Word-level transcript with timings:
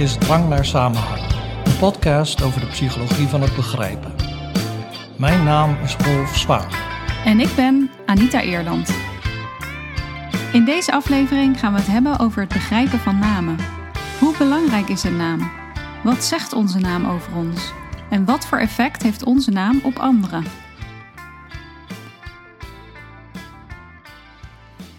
is 0.00 0.16
Drang 0.16 0.48
naar 0.48 0.64
Samenhang, 0.64 1.22
een 1.64 1.76
podcast 1.78 2.42
over 2.42 2.60
de 2.60 2.66
psychologie 2.66 3.28
van 3.28 3.40
het 3.40 3.56
begrijpen. 3.56 4.14
Mijn 5.16 5.44
naam 5.44 5.76
is 5.82 5.96
Rolf 5.96 6.36
Zwaan. 6.36 6.68
En 7.24 7.40
ik 7.40 7.54
ben 7.56 7.90
Anita 8.06 8.40
Eerland. 8.40 8.94
In 10.52 10.64
deze 10.64 10.92
aflevering 10.92 11.58
gaan 11.58 11.72
we 11.72 11.78
het 11.78 11.88
hebben 11.88 12.18
over 12.18 12.40
het 12.40 12.52
begrijpen 12.52 12.98
van 12.98 13.18
namen. 13.18 13.56
Hoe 14.18 14.36
belangrijk 14.36 14.88
is 14.88 15.04
een 15.04 15.16
naam? 15.16 15.50
Wat 16.04 16.24
zegt 16.24 16.52
onze 16.52 16.78
naam 16.78 17.06
over 17.06 17.36
ons? 17.36 17.72
En 18.10 18.24
wat 18.24 18.46
voor 18.46 18.58
effect 18.58 19.02
heeft 19.02 19.24
onze 19.24 19.50
naam 19.50 19.80
op 19.82 19.98
anderen? 19.98 20.44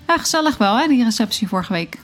Ja, 0.07 0.17
gezellig 0.17 0.57
wel, 0.57 0.77
hè, 0.77 0.87
die 0.87 1.03
receptie 1.03 1.47
vorige 1.47 1.73
week. 1.73 1.99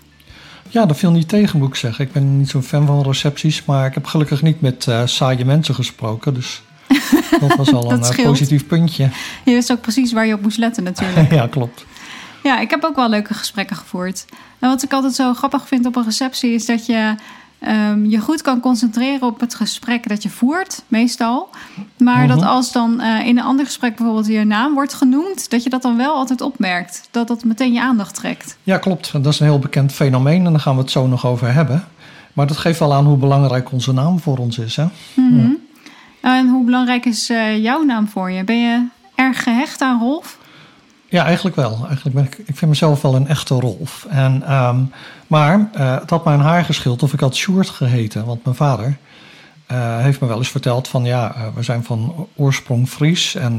Ja, 0.75 0.85
dat 0.85 0.97
viel 0.97 1.11
niet 1.11 1.27
tegen, 1.27 1.59
moet 1.59 1.67
ik 1.67 1.75
zeggen. 1.75 2.05
Ik 2.05 2.11
ben 2.11 2.37
niet 2.37 2.49
zo'n 2.49 2.63
fan 2.63 2.85
van 2.85 3.01
recepties, 3.01 3.65
maar 3.65 3.85
ik 3.85 3.93
heb 3.93 4.05
gelukkig 4.05 4.41
niet 4.41 4.61
met 4.61 4.85
uh, 4.89 5.01
saaie 5.05 5.45
mensen 5.45 5.75
gesproken. 5.75 6.33
Dus 6.33 6.61
dat 7.39 7.55
was 7.55 7.73
al 7.73 7.91
een 7.91 7.99
uh, 7.99 8.25
positief 8.25 8.67
puntje. 8.67 9.09
Je 9.45 9.53
wist 9.53 9.71
ook 9.71 9.81
precies 9.81 10.11
waar 10.11 10.25
je 10.25 10.33
op 10.33 10.41
moest 10.41 10.57
letten, 10.57 10.83
natuurlijk. 10.83 11.31
ja, 11.39 11.47
klopt. 11.47 11.85
Ja, 12.43 12.59
ik 12.59 12.69
heb 12.69 12.83
ook 12.83 12.95
wel 12.95 13.09
leuke 13.09 13.33
gesprekken 13.33 13.75
gevoerd. 13.75 14.25
En 14.59 14.69
wat 14.69 14.83
ik 14.83 14.93
altijd 14.93 15.13
zo 15.13 15.33
grappig 15.33 15.67
vind 15.67 15.85
op 15.85 15.95
een 15.95 16.03
receptie 16.03 16.53
is 16.53 16.65
dat 16.65 16.85
je 16.85 17.15
um, 17.67 18.05
je 18.05 18.19
goed 18.19 18.41
kan 18.41 18.59
concentreren 18.59 19.27
op 19.27 19.39
het 19.39 19.55
gesprek 19.55 20.09
dat 20.09 20.23
je 20.23 20.29
voert, 20.29 20.83
meestal. 20.87 21.49
Maar 21.97 22.27
dat 22.27 22.39
mhm. 22.39 22.47
als 22.47 22.71
dan 22.71 23.01
uh, 23.01 23.27
in 23.27 23.37
een 23.37 23.43
ander 23.43 23.65
gesprek 23.65 23.95
bijvoorbeeld 23.95 24.27
je 24.27 24.43
naam 24.43 24.73
wordt 24.73 24.93
genoemd, 24.93 25.49
dat 25.49 25.63
je 25.63 25.69
dat 25.69 25.81
dan 25.81 25.97
wel 25.97 26.15
altijd 26.15 26.41
opmerkt. 26.41 27.07
Dat 27.11 27.27
dat 27.27 27.43
meteen 27.43 27.73
je 27.73 27.81
aandacht 27.81 28.15
trekt. 28.15 28.57
Ja, 28.63 28.77
klopt. 28.77 29.11
Dat 29.11 29.33
is 29.33 29.39
een 29.39 29.45
heel 29.45 29.59
bekend 29.59 29.91
fenomeen 29.91 30.45
en 30.45 30.51
daar 30.51 30.61
gaan 30.61 30.75
we 30.75 30.81
het 30.81 30.91
zo 30.91 31.07
nog 31.07 31.25
over 31.25 31.53
hebben. 31.53 31.83
Maar 32.33 32.47
dat 32.47 32.57
geeft 32.57 32.79
wel 32.79 32.93
aan 32.93 33.05
hoe 33.05 33.17
belangrijk 33.17 33.71
onze 33.71 33.93
naam 33.93 34.19
voor 34.19 34.37
ons 34.37 34.57
is. 34.57 34.75
Hè? 34.75 34.83
Mm 34.83 35.39
-hmm. 35.39 35.57
ja. 36.21 36.37
En 36.37 36.47
hoe 36.47 36.65
belangrijk 36.65 37.05
is 37.05 37.29
uh, 37.29 37.63
jouw 37.63 37.83
naam 37.83 38.07
voor 38.07 38.31
je? 38.31 38.43
Ben 38.43 38.59
je 38.59 38.87
erg 39.15 39.43
gehecht 39.43 39.81
aan 39.81 39.99
Rolf? 39.99 40.37
Ja, 41.15 41.25
eigenlijk 41.25 41.55
wel. 41.55 41.85
Eigenlijk 41.85 42.15
ben 42.15 42.25
ik, 42.25 42.37
ik 42.37 42.55
vind 42.57 42.71
mezelf 42.71 43.01
wel 43.01 43.15
een 43.15 43.27
echte 43.27 43.53
Rolf. 43.53 44.05
En, 44.09 44.53
um, 44.53 44.91
maar 45.27 45.69
uh, 45.77 45.99
het 45.99 46.09
had 46.09 46.25
mijn 46.25 46.39
haar 46.39 46.65
geschild 46.65 47.03
of 47.03 47.13
ik 47.13 47.19
had 47.19 47.35
Sjoerd 47.35 47.69
geheten. 47.69 48.25
Want 48.25 48.43
mijn 48.43 48.55
vader 48.55 48.97
uh, 49.71 49.97
heeft 49.97 50.21
me 50.21 50.27
wel 50.27 50.37
eens 50.37 50.49
verteld 50.49 50.87
van 50.87 51.03
ja, 51.03 51.35
uh, 51.35 51.43
we 51.55 51.63
zijn 51.63 51.83
van 51.83 52.27
oorsprong 52.35 52.89
Fries. 52.89 53.35
En 53.35 53.57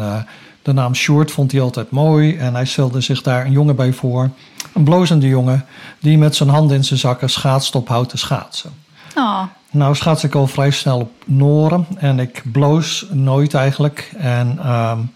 de 0.63 0.73
naam 0.73 0.95
Sjoerd 0.95 1.31
vond 1.31 1.53
hij 1.53 1.61
altijd 1.61 1.91
mooi. 1.91 2.37
En 2.37 2.55
hij 2.55 2.65
stelde 2.65 3.01
zich 3.01 3.23
daar 3.23 3.45
een 3.45 3.53
jongen 3.53 3.77
bij 3.77 3.93
voor. 3.93 4.31
Een 4.75 4.85
blozende 4.85 5.29
jongen 5.29 5.65
die 6.01 6.19
met 6.19 6.37
zijn 6.37 6.49
handen 6.49 6.77
in 6.77 6.85
zijn 6.85 6.99
zakken 6.99 7.31
schaatst 7.31 7.75
op 7.75 7.89
houten 7.89 8.19
schaatsen. 8.19 8.71
Oh. 9.15 9.43
Nou 9.71 9.95
schaats 9.95 10.25
ik 10.25 10.35
al 10.35 10.47
vrij 10.47 10.71
snel 10.71 11.01
op 11.01 11.13
Noren. 11.27 11.87
En 11.99 12.19
ik 12.19 12.43
bloos 12.53 13.07
nooit 13.11 13.55
eigenlijk. 13.55 14.13
En... 14.19 14.73
Um, 14.73 15.15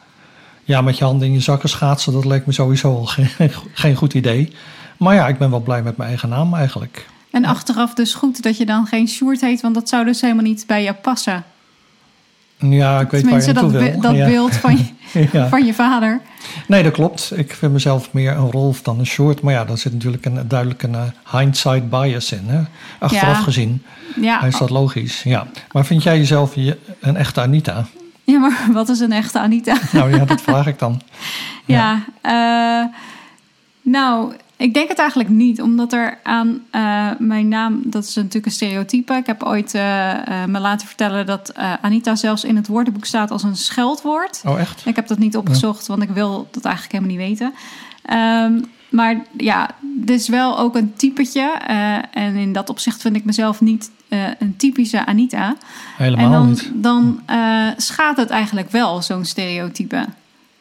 ja, 0.71 0.81
met 0.81 0.99
je 0.99 1.05
handen 1.05 1.27
in 1.29 1.33
je 1.35 1.41
zakken 1.41 1.69
schaatsen, 1.69 2.13
dat 2.13 2.25
leek 2.25 2.47
me 2.47 2.53
sowieso 2.53 2.95
al 2.97 3.07
geen, 3.07 3.29
geen 3.73 3.95
goed 3.97 4.15
idee. 4.15 4.53
Maar 4.97 5.15
ja, 5.15 5.29
ik 5.29 5.39
ben 5.39 5.51
wel 5.51 5.61
blij 5.61 5.83
met 5.83 5.97
mijn 5.97 6.09
eigen 6.09 6.29
naam 6.29 6.55
eigenlijk. 6.55 7.07
En 7.31 7.45
achteraf 7.45 7.95
dus 7.95 8.15
goed 8.15 8.43
dat 8.43 8.57
je 8.57 8.67
dan 8.67 8.87
geen 8.87 9.09
Sjoerd 9.09 9.41
heet, 9.41 9.61
want 9.61 9.75
dat 9.75 9.89
zou 9.89 10.05
dus 10.05 10.21
helemaal 10.21 10.45
niet 10.45 10.65
bij 10.67 10.83
je 10.83 10.95
passen. 10.95 11.45
Ja, 12.59 13.01
ik 13.01 13.11
weet 13.11 13.23
Tenminste, 13.23 13.53
waar 13.53 13.65
je 13.65 13.71
dat, 13.71 13.83
wil. 13.83 14.01
dat 14.01 14.15
ja. 14.15 14.27
beeld 14.27 14.57
van 14.57 14.77
je, 14.77 15.29
ja. 15.33 15.49
van 15.55 15.65
je 15.67 15.75
vader. 15.75 16.21
Nee, 16.67 16.83
dat 16.83 16.93
klopt. 16.93 17.33
Ik 17.37 17.55
vind 17.55 17.73
mezelf 17.73 18.12
meer 18.12 18.33
een 18.37 18.51
Rolf 18.51 18.83
dan 18.83 18.99
een 18.99 19.07
Short. 19.07 19.41
Maar 19.43 19.53
ja, 19.53 19.65
daar 19.65 19.78
zit 19.78 19.93
natuurlijk 19.93 20.25
een, 20.25 20.49
duidelijk 20.49 20.83
een 20.83 20.93
uh, 20.93 21.03
hindsight 21.41 21.91
bias 21.91 22.33
in. 22.33 22.43
Hè? 22.47 22.61
Achteraf 22.99 23.37
Ja. 23.37 23.43
gezien 23.43 23.83
Ja. 24.21 24.43
is 24.43 24.59
dat 24.59 24.71
logisch. 24.71 25.23
Ja. 25.23 25.47
Maar 25.73 25.87
vind 25.87 26.03
jij 26.03 26.19
jezelf 26.19 26.55
je- 26.55 26.78
een 27.00 27.17
echte 27.17 27.41
Anita? 27.41 27.87
Ja, 28.31 28.39
maar 28.39 28.67
wat 28.73 28.89
is 28.89 29.01
een 29.01 29.13
echte 29.13 29.39
Anita? 29.39 29.77
Nou 29.93 30.17
ja, 30.17 30.25
dat 30.25 30.41
vraag 30.41 30.67
ik 30.67 30.79
dan. 30.79 31.01
Ja, 31.65 32.05
eh, 32.21 32.95
nou, 33.83 34.35
ik 34.57 34.75
denk 34.75 34.89
het 34.89 34.99
eigenlijk 34.99 35.29
niet, 35.29 35.63
omdat 35.63 35.93
er 35.93 36.19
aan 36.23 36.63
eh, 36.71 37.11
mijn 37.19 37.49
naam, 37.49 37.81
dat 37.85 38.05
is 38.05 38.15
natuurlijk 38.15 38.47
een 38.47 38.53
stereotype. 38.53 39.15
Ik 39.15 39.27
heb 39.27 39.43
ooit 39.43 39.75
eh, 39.75 39.83
me 40.47 40.61
laten 40.61 40.87
vertellen 40.87 41.27
dat 41.27 41.55
Anita 41.81 42.17
zelfs 42.17 42.45
in 42.45 42.57
het 42.57 42.67
woordenboek 42.67 43.05
staat 43.05 43.31
als 43.31 43.43
een 43.43 43.57
scheldwoord. 43.57 44.43
Oh, 44.47 44.61
echt? 44.61 44.87
Ik 44.87 44.97
heb 44.97 45.07
dat 45.07 45.19
niet 45.19 45.37
opgezocht, 45.37 45.87
want 45.87 46.03
ik 46.03 46.11
wil 46.11 46.49
dat 46.51 46.65
eigenlijk 46.65 46.95
helemaal 46.95 47.17
niet 47.17 47.29
weten. 47.29 47.55
Ehm, 48.03 48.61
maar 48.89 49.23
ja, 49.37 49.71
het 50.01 50.11
is 50.11 50.29
wel 50.29 50.59
ook 50.59 50.77
een 50.77 50.95
typetje. 50.97 51.53
en 52.12 52.35
in 52.37 52.53
dat 52.53 52.69
opzicht 52.71 53.01
vind 53.01 53.17
ik 53.17 53.25
mezelf 53.25 53.61
niet 53.61 53.91
eh, 54.10 54.25
een 54.38 54.56
typische 54.56 55.06
Anita. 55.06 55.56
Helemaal 55.97 56.25
en 56.25 56.31
dan, 56.31 56.48
niet. 56.48 56.71
dan 56.75 57.21
eh, 57.26 57.66
schaadt 57.76 58.19
het 58.19 58.31
eigenlijk 58.31 58.71
wel, 58.71 59.03
zo'n 59.03 59.25
stereotype. 59.25 60.04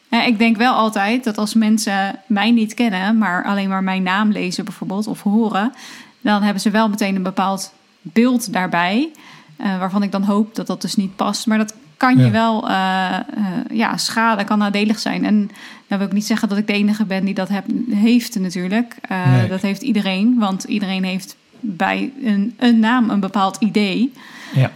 Eh, 0.08 0.26
ik 0.26 0.38
denk 0.38 0.56
wel 0.56 0.74
altijd 0.74 1.24
dat 1.24 1.38
als 1.38 1.54
mensen 1.54 2.18
mij 2.26 2.50
niet 2.50 2.74
kennen, 2.74 3.18
maar 3.18 3.44
alleen 3.44 3.68
maar 3.68 3.82
mijn 3.82 4.02
naam 4.02 4.30
lezen 4.30 4.64
bijvoorbeeld 4.64 5.06
of 5.06 5.22
horen, 5.22 5.72
dan 6.20 6.42
hebben 6.42 6.62
ze 6.62 6.70
wel 6.70 6.88
meteen 6.88 7.16
een 7.16 7.22
bepaald 7.22 7.72
beeld 8.02 8.52
daarbij, 8.52 9.08
waarvan 9.56 10.02
ik 10.02 10.12
dan 10.12 10.22
hoop 10.22 10.54
dat 10.54 10.66
dat 10.66 10.82
dus 10.82 10.96
niet 10.96 11.16
past. 11.16 11.46
Maar 11.46 11.58
dat 11.58 11.74
kan 12.00 12.18
je 12.18 12.30
wel 12.30 12.68
eh, 12.68 13.16
ja, 13.70 13.96
schaden, 13.96 14.44
kan 14.44 14.58
nadelig 14.58 14.98
zijn. 14.98 15.24
En 15.24 15.50
dan 15.86 15.98
wil 15.98 16.06
ik 16.06 16.12
niet 16.12 16.26
zeggen 16.26 16.48
dat 16.48 16.58
ik 16.58 16.66
de 16.66 16.72
enige 16.72 17.04
ben 17.04 17.24
die 17.24 17.34
dat 17.34 17.48
heb, 17.48 17.64
heeft 17.90 18.38
natuurlijk. 18.38 18.96
Nee. 19.08 19.48
Dat 19.48 19.60
heeft 19.60 19.82
iedereen, 19.82 20.38
want 20.38 20.64
iedereen 20.64 21.04
heeft 21.04 21.36
bij 21.60 22.12
een, 22.24 22.54
een 22.58 22.78
naam 22.78 23.10
een 23.10 23.20
bepaald 23.20 23.56
idee. 23.60 24.12
Ja. 24.54 24.70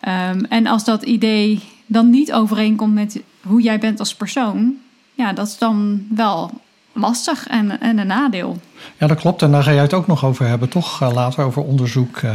Ehm, 0.00 0.44
en 0.48 0.66
als 0.66 0.84
dat 0.84 1.02
idee 1.02 1.60
dan 1.86 2.10
niet 2.10 2.32
overeenkomt 2.32 2.94
met 2.94 3.20
hoe 3.42 3.62
jij 3.62 3.78
bent 3.78 3.98
als 3.98 4.14
persoon, 4.14 4.74
ja, 5.14 5.32
dat 5.32 5.46
is 5.46 5.58
dan 5.58 6.06
wel 6.14 6.50
lastig 6.92 7.46
en, 7.46 7.80
en 7.80 7.98
een 7.98 8.06
nadeel. 8.06 8.60
ja, 8.98 9.06
dat 9.06 9.18
klopt. 9.20 9.42
En 9.42 9.50
daar 9.50 9.62
ga 9.62 9.72
jij 9.72 9.82
het 9.82 9.94
ook 9.94 10.06
nog 10.06 10.24
over 10.24 10.46
hebben, 10.46 10.68
toch? 10.68 11.00
Eh, 11.02 11.12
later 11.14 11.44
over 11.44 11.62
onderzoek 11.62 12.16
eh, 12.16 12.34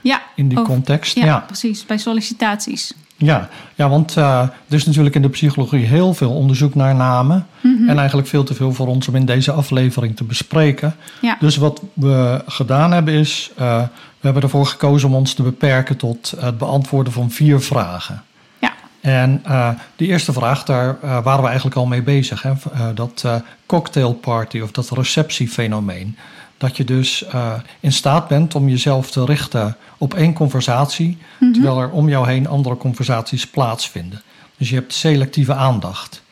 Ja, 0.00 0.22
in 0.34 0.48
die 0.48 0.58
over- 0.58 0.72
context. 0.72 1.16
ja, 1.16 1.24
ja. 1.24 1.38
precies, 1.38 1.86
bij 1.86 1.98
sollicitaties. 1.98 2.94
Ja, 3.20 3.48
ja 3.74 3.88
want 3.88 4.16
eh, 4.16 4.40
er 4.40 4.74
is 4.74 4.86
natuurlijk 4.86 5.14
in 5.14 5.22
de 5.22 5.28
psychologie 5.28 5.86
heel 5.86 6.14
veel 6.14 6.32
onderzoek 6.32 6.74
naar 6.74 6.94
namen. 6.94 7.46
Mhm. 7.60 7.88
En 7.88 7.98
eigenlijk 7.98 8.28
veel 8.28 8.44
te 8.44 8.54
veel 8.54 8.72
voor 8.72 8.86
ons 8.86 9.08
om 9.08 9.14
in 9.14 9.24
deze 9.24 9.52
aflevering 9.52 10.16
te 10.16 10.24
bespreken. 10.24 10.94
Ja. 11.20 11.36
Dus 11.40 11.56
wat 11.56 11.82
we 11.92 12.42
gedaan 12.46 12.92
hebben 12.92 13.14
is, 13.14 13.50
eh, 13.56 13.82
we 14.20 14.24
hebben 14.24 14.42
ervoor 14.42 14.66
gekozen 14.66 15.08
om 15.08 15.14
ons 15.14 15.34
te 15.34 15.42
beperken 15.42 15.96
tot 15.96 16.34
het 16.40 16.58
beantwoorden 16.58 17.12
van 17.12 17.30
vier 17.30 17.60
vragen. 17.60 18.22
Ja. 18.58 18.72
En 19.00 19.40
eh, 19.44 19.68
die 19.96 20.08
eerste 20.08 20.32
vraag, 20.32 20.64
daar 20.64 20.96
waren 21.00 21.42
we 21.42 21.46
eigenlijk 21.46 21.76
al 21.76 21.86
mee 21.86 22.02
bezig. 22.02 22.42
Hè? 22.42 22.52
Dat 22.94 23.24
cocktailparty 23.66 24.60
of 24.60 24.70
dat 24.70 24.90
receptiefenomeen. 24.90 26.16
Dat 26.58 26.76
je 26.76 26.84
dus 26.84 27.24
eh, 27.24 27.52
in 27.80 27.92
staat 27.92 28.28
bent 28.28 28.54
om 28.54 28.68
jezelf 28.68 29.10
te 29.10 29.24
richten 29.24 29.76
op 29.98 30.14
één 30.14 30.32
conversatie, 30.32 31.18
Mhm. 31.40 31.52
terwijl 31.52 31.80
er 31.80 31.90
om 31.90 32.08
jou 32.08 32.26
heen 32.28 32.46
andere 32.48 32.76
conversaties 32.76 33.46
plaatsvinden. 33.46 34.22
Dus 34.56 34.68
je 34.68 34.74
hebt 34.74 34.92
selectieve 34.94 35.54
aandacht. 35.54 36.22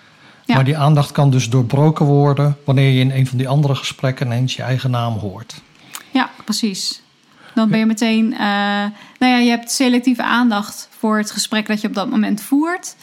Ja. 0.45 0.55
Maar 0.55 0.65
die 0.65 0.77
aandacht 0.77 1.13
kan 1.13 1.31
dus 1.31 1.49
doorbroken 1.51 2.07
worden 2.07 2.57
wanneer 2.65 2.91
je 2.91 3.01
in 3.01 3.11
een 3.11 3.27
van 3.27 3.39
die 3.39 3.49
andere 3.49 3.75
gesprekken 3.75 4.27
ineens 4.27 4.57
je 4.57 4.63
eigen 4.63 4.91
naam 4.91 5.19
hoort. 5.19 5.55
Ja, 6.11 6.31
precies. 6.45 7.01
Dan 7.55 7.69
ben 7.71 7.79
je 7.79 7.87
meteen, 7.87 8.33
eh, 8.33 8.39
nou 9.19 9.33
ja, 9.33 9.37
je 9.39 9.51
hebt 9.51 9.71
selectieve 9.71 10.23
aandacht 10.25 10.89
voor 10.99 11.17
het 11.19 11.31
gesprek 11.31 11.67
dat 11.67 11.81
je 11.81 11.89
op 11.89 11.95
dat 11.95 12.11
moment 12.11 12.41
voert. 12.43 12.97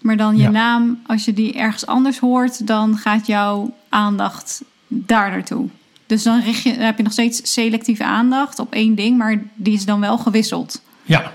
Maar 0.00 0.16
dan 0.16 0.36
je 0.36 0.42
Ja. 0.42 0.50
naam, 0.50 0.98
als 1.06 1.24
je 1.24 1.32
die 1.32 1.54
ergens 1.54 1.86
anders 1.86 2.18
hoort, 2.18 2.66
dan 2.66 2.96
gaat 2.96 3.26
jouw 3.26 3.74
aandacht 3.88 4.62
daar 4.88 5.30
naartoe. 5.30 5.68
Dus 6.08 6.22
dan, 6.22 6.42
richt 6.42 6.62
je, 6.62 6.74
dan 6.74 6.84
heb 6.84 6.96
je 6.96 7.02
nog 7.02 7.12
steeds 7.12 7.52
selectieve 7.52 8.04
aandacht 8.04 8.58
op 8.58 8.72
één 8.72 8.94
ding, 8.94 9.18
maar 9.18 9.42
die 9.54 9.74
is 9.74 9.84
dan 9.84 10.00
wel 10.00 10.18
gewisseld. 10.18 10.82
Ja, 11.02 11.32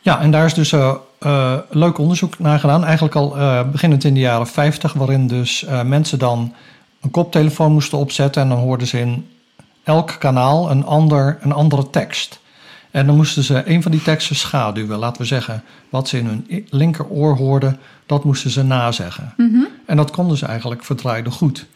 ja 0.00 0.20
en 0.20 0.30
daar 0.30 0.44
is 0.44 0.54
dus 0.54 0.72
eh, 0.72 0.94
eh, 1.18 1.58
leuk 1.70 1.98
onderzoek 1.98 2.38
naar 2.38 2.58
gedaan. 2.58 2.84
Eigenlijk 2.84 3.14
al 3.14 3.36
eh, 3.36 3.70
beginnend 3.70 4.04
in 4.04 4.14
de 4.14 4.20
jaren 4.20 4.46
50, 4.46 4.92
waarin 4.92 5.26
dus 5.26 5.66
mensen 5.84 6.18
dan 6.18 6.54
een 7.00 7.10
koptelefoon 7.10 7.72
moesten 7.72 7.98
opzetten 7.98 8.42
en 8.42 8.48
dan 8.48 8.58
hoorden 8.58 8.86
ze 8.86 8.98
in 8.98 9.26
elk 9.84 10.16
kanaal 10.18 10.70
een, 10.70 10.84
ander, 10.84 11.38
een 11.40 11.52
andere 11.52 11.90
tekst. 11.90 12.40
En 12.90 13.06
dan 13.06 13.16
moesten 13.16 13.42
ze 13.42 13.62
een 13.66 13.82
van 13.82 13.90
die 13.90 14.02
teksten 14.02 14.36
schaduwen. 14.36 14.98
Laten 14.98 15.22
we 15.22 15.26
zeggen, 15.26 15.62
wat 15.88 16.08
ze 16.08 16.18
in 16.18 16.26
hun 16.26 16.66
linkeroor 16.70 17.36
hoorden, 17.36 17.78
dat 18.06 18.24
moesten 18.24 18.50
ze 18.50 18.62
nazeggen. 18.62 19.34
En 19.86 19.96
dat 19.96 20.10
konden 20.10 20.36
ze 20.36 20.46
eigenlijk 20.46 20.84
verdraaiden 20.84 21.32
goed. 21.32 21.66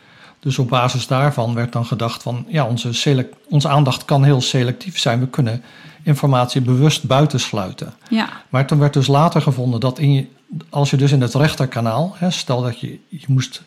Dus 0.44 0.58
op 0.58 0.69
basis 0.69 1.06
daarvan 1.06 1.55
werd 1.55 1.73
dan 1.73 1.87
gedacht 1.87 2.23
van, 2.23 2.46
ja, 2.49 2.67
onze, 2.67 3.29
onze 3.49 3.69
aandacht 3.69 4.05
kan 4.05 4.25
heel 4.25 4.41
selectief 4.41 4.99
zijn. 4.99 5.20
We 5.20 5.29
kunnen 5.29 5.62
informatie 6.02 6.61
bewust 6.61 7.05
buitensluiten. 7.05 7.94
Ja, 8.08 8.29
Maar 8.49 8.67
toen 8.67 8.79
werd 8.79 8.93
dus 8.93 9.06
later 9.06 9.43
gevonden 9.43 9.81
dat 9.81 9.99
in 9.99 10.12
je, 10.12 10.26
als 10.70 10.91
je 10.91 10.96
dus 10.96 11.12
in 11.12 11.20
het 11.20 11.35
rechterkanaal, 11.35 12.14
hè, 12.17 12.31
stel 12.31 12.62
dat 12.62 12.81
je, 12.81 12.99
je 13.08 13.25
moest 13.29 13.62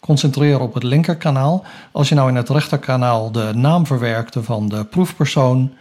concentreren 0.00 0.60
op 0.60 0.74
het 0.74 0.82
linkerkanaal. 0.82 1.64
Als 1.90 2.08
je 2.08 2.14
nou 2.14 2.28
in 2.28 2.36
het 2.36 2.48
rechterkanaal 2.48 3.32
de 3.32 3.50
naam 3.54 3.86
verwerkte 3.86 4.42
van 4.42 4.68
de 4.68 4.84
proefpersoon, 4.84 5.72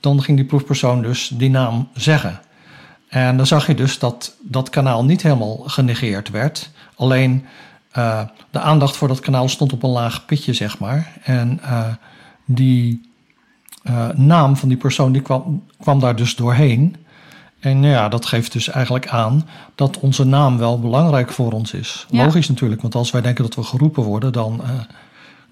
dan 0.00 0.22
ging 0.22 0.36
die 0.36 0.46
proefpersoon 0.46 1.02
dus 1.02 1.30
die 1.34 1.50
naam 1.50 1.88
zeggen. 1.94 2.40
En 3.08 3.36
dan 3.36 3.46
zag 3.46 3.66
je 3.66 3.74
dus 3.74 3.98
dat 3.98 4.36
dat 4.40 4.70
kanaal 4.70 5.04
niet 5.04 5.22
helemaal 5.22 5.56
genegeerd 5.56 6.30
werd. 6.30 6.70
Alleen 6.94 7.46
uh, 7.98 8.20
de 8.50 8.60
aandacht 8.60 8.96
voor 8.96 9.08
dat 9.08 9.20
kanaal 9.20 9.48
stond 9.48 9.72
op 9.72 9.82
een 9.82 9.90
laag 9.90 10.24
pitje, 10.24 10.52
zeg 10.52 10.78
maar. 10.78 11.12
En 11.22 11.60
uh, 11.62 11.86
die 12.44 13.10
uh, 13.84 14.08
naam 14.08 14.56
van 14.56 14.68
die 14.68 14.78
persoon 14.78 15.12
die 15.12 15.22
kwam, 15.22 15.64
kwam 15.78 16.00
daar 16.00 16.16
dus 16.16 16.36
doorheen. 16.36 16.96
En 17.60 17.82
ja, 17.82 18.08
dat 18.08 18.26
geeft 18.26 18.52
dus 18.52 18.68
eigenlijk 18.68 19.08
aan 19.08 19.48
dat 19.74 19.98
onze 19.98 20.24
naam 20.24 20.58
wel 20.58 20.80
belangrijk 20.80 21.32
voor 21.32 21.52
ons 21.52 21.72
is. 21.72 22.06
Ja. 22.10 22.24
Logisch 22.24 22.48
natuurlijk, 22.48 22.82
want 22.82 22.94
als 22.94 23.10
wij 23.10 23.20
denken 23.20 23.44
dat 23.44 23.54
we 23.54 23.62
geroepen 23.62 24.02
worden, 24.02 24.32
dan 24.32 24.62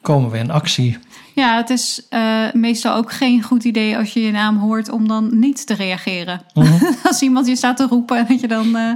komen 0.03 0.31
we 0.31 0.39
in 0.39 0.50
actie. 0.50 0.99
Ja, 1.35 1.56
het 1.56 1.71
is 1.71 2.06
uh, 2.11 2.53
meestal 2.53 2.97
ook 2.97 3.12
geen 3.12 3.43
goed 3.43 3.65
idee 3.65 3.97
als 3.97 4.12
je 4.12 4.21
je 4.21 4.31
naam 4.31 4.59
hoort 4.59 4.91
om 4.91 5.09
dan 5.09 5.39
niet 5.39 5.67
te 5.67 5.75
reageren. 5.75 6.41
Mhm. 6.55 6.85
als 7.09 7.23
iemand 7.23 7.47
je 7.47 7.56
staat 7.56 7.77
te 7.77 7.87
roepen 7.87 8.19
en 8.19 8.27
dat 8.29 8.41
je 8.41 8.49
dan 8.49 8.67
uh, 8.77 8.93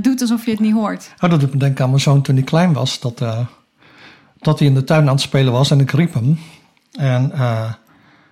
doet 0.00 0.20
alsof 0.20 0.44
je 0.44 0.50
het 0.50 0.60
niet 0.60 0.74
hoort. 0.74 1.14
Oh, 1.20 1.30
dat 1.30 1.40
doet 1.40 1.52
me 1.52 1.58
denken 1.58 1.84
aan 1.84 1.90
mijn 1.90 2.02
zoon 2.02 2.22
toen 2.22 2.34
hij 2.34 2.44
klein 2.44 2.72
was. 2.72 3.00
Dat, 3.00 3.18
dat 4.38 4.58
hij 4.58 4.68
in 4.68 4.74
de 4.74 4.84
tuin 4.84 5.02
aan 5.02 5.14
het 5.14 5.20
spelen 5.20 5.52
was 5.52 5.70
en 5.70 5.80
ik 5.80 5.90
riep 5.90 6.14
hem. 6.14 6.38
En 6.92 7.30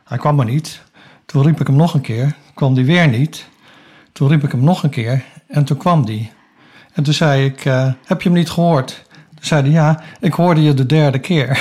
hij 0.04 0.18
kwam 0.18 0.36
maar 0.36 0.46
niet. 0.46 0.82
Toen 1.26 1.42
riep 1.42 1.60
ik 1.60 1.66
hem 1.66 1.76
nog 1.76 1.94
een 1.94 2.00
keer, 2.00 2.36
kwam 2.54 2.74
hij 2.74 2.84
weer 2.84 3.08
niet. 3.08 3.46
Toen 4.12 4.28
riep 4.28 4.44
ik 4.44 4.50
hem 4.50 4.64
nog 4.64 4.82
een 4.82 4.90
keer 4.90 5.24
en 5.48 5.64
toen 5.64 5.76
kwam 5.76 6.04
die. 6.04 6.30
En 6.92 7.02
toen 7.02 7.14
zei 7.14 7.44
ik, 7.44 7.64
uh, 7.64 7.92
heb 8.04 8.22
je 8.22 8.28
hem 8.28 8.38
niet 8.38 8.50
gehoord? 8.50 9.02
Toen 9.10 9.44
zei 9.44 9.62
hij, 9.62 9.70
ja, 9.70 10.00
ik 10.20 10.32
hoorde 10.32 10.62
je 10.62 10.74
de 10.74 10.86
derde 10.86 11.18
keer. 11.18 11.48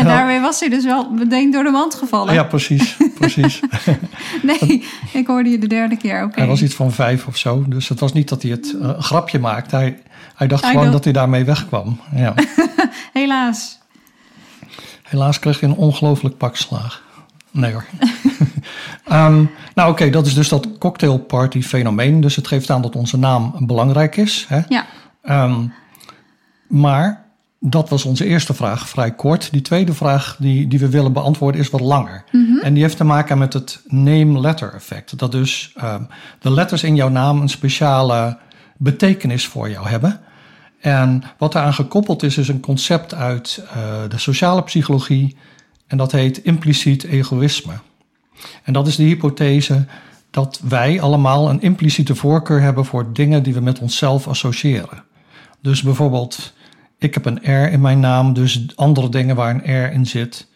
en 0.00 0.06
daarmee 0.06 0.40
was 0.40 0.60
hij 0.60 0.68
dus 0.68 0.84
wel 0.84 1.10
meteen 1.10 1.50
door 1.50 1.64
de 1.64 1.70
mand 1.70 1.94
gevallen. 1.94 2.34
Ja, 2.34 2.44
precies, 2.44 2.96
precies. 3.14 3.60
nee, 4.42 4.84
ik 5.12 5.26
hoorde 5.26 5.50
je 5.50 5.58
de 5.58 5.66
derde 5.66 5.96
keer, 5.96 6.16
oké. 6.16 6.24
Okay. 6.24 6.38
Hij 6.38 6.46
was 6.46 6.62
iets 6.62 6.74
van 6.74 6.92
vijf 6.92 7.26
of 7.26 7.36
zo, 7.36 7.64
dus 7.68 7.88
het 7.88 8.00
was 8.00 8.12
niet 8.12 8.28
dat 8.28 8.42
hij 8.42 8.50
het 8.50 8.72
uh, 8.76 8.80
een 8.80 9.02
grapje 9.02 9.38
maakte. 9.38 9.76
Hij, 9.76 10.02
hij 10.34 10.46
dacht 10.46 10.64
gewoon 10.66 10.92
dat 10.92 11.04
hij 11.04 11.12
daarmee 11.12 11.44
wegkwam. 11.44 12.00
Ja. 12.14 12.34
Helaas. 13.12 13.78
Helaas 15.02 15.38
kreeg 15.38 15.60
hij 15.60 15.68
een 15.68 15.76
ongelooflijk 15.76 16.36
pak 16.36 16.56
slaag. 16.56 17.02
Nee 17.50 17.72
hoor. 17.72 17.84
Ehm, 19.04 19.44
nou 19.74 19.90
oké, 19.90 20.10
dat 20.10 20.26
is 20.26 20.34
dus 20.34 20.48
dat 20.48 20.68
cocktailparty 20.78 21.62
fenomeen. 21.62 22.20
Dus 22.20 22.36
het 22.36 22.46
geeft 22.46 22.70
aan 22.70 22.82
dat 22.82 22.96
onze 22.96 23.18
naam 23.18 23.54
belangrijk 23.58 24.16
is. 24.16 24.44
Hè? 24.48 24.60
Ja, 24.68 24.86
Ehm, 25.22 25.66
maar 26.66 27.24
dat 27.60 27.88
was 27.88 28.04
onze 28.04 28.24
eerste 28.24 28.54
vraag, 28.54 28.88
vrij 28.88 29.14
kort. 29.14 29.52
Die 29.52 29.62
tweede 29.62 29.94
vraag 29.94 30.36
die, 30.38 30.68
die 30.68 30.78
we 30.78 30.88
willen 30.88 31.12
beantwoorden 31.12 31.60
is 31.60 31.70
wat 31.70 31.80
langer. 31.80 32.24
En 32.62 32.74
die 32.74 32.82
heeft 32.82 32.96
te 32.96 33.04
maken 33.04 33.38
met 33.38 33.52
het 33.52 33.82
name-letter 33.86 34.74
effect. 34.74 35.18
Dat 35.18 35.32
dus 35.32 35.72
ehm, 35.76 36.02
de 36.38 36.50
letters 36.50 36.82
in 36.82 36.94
jouw 36.94 37.08
naam 37.08 37.40
een 37.40 37.48
speciale 37.48 38.38
betekenis 38.76 39.46
voor 39.46 39.70
jou 39.70 39.88
hebben. 39.88 40.20
En 40.80 41.22
wat 41.38 41.52
daaraan 41.52 41.74
gekoppeld 41.74 42.22
is, 42.22 42.38
is 42.38 42.48
een 42.48 42.60
concept 42.60 43.14
uit 43.14 43.64
eh, 43.74 44.08
de 44.08 44.18
sociale 44.18 44.62
psychologie. 44.62 45.36
En 45.86 45.96
dat 45.96 46.12
heet 46.12 46.44
impliciet 46.44 47.04
egoïsme. 47.04 47.72
En 48.62 48.72
dat 48.72 48.86
is 48.86 48.96
de 48.96 49.02
hypothese 49.02 49.86
dat 50.30 50.60
wij 50.68 51.00
allemaal 51.00 51.50
een 51.50 51.60
impliciete 51.62 52.14
voorkeur 52.14 52.60
hebben 52.60 52.84
voor 52.84 53.12
dingen 53.12 53.42
die 53.42 53.54
we 53.54 53.60
met 53.60 53.78
onszelf 53.78 54.28
associëren. 54.28 55.04
Dus 55.62 55.82
bijvoorbeeld, 55.82 56.52
ik 57.00 57.14
heb 57.14 57.24
een 57.24 57.40
R 57.42 57.72
in 57.72 57.80
mijn 57.80 58.00
naam, 58.00 58.32
dus 58.32 58.66
andere 58.76 59.08
dingen 59.08 59.36
waar 59.36 59.54
een 59.54 59.84
R 59.84 59.92
in 59.92 60.06
zit, 60.06 60.46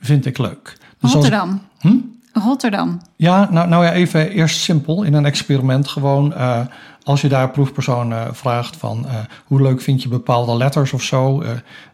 vind 0.00 0.26
ik 0.26 0.38
leuk. 0.38 0.76
Dus 1.00 1.02
als- 1.02 1.12
Rotterdam. 1.12 1.60
Hm? 1.78 1.96
Rotterdam. 2.32 3.00
ja, 3.16 3.48
nou, 3.50 3.68
nou 3.68 3.84
ja, 3.84 3.92
even 3.92 4.30
eerst 4.30 4.60
simpel 4.60 5.02
in 5.02 5.14
een 5.14 5.24
experiment. 5.24 5.88
Gewoon 5.88 6.34
eh, 6.34 6.60
als 7.02 7.20
je 7.20 7.28
daar 7.28 7.50
proefpersoon 7.50 8.12
eh, 8.12 8.26
vraagt 8.32 8.76
van 8.76 9.06
eh, 9.06 9.14
hoe 9.44 9.62
leuk 9.62 9.80
vind 9.80 10.02
je 10.02 10.08
bepaalde 10.08 10.56
letters 10.56 10.92
of 10.92 11.02
zo, 11.02 11.42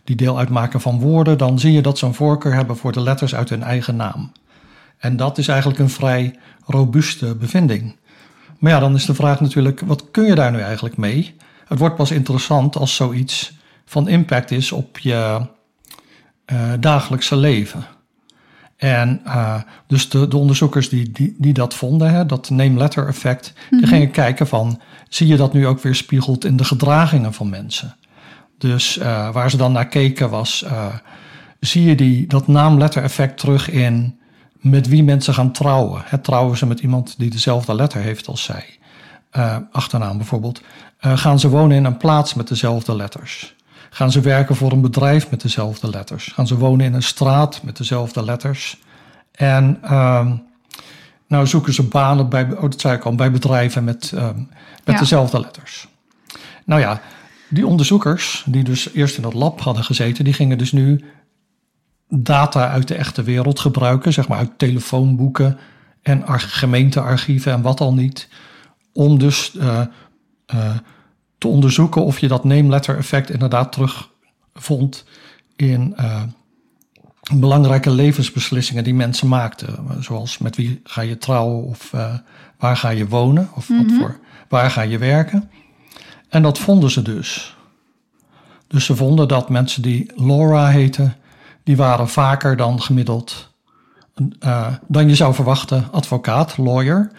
die 0.04 0.16
deel 0.16 0.38
uitmaken 0.38 0.80
van 0.80 1.00
woorden, 1.00 1.38
dan 1.38 1.58
zie 1.58 1.72
je 1.72 1.82
dat 1.82 1.98
ze 1.98 2.06
een 2.06 2.14
voorkeur 2.14 2.54
hebben 2.54 2.76
voor 2.76 2.92
de 2.92 3.00
letters 3.00 3.34
uit 3.34 3.48
hun 3.48 3.62
eigen 3.62 3.96
naam. 3.96 4.32
En 4.98 5.16
dat 5.16 5.38
is 5.38 5.48
eigenlijk 5.48 5.78
een 5.78 5.90
vrij 5.90 6.38
robuuste 6.66 7.34
bevinding. 7.34 7.96
Maar 8.58 8.72
ja, 8.72 8.78
dan 8.78 8.94
is 8.94 9.06
de 9.06 9.14
vraag 9.14 9.40
natuurlijk, 9.40 9.80
wat 9.86 10.10
kun 10.10 10.24
je 10.24 10.34
daar 10.34 10.52
nu 10.52 10.60
eigenlijk 10.60 10.96
mee? 10.96 11.34
Het 11.68 11.78
wordt 11.78 11.96
pas 11.96 12.10
interessant 12.10 12.76
als 12.76 12.94
zoiets 12.96 13.52
van 13.84 14.08
impact 14.08 14.50
is 14.50 14.72
op 14.72 14.98
je 14.98 15.46
eh, 16.44 16.72
dagelijkse 16.80 17.36
leven. 17.36 17.84
En 18.76 19.20
uh, 19.26 19.60
dus 19.86 20.08
de, 20.08 20.28
de, 20.28 20.36
onderzoekers 20.36 20.88
die, 20.88 21.10
die, 21.12 21.34
die 21.38 21.52
dat 21.52 21.74
vonden, 21.74 22.10
hè, 22.10 22.26
dat 22.26 22.50
name-letter 22.50 23.06
effect, 23.06 23.52
die 23.70 23.86
gingen 23.86 24.10
kijken 24.10 24.46
van, 24.46 24.80
zie 25.08 25.26
je 25.26 25.36
dat 25.36 25.52
nu 25.52 25.66
ook 25.66 25.80
weer 25.80 25.94
spiegeld 25.94 26.44
in 26.44 26.56
de 26.56 26.64
gedragingen 26.64 27.34
van 27.34 27.48
mensen? 27.48 27.96
Dus 28.58 28.98
uh, 28.98 29.32
waar 29.32 29.50
ze 29.50 29.56
dan 29.56 29.72
naar 29.72 29.88
keken 29.88 30.30
was, 30.30 30.64
zie 31.60 31.84
je 31.84 31.94
die, 31.94 32.26
dat 32.26 32.46
naam-letter 32.46 33.02
effect 33.02 33.38
terug 33.38 33.70
in 33.70 34.18
met 34.60 34.88
wie 34.88 35.04
mensen 35.04 35.34
gaan 35.34 35.52
trouwen? 35.52 36.02
Hè, 36.04 36.18
trouwen 36.18 36.56
ze 36.56 36.66
met 36.66 36.80
iemand 36.80 37.14
die 37.18 37.30
dezelfde 37.30 37.74
letter 37.74 38.00
heeft 38.00 38.26
als 38.26 38.42
zij? 38.42 38.64
Achternaam 39.70 40.16
bijvoorbeeld. 40.16 40.60
Gaan 40.98 41.38
ze 41.38 41.48
wonen 41.48 41.76
in 41.76 41.84
een 41.84 41.96
plaats 41.96 42.34
met 42.34 42.48
dezelfde 42.48 42.96
letters? 42.96 43.53
Gaan 43.94 44.12
ze 44.12 44.20
werken 44.20 44.56
voor 44.56 44.72
een 44.72 44.80
bedrijf 44.80 45.30
met 45.30 45.40
dezelfde 45.40 45.90
letters? 45.90 46.26
Gaan 46.26 46.46
ze 46.46 46.56
wonen 46.56 46.86
in 46.86 46.94
een 46.94 47.02
straat 47.02 47.62
met 47.62 47.76
dezelfde 47.76 48.24
letters? 48.24 48.78
En 49.32 49.78
uh, 49.84 50.30
nou 51.26 51.46
zoeken 51.46 51.72
ze 51.72 51.82
banen 51.82 52.28
bij, 52.28 52.52
oh, 52.52 52.62
dat 52.62 52.80
zei 52.80 52.96
ik 52.96 53.04
al, 53.04 53.14
bij 53.14 53.30
bedrijven 53.30 53.84
met, 53.84 54.12
um, 54.14 54.48
met 54.84 54.94
Ja. 54.94 55.00
dezelfde 55.00 55.40
letters. 55.40 55.88
Nou 56.64 56.80
ja, 56.80 57.00
die 57.48 57.66
onderzoekers, 57.66 58.44
die 58.46 58.64
dus 58.64 58.92
eerst 58.92 59.16
in 59.16 59.22
dat 59.22 59.34
lab 59.34 59.60
hadden 59.60 59.84
gezeten, 59.84 60.24
die 60.24 60.32
gingen 60.32 60.58
dus 60.58 60.72
nu 60.72 61.04
data 62.08 62.68
uit 62.70 62.88
de 62.88 62.94
echte 62.94 63.22
wereld 63.22 63.60
gebruiken, 63.60 64.12
zeg 64.12 64.28
maar 64.28 64.38
uit 64.38 64.58
telefoonboeken 64.58 65.58
en 66.02 66.26
ar- 66.26 66.40
gemeentearchieven 66.40 67.52
en 67.52 67.62
wat 67.62 67.80
al 67.80 67.94
niet, 67.94 68.28
om 68.92 69.18
dus 69.18 69.54
uh, 69.54 69.80
uh, 70.54 70.74
te 71.44 71.50
onderzoeken 71.50 72.04
of 72.04 72.18
je 72.18 72.28
dat 72.28 72.44
name-letter 72.44 72.96
effect 72.98 73.30
inderdaad 73.30 73.72
terugvond 73.72 75.04
in 75.56 75.94
uh, 76.00 76.22
belangrijke 77.34 77.90
levensbeslissingen 77.90 78.84
die 78.84 78.94
mensen 78.94 79.28
maakten. 79.28 79.86
Zoals 80.00 80.38
met 80.38 80.56
wie 80.56 80.80
ga 80.84 81.00
je 81.00 81.18
trouwen 81.18 81.64
of 81.64 81.92
uh, 81.94 82.14
waar 82.58 82.76
ga 82.76 82.88
je 82.88 83.08
wonen 83.08 83.48
of 83.54 83.68
Mhm. 83.68 83.82
wat 83.82 83.92
voor, 83.98 84.18
waar 84.48 84.70
ga 84.70 84.80
je 84.82 84.98
werken. 84.98 85.50
En 86.28 86.42
dat 86.42 86.58
vonden 86.58 86.90
ze 86.90 87.02
dus. 87.02 87.56
Dus 88.66 88.84
ze 88.84 88.96
vonden 88.96 89.28
dat 89.28 89.48
mensen 89.50 89.82
die 89.82 90.10
Laura 90.16 90.68
heten, 90.68 91.16
die 91.64 91.76
waren 91.76 92.08
vaker 92.08 92.56
dan 92.56 92.82
gemiddeld, 92.82 93.52
uh, 94.40 94.66
dan 94.88 95.08
je 95.08 95.14
zou 95.14 95.34
verwachten, 95.34 95.88
advocaat, 95.92 96.56
lawyer. 96.56 97.10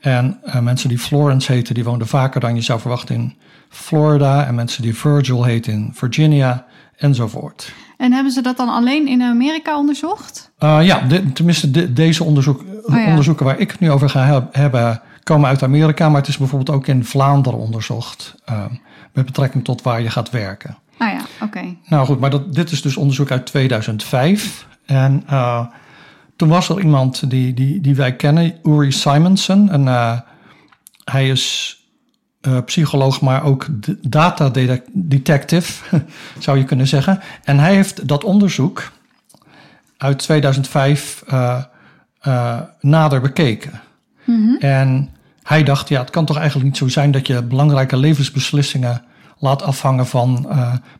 En 0.00 0.40
uh, 0.46 0.58
mensen 0.60 0.88
die 0.88 0.98
Florence 0.98 1.52
heten, 1.52 1.74
die 1.74 1.84
woonden 1.84 2.06
vaker 2.06 2.40
dan 2.40 2.54
je 2.54 2.60
zou 2.60 2.80
verwachten 2.80 3.14
in 3.14 3.34
Florida. 3.74 4.46
En 4.46 4.54
mensen 4.54 4.82
die 4.82 4.96
Virgil 4.96 5.44
heten 5.44 5.72
in 5.72 5.90
Virginia, 5.94 6.64
enzovoort. 6.96 7.72
En 7.96 8.12
hebben 8.12 8.32
ze 8.32 8.42
dat 8.42 8.56
dan 8.56 8.68
alleen 8.68 9.08
in 9.08 9.22
Amerika 9.22 9.78
onderzocht? 9.78 10.50
Uh, 10.58 10.78
ja, 10.82 11.00
de, 11.00 11.32
tenminste 11.32 11.70
de, 11.70 11.92
deze 11.92 12.24
onderzoek, 12.24 12.64
Oh 12.84 12.96
ja. 12.96 13.06
onderzoeken 13.06 13.46
waar 13.46 13.58
ik 13.58 13.70
het 13.70 13.80
nu 13.80 13.90
over 13.90 14.10
ga 14.10 14.24
heb, 14.24 14.54
hebben, 14.54 15.00
komen 15.22 15.48
uit 15.48 15.62
Amerika. 15.62 16.08
Maar 16.08 16.20
het 16.20 16.28
is 16.28 16.38
bijvoorbeeld 16.38 16.76
ook 16.76 16.86
in 16.86 17.04
Vlaanderen 17.04 17.58
onderzocht. 17.58 18.34
Uh, 18.50 18.64
met 19.12 19.24
betrekking 19.24 19.64
tot 19.64 19.82
waar 19.82 20.02
je 20.02 20.10
gaat 20.10 20.30
werken. 20.30 20.76
Ah 20.98 21.08
ja, 21.12 21.20
oké. 21.40 21.76
Nou 21.86 22.06
goed, 22.06 22.20
maar 22.20 22.30
dat, 22.30 22.54
dit 22.54 22.70
is 22.70 22.82
dus 22.82 22.96
onderzoek 22.96 23.30
uit 23.30 23.46
2005. 23.46 24.66
En 24.86 25.24
uh, 25.30 25.66
toen 26.36 26.48
was 26.48 26.68
er 26.68 26.80
iemand 26.80 27.30
die, 27.30 27.54
die, 27.54 27.80
die 27.80 27.94
wij 27.94 28.16
kennen, 28.16 28.54
Uri 28.62 28.92
Simonson. 28.92 29.70
En 29.70 29.82
uh, 29.82 30.18
hij 31.04 31.28
is 31.28 31.78
uh, 32.46 32.58
psycholoog, 32.64 33.20
maar 33.20 33.42
ook 33.42 33.66
data 34.08 34.50
detective, 34.92 35.84
zou 36.38 36.58
je 36.58 36.64
kunnen 36.64 36.86
zeggen. 36.86 37.20
En 37.44 37.58
hij 37.58 37.74
heeft 37.74 38.08
dat 38.08 38.24
onderzoek 38.24 38.92
uit 39.96 40.18
2005 40.18 41.24
uh, 41.32 41.62
uh, 42.26 42.60
nader 42.80 43.20
bekeken. 43.20 43.80
Mhm. 44.24 44.56
En 44.58 45.10
hij 45.42 45.62
dacht, 45.62 45.88
ja, 45.88 46.00
het 46.00 46.10
kan 46.10 46.24
toch 46.24 46.36
eigenlijk 46.36 46.66
niet 46.66 46.76
zo 46.76 46.88
zijn 46.88 47.10
dat 47.10 47.26
je 47.26 47.42
belangrijke 47.42 47.96
levensbeslissingen 47.96 49.02
laat 49.38 49.62
afhangen 49.62 50.06
van 50.06 50.48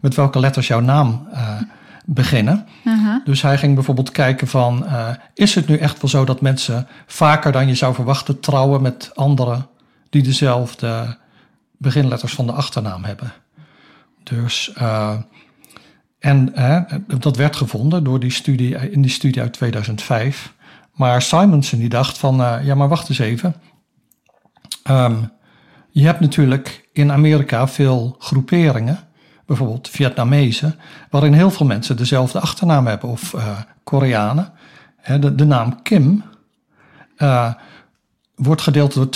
met 0.01 0.15
welke 0.15 0.39
letters 0.39 0.67
jouw 0.67 0.81
naam 0.81 1.29
uh, 1.33 1.61
beginnen. 2.05 2.67
Dus 3.25 3.43
hij 3.43 3.59
ging 3.59 3.75
bijvoorbeeld 3.75 4.11
kijken 4.11 4.49
van, 4.49 4.85
uh, 4.85 5.09
is 5.35 5.55
het 5.55 5.69
nu 5.69 5.77
echt 5.77 6.01
wel 6.01 6.11
zo 6.11 6.25
dat 6.25 6.41
mensen 6.41 6.87
vaker 7.07 7.53
dan 7.53 7.69
je 7.69 7.75
zou 7.75 7.95
verwachten 7.95 8.41
trouwen 8.41 8.83
met 8.83 9.11
anderen 9.15 9.67
die 10.11 10.23
dezelfde 10.23 11.17
beginletters 11.85 12.35
van 12.35 12.47
de 12.47 12.53
achternaam 12.53 13.05
hebben? 13.05 13.33
Dus, 14.23 14.73
uh, 14.79 15.17
en 16.19 16.55
dat 17.19 17.37
werd 17.37 17.57
gevonden 17.57 18.05
door 18.05 18.21
die 18.21 18.31
studie, 18.31 18.91
in 18.91 19.03
die 19.03 19.11
studie 19.11 19.43
uit 19.43 19.53
2005. 19.53 20.55
Maar 20.95 21.23
Simonson 21.23 21.79
die 21.79 21.89
dacht 21.89 22.19
van, 22.19 22.41
uh, 22.41 22.57
ja 22.63 22.75
maar 22.75 22.89
wacht 22.89 23.09
eens 23.09 23.19
even. 23.19 23.55
Um, 24.91 25.31
je 25.91 26.05
hebt 26.05 26.21
natuurlijk 26.21 26.89
in 26.93 27.13
Amerika 27.13 27.69
veel 27.69 28.17
groeperingen, 28.19 28.99
bijvoorbeeld 29.47 29.89
Vietnamezen, 29.89 30.79
waarin 31.11 31.33
heel 31.33 31.51
veel 31.51 31.67
mensen 31.67 31.97
dezelfde 31.97 32.41
achternaam 32.41 32.87
hebben, 32.87 33.09
of 33.09 33.33
uh, 33.33 33.59
Koreanen. 33.85 34.53
De, 35.21 35.35
de, 35.35 35.45
naam 35.45 35.83
Kim 35.83 36.23
wordt 38.35 38.63
gedeeld 38.63 38.95
door 38.95 39.07
22% 39.07 39.09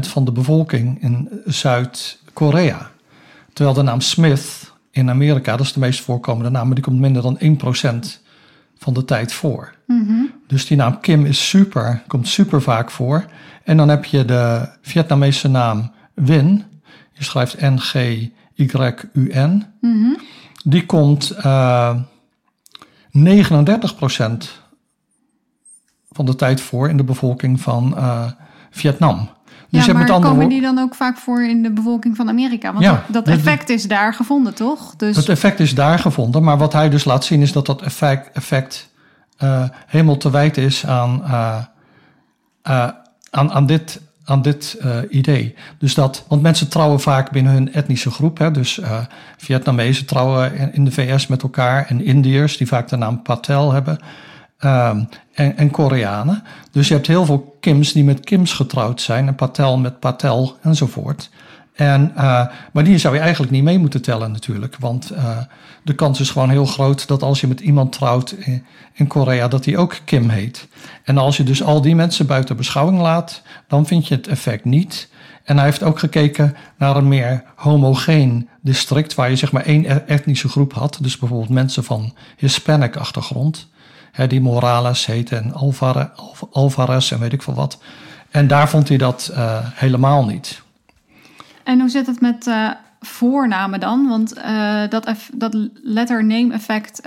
van 0.00 0.24
de 0.24 0.32
bevolking 0.32 1.02
in 1.02 1.28
Zuid-Korea. 1.44 2.90
Terwijl 3.52 3.76
de 3.76 3.82
naam 3.82 4.00
Smith 4.00 4.72
in 4.90 5.10
Amerika, 5.10 5.56
dat 5.56 5.66
is 5.66 5.72
de 5.72 5.80
meest 5.80 6.00
voorkomende 6.00 6.50
naam, 6.50 6.66
maar 6.66 6.74
die 6.74 6.84
komt 6.84 7.00
minder 7.00 7.22
dan 7.22 7.38
1% 7.40 7.44
van 8.78 8.94
de 8.94 9.04
tijd 9.04 9.32
voor. 9.32 9.74
Mm 9.86 10.30
Dus 10.46 10.66
die 10.66 10.76
naam 10.76 11.00
Kim 11.00 11.26
is 11.26 11.48
super, 11.48 12.02
komt 12.06 12.28
super 12.28 12.62
vaak 12.62 12.90
voor. 12.90 13.24
En 13.64 13.76
dan 13.76 13.88
heb 13.88 14.04
je 14.04 14.24
de 14.24 14.68
Vietnamese 14.82 15.48
naam 15.48 15.92
Win. 16.14 16.64
Je 17.12 17.24
schrijft 17.24 17.60
N-G-Y-U-N. 17.60 19.64
Mm 19.80 20.16
Die 20.64 20.86
komt 20.86 21.34
uh, 21.38 21.96
39% 21.96 22.00
van 26.12 26.26
de 26.26 26.34
tijd 26.34 26.60
voor 26.60 26.88
in 26.88 26.96
de 26.96 27.04
bevolking 27.04 27.60
van 27.60 27.94
uh, 27.96 28.24
Vietnam. 28.70 29.28
Dus 29.72 29.84
ja, 29.84 29.92
maar 29.92 30.02
met 30.08 30.20
komen 30.20 30.48
die 30.48 30.60
dan 30.60 30.78
ook 30.78 30.94
vaak 30.94 31.16
voor 31.16 31.44
in 31.44 31.62
de 31.62 31.70
bevolking 31.70 32.16
van 32.16 32.28
Amerika? 32.28 32.72
Want 32.72 32.84
ja, 32.84 33.04
dat, 33.08 33.28
effect 33.28 33.68
is 33.68 33.88
daar 33.88 34.14
gevonden, 34.14 34.54
toch? 34.54 34.96
Dus... 34.96 35.16
Het 35.16 35.28
effect 35.28 35.60
is 35.60 35.74
daar 35.74 35.98
gevonden, 35.98 36.42
maar 36.42 36.58
wat 36.58 36.72
hij 36.72 36.88
dus 36.88 37.04
laat 37.04 37.24
zien 37.24 37.40
is 37.40 37.52
dat 37.52 37.66
dat 37.66 37.82
effect, 37.82 38.30
effect 38.32 38.90
uh, 39.42 39.64
helemaal 39.86 40.16
te 40.16 40.30
wijten 40.30 40.62
is 40.62 40.86
aan, 40.86 41.22
uh, 41.24 41.58
uh, 42.68 42.88
aan, 43.30 43.52
aan 43.52 43.66
dit, 43.66 44.00
aan 44.24 44.42
dit 44.42 44.78
idee. 45.10 45.54
Dus 45.78 45.94
dat, 45.94 46.24
want 46.28 46.42
mensen 46.42 46.68
trouwen 46.68 47.00
vaak 47.00 47.30
binnen 47.30 47.52
hun 47.52 47.72
etnische 47.72 48.10
groep. 48.10 48.38
Hè, 48.38 48.50
dus 48.50 48.80
Vietnamezen 49.36 50.06
trouwen 50.06 50.72
in 50.74 50.84
de 50.84 50.92
VS 50.92 51.26
met 51.26 51.42
elkaar 51.42 51.86
en 51.86 52.04
Indiërs 52.04 52.56
die 52.56 52.66
vaak 52.66 52.88
de 52.88 52.96
naam 52.96 53.22
Patel 53.22 53.72
hebben. 53.72 53.98
Um, 54.64 55.08
en, 55.32 55.56
en, 55.56 55.70
Koreanen. 55.70 56.42
Dus 56.70 56.88
je 56.88 56.94
hebt 56.94 57.06
heel 57.06 57.24
veel 57.24 57.56
Kims 57.60 57.92
die 57.92 58.04
met 58.04 58.20
Kims 58.20 58.52
getrouwd 58.52 59.00
zijn 59.00 59.26
en 59.26 59.34
Patel 59.34 59.78
met 59.78 60.00
Patel 60.00 60.56
enzovoort. 60.62 61.30
En, 61.74 62.12
uh, 62.16 62.46
maar 62.72 62.84
die 62.84 62.98
zou 62.98 63.14
je 63.14 63.20
eigenlijk 63.20 63.52
niet 63.52 63.62
mee 63.62 63.78
moeten 63.78 64.02
tellen 64.02 64.32
natuurlijk. 64.32 64.76
Want 64.78 65.12
uh, 65.12 65.38
de 65.84 65.94
kans 65.94 66.20
is 66.20 66.30
gewoon 66.30 66.50
heel 66.50 66.66
groot 66.66 67.08
dat 67.08 67.22
als 67.22 67.40
je 67.40 67.46
met 67.46 67.60
iemand 67.60 67.92
trouwt 67.92 68.32
in, 68.32 68.64
in 68.92 69.06
Korea, 69.06 69.48
dat 69.48 69.64
die 69.64 69.78
ook 69.78 69.96
Kim 70.04 70.28
heet. 70.28 70.68
En 71.04 71.18
als 71.18 71.36
je 71.36 71.44
dus 71.44 71.62
al 71.62 71.80
die 71.80 71.94
mensen 71.94 72.26
buiten 72.26 72.56
beschouwing 72.56 73.00
laat, 73.00 73.42
dan 73.68 73.86
vind 73.86 74.08
je 74.08 74.14
het 74.14 74.28
effect 74.28 74.64
niet. 74.64 75.08
En 75.44 75.56
hij 75.56 75.64
heeft 75.64 75.82
ook 75.82 75.98
gekeken 75.98 76.56
naar 76.78 76.96
een 76.96 77.08
meer 77.08 77.44
homogeen 77.56 78.48
district, 78.60 79.14
waar 79.14 79.30
je 79.30 79.36
zeg 79.36 79.52
maar 79.52 79.64
één 79.64 79.84
e-, 79.84 80.02
etnische 80.06 80.48
groep 80.48 80.72
had. 80.72 80.98
Dus 81.00 81.18
bijvoorbeeld 81.18 81.50
mensen 81.50 81.84
van 81.84 82.14
Hispanic 82.36 82.96
achtergrond 82.96 83.70
die 84.28 84.40
Morales 84.40 85.06
heette 85.06 85.36
en 85.36 85.52
Alvarez, 85.52 86.06
Alvarez 86.50 87.12
en 87.12 87.18
weet 87.18 87.32
ik 87.32 87.42
veel 87.42 87.54
wat. 87.54 87.78
En 88.30 88.46
daar 88.46 88.68
vond 88.68 88.88
hij 88.88 88.96
dat 88.96 89.30
uh, 89.32 89.58
helemaal 89.62 90.24
niet. 90.24 90.62
En 91.64 91.80
hoe 91.80 91.88
zit 91.88 92.06
het 92.06 92.20
met 92.20 92.46
uh, 92.46 92.70
voornamen 93.00 93.80
dan? 93.80 94.08
Want 94.08 94.38
uh, 94.38 94.88
dat, 94.88 95.16
dat 95.34 95.56
letter-name 95.82 96.52
effect 96.52 97.00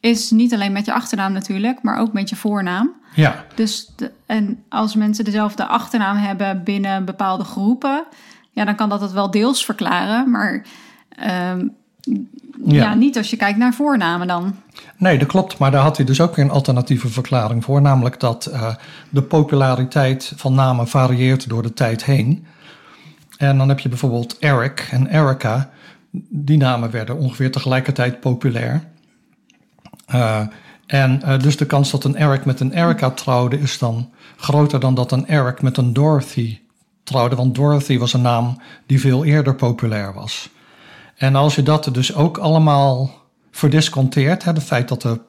is 0.00 0.30
niet 0.30 0.54
alleen 0.54 0.72
met 0.72 0.86
je 0.86 0.92
achternaam 0.92 1.32
natuurlijk, 1.32 1.82
maar 1.82 1.98
ook 1.98 2.12
met 2.12 2.28
je 2.28 2.36
voornaam. 2.36 2.92
Ja. 3.14 3.44
Dus 3.54 3.92
de, 3.96 4.10
en 4.26 4.64
als 4.68 4.94
mensen 4.94 5.24
dezelfde 5.24 5.66
achternaam 5.66 6.16
hebben 6.16 6.62
binnen 6.64 7.04
bepaalde 7.04 7.44
groepen, 7.44 8.04
ja, 8.50 8.64
dan 8.64 8.74
kan 8.74 8.88
dat 8.88 9.00
het 9.00 9.12
wel 9.12 9.30
deels 9.30 9.64
verklaren. 9.64 10.30
Maar 10.30 10.62
um, 11.50 11.74
ja. 12.04 12.82
ja. 12.82 12.94
niet 12.94 13.16
als 13.16 13.30
je 13.30 13.36
kijkt 13.36 13.58
naar 13.58 13.74
voornamen 13.74 14.26
dan. 14.26 14.54
Nee, 14.96 15.18
dat 15.18 15.28
klopt. 15.28 15.58
Maar 15.58 15.70
daar 15.70 15.82
had 15.82 15.96
hij 15.96 16.06
dus 16.06 16.20
ook 16.20 16.36
weer 16.36 16.44
een 16.44 16.50
alternatieve 16.50 17.08
verklaring 17.08 17.64
voor. 17.64 17.80
Namelijk 17.80 18.20
dat 18.20 18.48
uh, 18.52 18.74
de 19.10 19.22
populariteit 19.22 20.32
van 20.36 20.54
namen 20.54 20.88
varieert 20.88 21.48
door 21.48 21.62
de 21.62 21.72
tijd 21.72 22.04
heen. 22.04 22.46
En 23.36 23.58
dan 23.58 23.68
heb 23.68 23.78
je 23.78 23.88
bijvoorbeeld 23.88 24.38
Eric 24.38 24.88
en 24.90 25.06
Erica. 25.06 25.70
Die 26.28 26.58
namen 26.58 26.90
werden 26.90 27.16
ongeveer 27.18 27.50
tegelijkertijd 27.50 28.20
populair. 28.20 28.84
Uh, 30.14 30.40
en 30.86 31.20
uh, 31.24 31.38
dus 31.38 31.56
de 31.56 31.66
kans 31.66 31.90
dat 31.90 32.04
een 32.04 32.16
Eric 32.16 32.44
met 32.44 32.60
een 32.60 32.72
Erica 32.72 33.10
trouwde 33.10 33.58
is 33.58 33.78
dan 33.78 34.10
groter 34.36 34.80
dan 34.80 34.94
dat 34.94 35.12
een 35.12 35.26
Eric 35.26 35.62
met 35.62 35.76
een 35.76 35.92
Dorothy 35.92 36.58
trouwde. 37.04 37.36
Want 37.36 37.54
Dorothy 37.54 37.98
was 37.98 38.12
een 38.12 38.22
naam 38.22 38.60
die 38.86 39.00
veel 39.00 39.24
eerder 39.24 39.54
populair 39.54 40.14
was. 40.14 40.50
En 41.16 41.34
als 41.34 41.54
je 41.54 41.62
dat 41.62 41.88
dus 41.92 42.14
ook 42.14 42.38
allemaal 42.38 43.10
verdisconteert, 43.50 44.44
het 44.44 44.62
feit 44.62 44.88
dat 44.88 45.02
de 45.02 45.20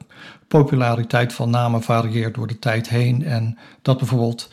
populariteit 0.48 1.32
van 1.32 1.50
namen 1.50 1.82
varieert 1.82 2.34
door 2.34 2.46
de 2.46 2.58
tijd 2.58 2.88
heen 2.88 3.24
en 3.24 3.58
dat 3.82 3.98
bijvoorbeeld 3.98 4.50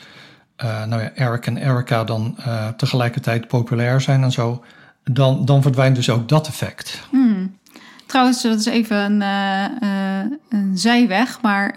uh, 0.64 0.86
nou 0.86 1.02
ja, 1.02 1.12
Eric 1.14 1.46
en 1.46 1.58
Erica 1.58 2.04
dan 2.04 2.36
uh, 2.40 2.68
tegelijkertijd 2.68 3.48
populair 3.48 4.02
zijn 4.02 4.24
en 4.24 4.32
zo, 4.32 4.64
dan, 5.04 5.46
dan 5.46 5.62
verdwijnt 5.62 5.96
dus 5.96 6.10
ook 6.10 6.30
dat 6.30 6.48
effect. 6.48 7.08
Hmm. 7.10 7.58
Trouwens, 8.06 8.42
dat 8.42 8.60
is 8.60 8.66
even 8.66 8.98
een, 8.98 9.22
uh, 9.22 10.32
een 10.50 10.78
zijweg, 10.78 11.42
maar 11.42 11.76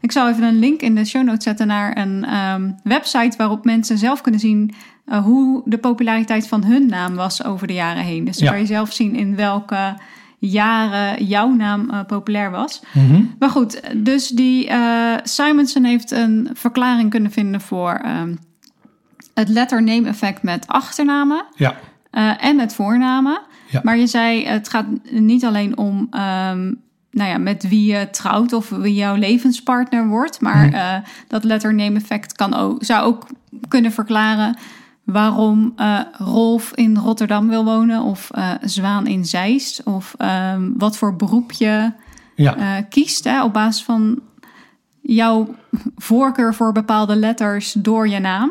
ik 0.00 0.12
zal 0.12 0.28
even 0.28 0.42
een 0.42 0.58
link 0.58 0.80
in 0.80 0.94
de 0.94 1.04
show 1.04 1.24
notes 1.24 1.44
zetten 1.44 1.66
naar 1.66 1.96
een 1.96 2.34
um, 2.34 2.76
website 2.82 3.36
waarop 3.36 3.64
mensen 3.64 3.98
zelf 3.98 4.20
kunnen 4.20 4.40
zien 4.40 4.74
uh, 5.10 5.24
hoe 5.24 5.62
de 5.64 5.78
populariteit 5.78 6.48
van 6.48 6.64
hun 6.64 6.86
naam 6.86 7.14
was 7.14 7.44
over 7.44 7.66
de 7.66 7.72
jaren 7.72 8.02
heen. 8.02 8.24
Dus 8.24 8.36
dan 8.36 8.44
ja. 8.44 8.50
kan 8.50 8.60
je 8.60 8.66
zelf 8.66 8.92
zien 8.92 9.14
in 9.14 9.36
welke 9.36 9.96
jaren 10.38 11.24
jouw 11.24 11.48
naam 11.48 11.88
uh, 11.90 12.00
populair 12.06 12.50
was. 12.50 12.82
Mm 12.92 13.08
-hmm. 13.08 13.34
Maar 13.38 13.50
goed, 13.50 13.80
dus 13.96 14.28
die 14.28 14.68
uh, 14.68 15.14
Simonson 15.22 15.84
heeft 15.84 16.10
een 16.10 16.50
verklaring 16.52 17.10
kunnen 17.10 17.30
vinden 17.30 17.60
voor 17.60 18.00
um, 18.06 18.38
het 19.34 19.48
letter-name 19.48 20.08
effect 20.08 20.42
met 20.42 20.66
achternamen 20.66 21.44
ja. 21.54 21.76
en 22.38 22.56
met 22.56 22.74
voornamen. 22.74 23.40
Ja. 23.70 23.80
Maar 23.82 23.98
je 23.98 24.06
zei, 24.06 24.46
het 24.46 24.68
gaat 24.68 24.86
niet 25.10 25.44
alleen 25.44 25.76
om 25.76 25.96
um, 25.96 26.80
nou 27.10 27.30
ja, 27.30 27.38
met 27.38 27.68
wie 27.68 27.92
je 27.92 28.10
trouwt 28.10 28.52
of 28.52 28.68
wie 28.68 28.94
jouw 28.94 29.14
levenspartner 29.14 30.06
wordt. 30.06 30.40
Maar 30.40 30.66
mm 30.66 30.72
-hmm. 30.72 31.02
dat 31.28 31.44
effect 31.74 32.32
kan 32.32 32.54
ook, 32.54 32.84
zou 32.84 33.04
ook 33.04 33.26
kunnen 33.68 33.92
verklaren 33.92 34.56
waarom 35.12 35.72
uh, 35.76 36.00
Rolf 36.12 36.72
in 36.74 36.96
Rotterdam 36.96 37.48
wil 37.48 37.64
wonen 37.64 38.02
of 38.02 38.30
uh, 38.34 38.50
Zwaan 38.62 39.06
in 39.06 39.24
Zeist. 39.24 39.82
Of 39.84 40.14
um, 40.18 40.74
wat 40.76 40.96
voor 40.96 41.16
beroep 41.16 41.52
je 41.52 41.92
ja. 42.34 42.56
uh, 42.56 42.84
kiest 42.88 43.24
hè, 43.24 43.44
op 43.44 43.52
basis 43.52 43.84
van 43.84 44.20
jouw 45.02 45.54
voorkeur 45.96 46.54
voor 46.54 46.72
bepaalde 46.72 47.16
letters 47.16 47.72
door 47.72 48.08
je 48.08 48.18
naam. 48.18 48.50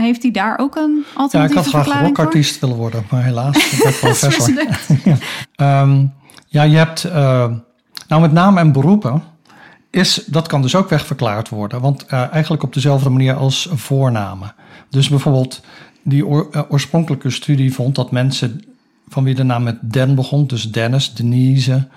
heeft 0.00 0.22
hij 0.22 0.30
daar 0.30 0.58
ook 0.58 0.76
een 0.76 1.04
alternatieve 1.14 1.62
Ja, 1.62 1.68
ik 1.68 1.74
had 1.74 1.86
graag 1.86 2.02
rockartiest 2.02 2.60
willen 2.60 2.76
worden, 2.76 3.04
maar 3.10 3.24
helaas, 3.24 3.72
ik 3.72 3.82
ben 3.82 3.98
professor. 4.00 4.66
ja. 5.56 5.82
Um, 5.82 6.12
ja, 6.46 6.62
je 6.62 6.76
hebt 6.76 7.04
nou 8.08 8.20
met 8.20 8.32
naam 8.32 8.58
en 8.58 8.72
beroepen. 8.72 9.22
Is, 9.90 10.24
dat 10.26 10.46
kan 10.46 10.62
dus 10.62 10.74
ook 10.74 10.88
wegverklaard 10.88 11.48
worden, 11.48 11.80
want 11.80 12.06
eigenlijk 12.06 12.62
op 12.62 12.74
dezelfde 12.74 13.10
manier 13.10 13.34
als 13.34 13.68
voornamen. 13.72 14.54
Dus 14.90 15.08
bijvoorbeeld 15.08 15.60
die 16.04 16.24
uh, 16.24 16.62
oorspronkelijke 16.68 17.30
studie 17.30 17.72
vond 17.72 17.94
dat 17.94 18.10
mensen 18.10 18.64
van 19.08 19.24
wie 19.24 19.34
de 19.34 19.42
naam 19.42 19.62
met 19.62 19.92
Den 19.92 20.14
begon, 20.14 20.46
dus 20.46 20.70
Dennis, 20.70 21.14
Denise, 21.14 21.88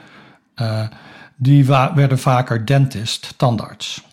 uh, 0.55 0.87
die 1.35 1.65
werden 1.65 2.19
vaker 2.19 2.65
dentist, 2.65 3.33
tandarts. 3.37 4.05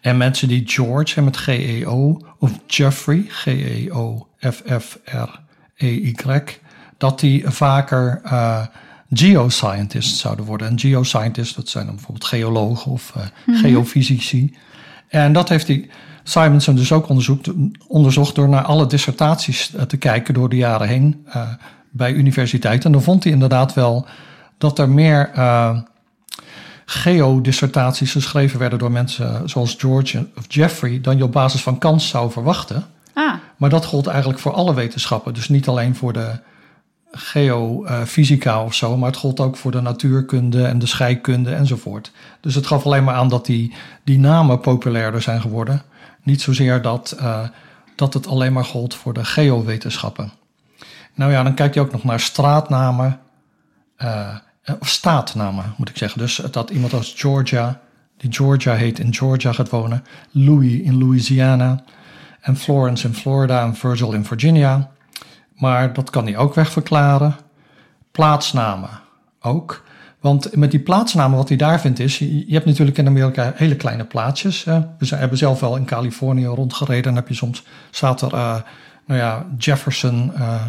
En 0.00 0.16
mensen 0.16 0.48
die 0.48 0.62
George 0.68 1.22
met 1.22 1.36
G-E-O 1.36 2.20
of 2.38 2.52
Jeffrey, 2.66 3.24
G-E-O-F-F-R-E-Y, 3.28 4.20
dat 6.98 7.20
die 7.20 7.50
vaker 7.50 8.20
uh, 8.24 8.66
geoscientist 9.10 10.16
zouden 10.16 10.44
worden. 10.44 10.68
En 10.68 10.78
geoscientists, 10.78 11.54
dat 11.54 11.68
zijn 11.68 11.86
dan 11.86 11.94
bijvoorbeeld 11.94 12.26
geologen 12.26 12.92
of 12.92 13.12
uh, 13.16 13.22
mm 13.22 13.30
-hmm. 13.44 13.56
geofysici. 13.56 14.56
En 15.08 15.32
dat 15.32 15.48
heeft 15.48 15.66
hij 15.66 15.88
Simonson 16.28 16.74
dus 16.74 16.92
ook 16.92 17.08
onderzoekt, 17.08 17.50
onderzocht 17.86 18.34
door 18.34 18.48
naar 18.48 18.64
alle 18.64 18.86
dissertaties 18.86 19.74
eh, 19.74 19.82
te 19.82 19.96
kijken 19.96 20.34
door 20.34 20.48
de 20.48 20.56
jaren 20.56 20.88
heen 20.88 21.26
uh, 21.28 21.48
bij 21.90 22.12
universiteiten. 22.12 22.86
En 22.86 22.92
dan 22.92 23.02
vond 23.02 23.24
hij 23.24 23.32
inderdaad 23.32 23.74
wel 23.74 24.06
dat 24.58 24.78
er 24.78 24.88
meer 24.88 25.30
uh, 25.36 25.78
geodissertaties 26.84 28.12
geschreven 28.12 28.58
werden 28.58 28.78
door 28.78 28.90
mensen 28.90 29.48
zoals 29.48 29.74
George 29.78 30.26
of 30.36 30.44
Jeffrey 30.48 31.00
dan 31.00 31.16
je 31.16 31.24
op 31.24 31.32
basis 31.32 31.62
van 31.62 31.78
kans 31.78 32.08
zou 32.08 32.30
verwachten. 32.30 32.84
Ah. 33.12 33.34
Maar 33.56 33.70
dat 33.70 33.84
gold 33.84 34.06
eigenlijk 34.06 34.38
voor 34.38 34.52
alle 34.52 34.74
wetenschappen, 34.74 35.34
dus 35.34 35.48
niet 35.48 35.68
alleen 35.68 35.94
voor 35.94 36.12
de 36.12 36.38
geofysica 37.10 38.64
of 38.64 38.74
zo, 38.74 38.96
maar 38.96 39.10
het 39.10 39.18
gold 39.18 39.40
ook 39.40 39.56
voor 39.56 39.70
de 39.70 39.80
natuurkunde 39.80 40.64
en 40.66 40.78
de 40.78 40.86
scheikunde 40.86 41.54
enzovoort. 41.54 42.12
Dus 42.40 42.54
het 42.54 42.66
gaf 42.66 42.86
alleen 42.86 43.04
maar 43.04 43.14
aan 43.14 43.28
dat 43.28 43.46
die, 43.46 43.74
die 44.04 44.18
namen 44.18 44.60
populairder 44.60 45.22
zijn 45.22 45.40
geworden. 45.40 45.82
Niet 46.26 46.40
zozeer 46.40 46.82
dat, 46.82 47.16
uh, 47.20 47.48
dat 47.94 48.14
het 48.14 48.26
alleen 48.26 48.52
maar 48.52 48.64
gold 48.64 48.94
voor 48.94 49.12
de 49.12 49.24
geowetenschappen. 49.24 50.32
Nou 51.14 51.32
ja, 51.32 51.42
dan 51.42 51.54
kijk 51.54 51.74
je 51.74 51.80
ook 51.80 51.92
nog 51.92 52.04
naar 52.04 52.20
straatnamen, 52.20 53.20
uh, 53.98 54.36
of 54.80 54.88
staatnamen 54.88 55.74
moet 55.76 55.88
ik 55.88 55.96
zeggen. 55.96 56.18
Dus 56.18 56.36
dat 56.50 56.70
iemand 56.70 56.92
als 56.92 57.14
Georgia, 57.16 57.80
die 58.16 58.32
Georgia 58.32 58.74
heet, 58.74 58.98
in 58.98 59.14
Georgia 59.14 59.52
gaat 59.52 59.70
wonen, 59.70 60.04
Louis 60.30 60.80
in 60.80 60.98
Louisiana 60.98 61.84
en 62.40 62.56
Florence 62.56 63.06
in 63.06 63.14
Florida 63.14 63.62
en 63.62 63.74
Virgil 63.74 64.12
in 64.12 64.24
Virginia. 64.24 64.90
Maar 65.54 65.92
dat 65.92 66.10
kan 66.10 66.24
hij 66.24 66.36
ook 66.36 66.54
wegverklaren. 66.54 67.36
Plaatsnamen 68.12 68.90
ook. 69.40 69.84
Want 70.26 70.56
met 70.56 70.70
die 70.70 70.80
plaatsnamen, 70.80 71.36
wat 71.36 71.48
hij 71.48 71.56
daar 71.56 71.80
vindt, 71.80 71.98
is: 71.98 72.18
je 72.18 72.44
hebt 72.48 72.64
natuurlijk 72.64 72.98
in 72.98 73.06
Amerika 73.06 73.52
hele 73.56 73.76
kleine 73.76 74.04
plaatsjes. 74.04 74.64
Hè. 74.64 74.80
We 74.98 75.16
hebben 75.16 75.38
zelf 75.38 75.60
wel 75.60 75.76
in 75.76 75.84
Californië 75.84 76.46
rondgereden. 76.46 77.02
Dan 77.02 77.14
heb 77.14 77.28
je 77.28 77.34
soms, 77.34 77.62
staat 77.90 78.22
er, 78.22 78.32
uh, 78.32 78.56
nou 79.06 79.20
ja, 79.20 79.46
Jefferson, 79.58 80.32
uh, 80.36 80.62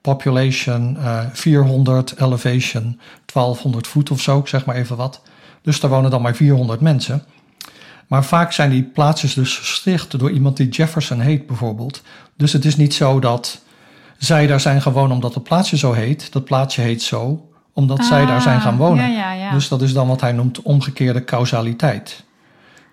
population, 0.00 0.96
uh, 0.98 1.20
400, 1.32 2.20
elevation, 2.20 3.00
1200 3.26 3.86
voet 3.86 4.10
of 4.10 4.20
zo, 4.20 4.42
zeg 4.44 4.64
maar 4.64 4.76
even 4.76 4.96
wat. 4.96 5.22
Dus 5.62 5.80
daar 5.80 5.90
wonen 5.90 6.10
dan 6.10 6.22
maar 6.22 6.34
400 6.34 6.80
mensen. 6.80 7.22
Maar 8.06 8.24
vaak 8.24 8.52
zijn 8.52 8.70
die 8.70 8.82
plaatsjes 8.82 9.34
dus 9.34 9.56
gesticht 9.56 10.18
door 10.18 10.30
iemand 10.30 10.56
die 10.56 10.68
Jefferson 10.68 11.20
heet, 11.20 11.46
bijvoorbeeld. 11.46 12.02
Dus 12.36 12.52
het 12.52 12.64
is 12.64 12.76
niet 12.76 12.94
zo 12.94 13.20
dat 13.20 13.60
zij 14.18 14.46
daar 14.46 14.60
zijn 14.60 14.82
gewoon 14.82 15.12
omdat 15.12 15.34
het 15.34 15.42
plaatsje 15.42 15.76
zo 15.76 15.92
heet. 15.92 16.32
Dat 16.32 16.44
plaatsje 16.44 16.80
heet 16.80 17.02
zo 17.02 17.47
omdat 17.78 18.04
zij 18.04 18.26
daar 18.26 18.42
zijn 18.42 18.60
gaan 18.60 18.72
Ah, 18.72 18.78
wonen. 18.78 19.10
ja, 19.10 19.18
ja, 19.18 19.32
ja. 19.32 19.50
Dus 19.50 19.68
dat 19.68 19.82
is 19.82 19.92
dan 19.92 20.08
wat 20.08 20.20
hij 20.20 20.32
noemt 20.32 20.62
omgekeerde 20.62 21.24
causaliteit. 21.24 22.24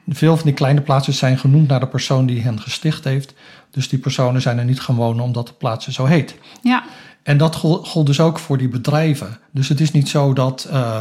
Veel 0.09 0.35
van 0.35 0.45
die 0.45 0.53
kleine 0.53 0.81
plaatsjes 0.81 1.17
zijn 1.17 1.37
genoemd 1.37 1.67
naar 1.67 1.79
de 1.79 1.87
persoon 1.87 2.25
die 2.25 2.41
hen 2.41 2.61
gesticht 2.61 3.03
heeft. 3.03 3.33
Dus 3.71 3.89
die 3.89 3.99
personen 3.99 4.41
zijn 4.41 4.57
er 4.57 4.65
niet 4.65 4.79
gaan 4.81 4.95
wonen 4.95 5.23
omdat 5.23 5.47
het 5.47 5.57
plaatsje 5.57 5.91
zo 5.91 6.05
heet. 6.05 6.35
Ja, 6.61 6.83
En 7.23 7.37
dat 7.37 7.55
gol- 7.55 7.83
gold 7.83 8.05
dus 8.05 8.19
ook 8.19 8.39
voor 8.39 8.57
die 8.57 8.67
bedrijven. 8.67 9.37
Dus 9.51 9.69
het 9.69 9.79
is 9.79 9.91
niet 9.91 10.09
zo 10.09 10.33
dat 10.33 10.67
eh, 10.71 10.99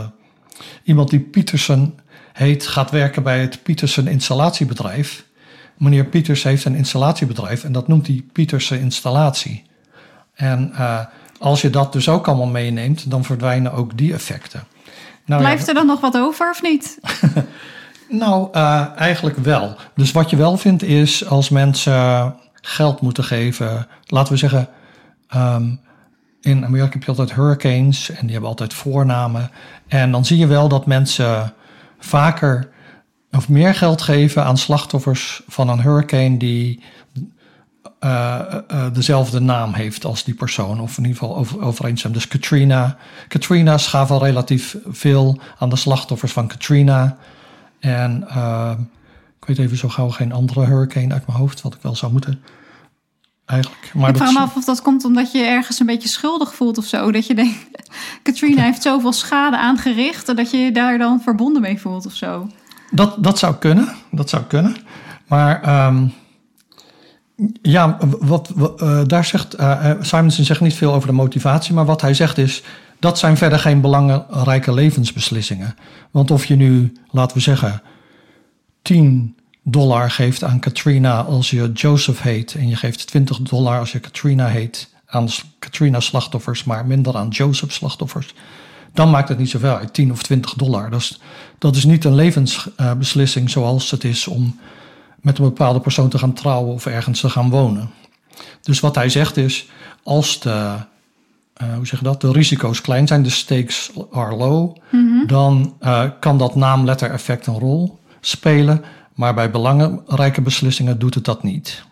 iemand 0.84 1.10
die 1.10 1.20
Pietersen 1.20 1.94
heet 2.32 2.66
gaat 2.66 2.90
werken 2.90 3.22
bij 3.22 3.40
het 3.40 3.62
Pietersen 3.62 4.06
installatiebedrijf. 4.06 5.24
Meneer 5.78 6.04
Pieters 6.04 6.42
heeft 6.42 6.64
een 6.64 6.74
installatiebedrijf 6.74 7.64
en 7.64 7.72
dat 7.72 7.88
noemt 7.88 8.06
hij 8.06 8.24
Pietersen 8.32 8.80
installatie. 8.80 9.64
En 10.34 10.72
eh, 10.74 11.00
als 11.44 11.60
je 11.60 11.70
dat 11.70 11.92
dus 11.92 12.08
ook 12.08 12.28
allemaal 12.28 12.46
meeneemt, 12.46 13.10
dan 13.10 13.24
verdwijnen 13.24 13.72
ook 13.72 13.96
die 13.96 14.12
effecten. 14.12 14.64
Nou, 15.24 15.42
ja, 15.42 15.46
blijft 15.48 15.68
er 15.68 15.74
dan 15.74 15.86
nog 15.86 16.00
wat 16.00 16.16
over 16.16 16.50
of 16.50 16.62
niet? 16.62 16.98
nou, 18.24 18.48
eh, 18.52 18.86
eigenlijk 18.96 19.36
wel. 19.36 19.76
Dus 19.94 20.12
wat 20.12 20.30
je 20.30 20.36
wel 20.36 20.56
vindt 20.56 20.82
is 20.82 21.26
als 21.26 21.48
mensen 21.48 22.34
geld 22.54 23.00
moeten 23.00 23.24
geven, 23.24 23.86
laten 24.06 24.32
we 24.32 24.38
zeggen, 24.38 24.68
ehm, 25.28 25.74
in 26.40 26.64
Amerika 26.64 26.92
heb 26.92 27.02
je 27.02 27.08
altijd 27.08 27.34
hurricanes 27.34 28.10
en 28.10 28.22
die 28.22 28.32
hebben 28.32 28.50
altijd 28.50 28.74
voornamen. 28.74 29.50
En 29.88 30.10
dan 30.10 30.24
zie 30.24 30.38
je 30.38 30.46
wel 30.46 30.68
dat 30.68 30.86
mensen 30.86 31.52
vaker 31.98 32.70
of 33.32 33.48
meer 33.48 33.74
geld 33.74 34.02
geven 34.02 34.44
aan 34.44 34.58
slachtoffers 34.58 35.42
van 35.46 35.68
een 35.68 35.80
hurricane 35.80 36.36
die 36.36 36.82
eh, 37.98 38.54
eh, 38.68 38.94
dezelfde 38.94 39.40
naam 39.40 39.72
heeft 39.72 40.04
als 40.04 40.24
die 40.24 40.34
persoon, 40.34 40.80
of 40.80 40.98
in 40.98 41.04
ieder 41.04 41.18
geval 41.18 41.36
over, 41.36 41.62
overeenstemt. 41.62 42.14
Dus 42.14 42.28
Katrina. 42.28 42.97
Katrina's 43.28 43.86
gaven 43.86 44.18
relatief 44.18 44.76
veel 44.88 45.38
aan 45.58 45.68
de 45.68 45.76
slachtoffers 45.76 46.32
van 46.32 46.47
Katrina. 46.47 47.16
En 47.80 48.28
eh, 48.28 48.73
ik 49.40 49.44
weet 49.47 49.58
even 49.58 49.76
zo 49.76 49.88
gauw 49.88 50.08
geen 50.08 50.32
andere 50.32 50.64
hurricane 50.64 51.12
uit 51.12 51.26
mijn 51.26 51.38
hoofd, 51.38 51.60
wat 51.60 51.75
ik 51.75 51.82
wel 51.82 51.97
zou 51.97 52.12
moeten. 52.12 52.42
Eigenlijk. 53.44 53.90
Maar 53.94 54.10
ik 54.10 54.16
vraag 54.16 54.32
me 54.32 54.38
af 54.38 54.56
of 54.56 54.64
dat 54.64 54.82
komt 54.82 55.04
omdat 55.04 55.32
je 55.32 55.42
ergens 55.42 55.80
een 55.80 55.86
beetje 55.86 56.08
schuldig 56.08 56.54
voelt 56.54 56.78
of 56.78 56.84
zo. 56.84 57.12
Dat 57.12 57.26
je 57.26 57.34
denkt, 57.34 57.58
Katrina 58.23 58.62
heeft 58.62 58.82
zoveel 58.82 59.12
schade 59.12 59.58
aangericht... 59.58 60.28
en 60.28 60.36
dat 60.36 60.50
je 60.50 60.56
je 60.56 60.73
daar 60.73 60.99
dan 60.99 61.20
verbonden 61.20 61.62
mee 61.62 61.80
voelt 61.80 62.06
of 62.06 62.14
zo. 62.14 62.50
Dat, 62.90 63.25
dat 63.25 63.38
zou 63.38 63.54
kunnen, 63.54 63.94
dat 64.10 64.28
zou 64.28 64.42
kunnen. 64.42 64.76
Maar 65.26 65.62
ehm, 65.62 66.06
ja, 67.62 67.99
wat, 68.20 68.52
eh, 68.78 69.00
daar 69.06 69.25
zegt 69.25 69.54
eh, 69.54 69.90
Simonson 70.00 70.44
zegt 70.44 70.60
niet 70.60 70.75
veel 70.75 70.94
over 70.94 71.08
de 71.08 71.14
motivatie, 71.14 71.75
maar 71.75 71.84
wat 71.84 72.00
hij 72.00 72.14
zegt 72.14 72.38
is 72.38 72.62
dat 72.99 73.18
zijn 73.18 73.36
verder 73.36 73.58
geen 73.58 73.80
belangrijke 73.80 74.75
levensbeslissingen. 74.75 75.76
Want 76.10 76.30
of 76.30 76.44
je 76.44 76.56
nu, 76.56 76.92
laten 77.10 77.36
we 77.36 77.42
zeggen, 77.42 77.82
10 78.82 79.36
dollar 79.62 80.10
geeft 80.10 80.44
aan 80.44 80.58
Katrina 80.58 81.23
als 81.23 81.50
je 81.50 81.73
Joseph 81.73 82.23
heet 82.23 82.54
en 82.54 82.68
je 82.68 82.76
geeft 82.76 83.06
20 83.06 83.38
dollar 83.38 83.78
als 83.78 83.92
je 83.92 84.00
Katrina 84.00 84.47
heet 84.47 84.92
aan 85.06 85.28
Katrina 85.58 86.00
slachtoffers, 86.00 86.64
maar 86.64 86.86
minder 86.86 87.16
aan 87.16 87.28
Joseph 87.28 87.73
slachtoffers 87.73 88.34
dan 88.94 89.10
maakt 89.10 89.28
het 89.28 89.38
niet 89.38 89.50
zoveel 89.50 89.76
uit, 89.76 89.94
10 89.94 90.12
of 90.12 90.23
20 90.23 90.54
dollar. 90.54 90.90
Dat 90.90 91.00
is, 91.00 91.20
dat 91.58 91.76
is 91.76 91.84
niet 91.84 92.04
een 92.04 92.14
levensbeslissing 92.14 93.50
zoals 93.50 93.90
het 93.90 94.04
is 94.04 94.26
om 94.26 94.58
met 95.25 95.39
een 95.39 95.45
bepaalde 95.45 95.80
persoon 95.80 96.08
te 96.08 96.19
gaan 96.19 96.32
trouwen 96.32 96.73
of 96.73 96.87
ergens 96.87 97.21
te 97.21 97.28
gaan 97.28 97.50
wonen. 97.50 97.91
Dus 98.63 98.80
wat 98.80 98.95
hij 98.95 99.08
zegt 99.08 99.37
is, 99.37 99.69
als 100.02 100.41
de, 100.41 100.76
eh, 101.54 101.75
hoe 101.75 101.87
zeg 101.87 101.99
je 101.99 102.04
dat, 102.04 102.21
de 102.21 102.32
risico's 102.32 102.80
klein 102.80 103.06
zijn, 103.06 103.23
de 103.23 103.30
stakes 103.30 103.91
are 104.13 104.37
low, 104.37 104.76
dan 105.26 105.76
eh, 105.80 106.04
kan 106.21 106.39
dat 106.39 106.54
naamletter-effect 106.54 107.47
een 107.47 107.58
rol 107.58 107.99
spelen. 108.21 108.84
Maar 109.15 109.34
bij 109.34 109.50
belangrijke 109.50 110.41
beslissingen 110.41 110.99
doet 110.99 111.15
het 111.15 111.25
dat 111.25 111.43
niet. 111.43 111.84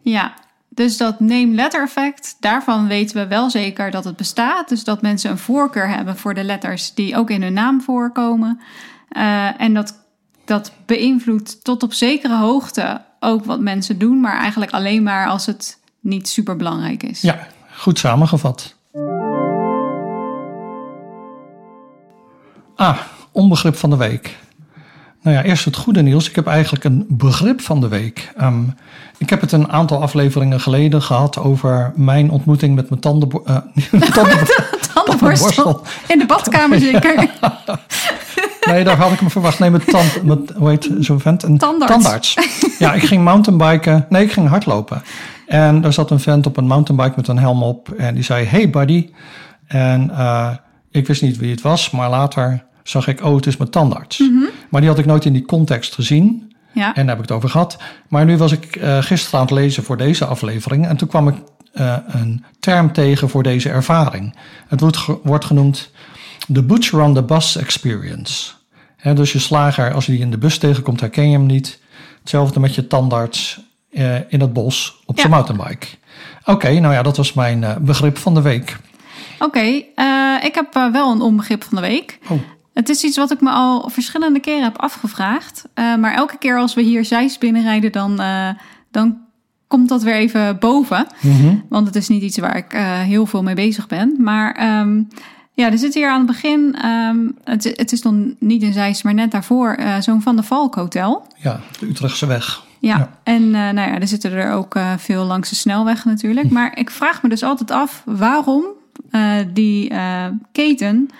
Ja, 0.00 0.34
dus 0.68 0.96
dat 0.96 1.20
name-letter 1.20 1.82
effect, 1.82 2.36
daarvan 2.40 2.86
weten 2.86 3.16
we 3.16 3.26
wel 3.26 3.50
zeker 3.50 3.90
dat 3.90 4.04
het 4.04 4.16
bestaat. 4.16 4.68
Dus 4.68 4.84
dat 4.84 5.02
mensen 5.02 5.30
een 5.30 5.38
voorkeur 5.38 5.88
hebben 5.88 6.16
voor 6.16 6.34
de 6.34 6.44
letters 6.44 6.94
die 6.94 7.16
ook 7.16 7.30
in 7.30 7.42
hun 7.42 7.52
naam 7.52 7.80
voorkomen. 7.80 8.60
Eh, 9.08 9.60
en 9.60 9.74
dat, 9.74 10.05
dat 10.46 10.72
beïnvloedt 10.86 11.64
tot 11.64 11.82
op 11.82 11.92
zekere 11.92 12.38
hoogte 12.38 13.00
ook 13.20 13.44
wat 13.44 13.60
mensen 13.60 13.98
doen, 13.98 14.20
maar 14.20 14.38
eigenlijk 14.38 14.72
alleen 14.72 15.02
maar 15.02 15.28
als 15.28 15.46
het 15.46 15.78
niet 16.00 16.28
super 16.28 16.56
belangrijk 16.56 17.02
is. 17.02 17.20
Ja, 17.20 17.46
goed 17.76 17.98
samengevat. 17.98 18.74
Ah, 22.76 22.98
onbegrip 23.32 23.76
van 23.76 23.90
de 23.90 23.96
week. 23.96 24.36
Nou 25.22 25.36
ja, 25.36 25.42
eerst 25.42 25.64
het 25.64 25.76
goede 25.76 26.02
nieuws. 26.02 26.28
Ik 26.28 26.34
heb 26.34 26.46
eigenlijk 26.46 26.84
een 26.84 27.06
begrip 27.08 27.60
van 27.60 27.80
de 27.80 27.88
week. 27.88 28.32
Ehm, 28.36 28.62
ik 29.18 29.30
heb 29.30 29.40
het 29.40 29.52
een 29.52 29.72
aantal 29.72 30.02
afleveringen 30.02 30.60
geleden 30.60 31.02
gehad 31.02 31.38
over 31.38 31.92
mijn 31.96 32.30
ontmoeting 32.30 32.74
met 32.74 32.88
mijn 32.88 33.00
tanden, 33.00 33.30
eh, 33.44 33.56
tanden, 34.14 34.46
Tandenborstel. 34.94 35.82
In 36.08 36.18
de 36.18 36.26
badkamer 36.26 36.80
zeker. 36.80 37.30
Nee, 38.66 38.84
daar 38.84 38.96
had 38.96 39.12
ik 39.12 39.20
me 39.20 39.30
verwacht. 39.30 39.58
Nee, 39.58 39.70
met 39.70 39.86
tand, 39.86 40.22
met, 40.22 40.52
hoe 40.56 40.68
heet 40.68 40.90
zo'n 41.00 41.20
vent? 41.20 41.42
Een 41.42 41.58
Tandarts. 41.58 41.92
tandarts. 41.92 42.36
Ja, 42.78 42.92
ik 42.92 43.02
ging 43.02 43.24
mountainbiken. 43.24 44.06
Nee, 44.08 44.24
ik 44.24 44.32
ging 44.32 44.48
hardlopen. 44.48 45.02
En 45.46 45.80
daar 45.80 45.92
zat 45.92 46.10
een 46.10 46.20
vent 46.20 46.46
op 46.46 46.56
een 46.56 46.66
mountainbike 46.66 47.12
met 47.16 47.28
een 47.28 47.38
helm 47.38 47.62
op. 47.62 47.90
En 47.90 48.14
die 48.14 48.24
zei, 48.24 48.44
hey 48.44 48.70
buddy. 48.70 49.10
En 49.66 50.10
eh, 50.10 50.50
ik 50.90 51.06
wist 51.06 51.22
niet 51.22 51.36
wie 51.36 51.50
het 51.50 51.60
was. 51.60 51.90
Maar 51.90 52.10
later 52.10 52.64
zag 52.82 53.08
ik, 53.08 53.24
oh, 53.24 53.34
het 53.34 53.46
is 53.46 53.56
mijn 53.56 53.70
tandarts. 53.70 54.22
Maar 54.70 54.80
die 54.80 54.90
had 54.90 54.98
ik 54.98 55.06
nooit 55.06 55.24
in 55.24 55.32
die 55.32 55.44
context 55.44 55.94
gezien. 55.94 56.54
Ja. 56.72 56.94
En 56.94 57.06
daar 57.06 57.16
heb 57.16 57.24
ik 57.24 57.28
het 57.28 57.36
over 57.36 57.48
gehad. 57.48 57.78
Maar 58.08 58.24
nu 58.24 58.36
was 58.36 58.52
ik 58.52 58.76
eh, 58.76 59.02
gisteren 59.02 59.40
aan 59.40 59.46
het 59.46 59.54
lezen 59.54 59.82
voor 59.82 59.96
deze 59.96 60.24
aflevering. 60.24 60.86
En 60.86 60.96
toen 60.96 61.08
kwam 61.08 61.28
ik 61.28 61.34
eh, 61.72 61.96
een 62.06 62.44
term 62.60 62.92
tegen 62.92 63.28
voor 63.28 63.42
deze 63.42 63.68
ervaring. 63.68 64.36
Het 64.68 64.80
wordt, 64.80 65.06
wordt 65.22 65.44
genoemd 65.44 65.90
de 66.46 66.62
Butcher 66.62 67.00
on 67.00 67.14
the 67.14 67.22
Bus 67.22 67.56
Experience. 67.56 68.52
Dus 69.14 69.32
je 69.32 69.38
slager, 69.38 69.92
als 69.92 70.06
hij 70.06 70.16
in 70.16 70.30
de 70.30 70.38
bus 70.38 70.58
tegenkomt, 70.58 71.00
herken 71.00 71.30
je 71.30 71.36
hem 71.36 71.46
niet. 71.46 71.80
Hetzelfde 72.20 72.60
met 72.60 72.74
je 72.74 72.86
tandarts 72.86 73.60
eh, 73.90 74.14
in 74.28 74.40
het 74.40 74.52
bos 74.52 75.02
op 75.04 75.18
zijn 75.18 75.32
Ja. 75.32 75.34
mountainbike. 75.36 75.86
Oké, 76.44 76.78
nou 76.78 76.94
ja, 76.94 77.02
dat 77.02 77.16
was 77.16 77.32
mijn 77.32 77.64
eh, 77.64 77.76
begrip 77.76 78.18
van 78.18 78.34
de 78.34 78.42
week. 78.42 78.76
Oké, 79.38 79.82
eh, 79.94 80.34
ik 80.42 80.54
heb 80.54 80.74
wel 80.92 81.10
een 81.10 81.20
onbegrip 81.20 81.64
van 81.64 81.74
de 81.74 81.80
week. 81.80 82.18
Oh. 82.28 82.38
Het 82.74 82.88
is 82.88 83.04
iets 83.04 83.16
wat 83.16 83.30
ik 83.30 83.40
me 83.40 83.50
al 83.50 83.88
verschillende 83.90 84.40
keren 84.40 84.62
heb 84.62 84.78
afgevraagd. 84.78 85.64
Maar 85.74 86.14
elke 86.14 86.38
keer 86.38 86.58
als 86.58 86.74
we 86.74 86.82
hier 86.82 87.04
Zeist 87.04 87.40
binnenrijden, 87.40 87.92
dan, 87.92 88.20
dan 88.90 89.18
komt 89.66 89.88
dat 89.88 90.02
weer 90.02 90.14
even 90.14 90.58
boven. 90.58 91.06
Mhm. 91.20 91.54
Want 91.68 91.86
het 91.86 91.96
is 91.96 92.08
niet 92.08 92.22
iets 92.22 92.38
waar 92.38 92.56
ik 92.56 92.72
heel 93.06 93.26
veel 93.26 93.42
mee 93.42 93.54
bezig 93.54 93.86
ben. 93.86 94.16
Maar 94.18 94.54
ehm, 94.54 95.02
ja, 95.56 95.70
er 95.70 95.78
zit 95.78 95.94
hier 95.94 96.08
aan 96.10 96.18
het 96.18 96.26
begin, 96.26 96.74
ehm, 96.82 97.16
het, 97.44 97.64
het 97.64 97.92
is 97.92 98.00
dan 98.00 98.34
niet 98.38 98.62
in 98.62 98.72
Zeist, 98.72 99.04
maar 99.04 99.14
net 99.14 99.30
daarvoor, 99.30 99.72
eh, 99.72 99.96
zo'n 100.00 100.22
Van 100.22 100.36
der 100.36 100.44
Valk 100.44 100.74
hotel. 100.74 101.26
Ja, 101.36 101.60
de 101.80 101.86
Utrechtse 101.86 102.26
weg. 102.26 102.64
Ja, 102.80 102.96
Ja. 102.98 103.10
en 103.22 103.42
eh, 103.42 103.50
nou 103.50 103.74
ja, 103.90 103.98
er 104.00 104.08
zitten 104.08 104.32
er 104.32 104.52
ook 104.52 104.74
eh, 104.74 104.92
veel 104.96 105.24
langs 105.24 105.48
de 105.48 105.54
snelweg 105.54 106.04
natuurlijk. 106.04 106.50
Maar 106.50 106.78
ik 106.78 106.90
vraag 106.90 107.22
me 107.22 107.28
dus 107.28 107.42
altijd 107.42 107.70
af, 107.70 108.02
waarom 108.04 108.64
die 109.52 109.92
keten 110.52 111.10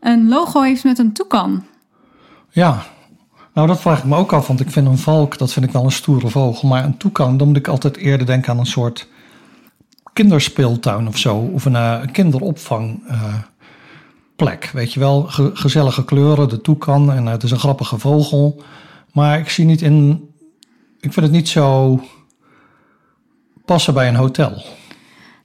een 0.00 0.28
logo 0.28 0.62
heeft 0.62 0.84
met 0.84 0.98
een 0.98 1.12
toekan. 1.12 1.64
Ja, 2.50 2.82
nou 3.54 3.66
dat 3.66 3.80
vraag 3.80 3.98
ik 3.98 4.04
me 4.04 4.16
ook 4.16 4.32
af, 4.32 4.46
want 4.46 4.60
ik 4.60 4.70
vind 4.70 4.86
een 4.86 4.98
valk, 4.98 5.38
dat 5.38 5.52
vind 5.52 5.66
ik 5.66 5.72
wel 5.72 5.84
een 5.84 5.92
stoere 5.92 6.28
vogel. 6.28 6.68
Maar 6.68 6.84
een 6.84 6.96
toekan, 6.96 7.36
dan 7.36 7.46
moet 7.48 7.56
ik 7.56 7.68
altijd 7.68 7.96
eerder 7.96 8.26
denken 8.26 8.52
aan 8.52 8.58
een 8.58 8.66
soort 8.66 9.08
kinderspeeltuin 10.12 11.08
of 11.08 11.18
zo. 11.18 11.36
Of 11.36 11.64
een 11.64 11.72
uh, 11.72 12.00
kinderopvangplek, 14.36 14.70
weet 14.72 14.92
je 14.92 15.00
wel. 15.00 15.22
Ge 15.22 15.50
gezellige 15.54 16.04
kleuren, 16.04 16.48
de 16.48 16.60
toekan 16.60 17.12
en 17.12 17.26
het 17.26 17.42
is 17.42 17.50
een 17.50 17.58
grappige 17.58 17.98
vogel. 17.98 18.62
Maar 19.12 19.38
ik 19.38 19.48
zie 19.48 19.64
niet 19.64 19.82
in, 19.82 20.28
ik 21.00 21.12
vind 21.12 21.26
het 21.26 21.34
niet 21.34 21.48
zo 21.48 22.00
passen 23.64 23.94
bij 23.94 24.08
een 24.08 24.14
hotel. 24.14 24.62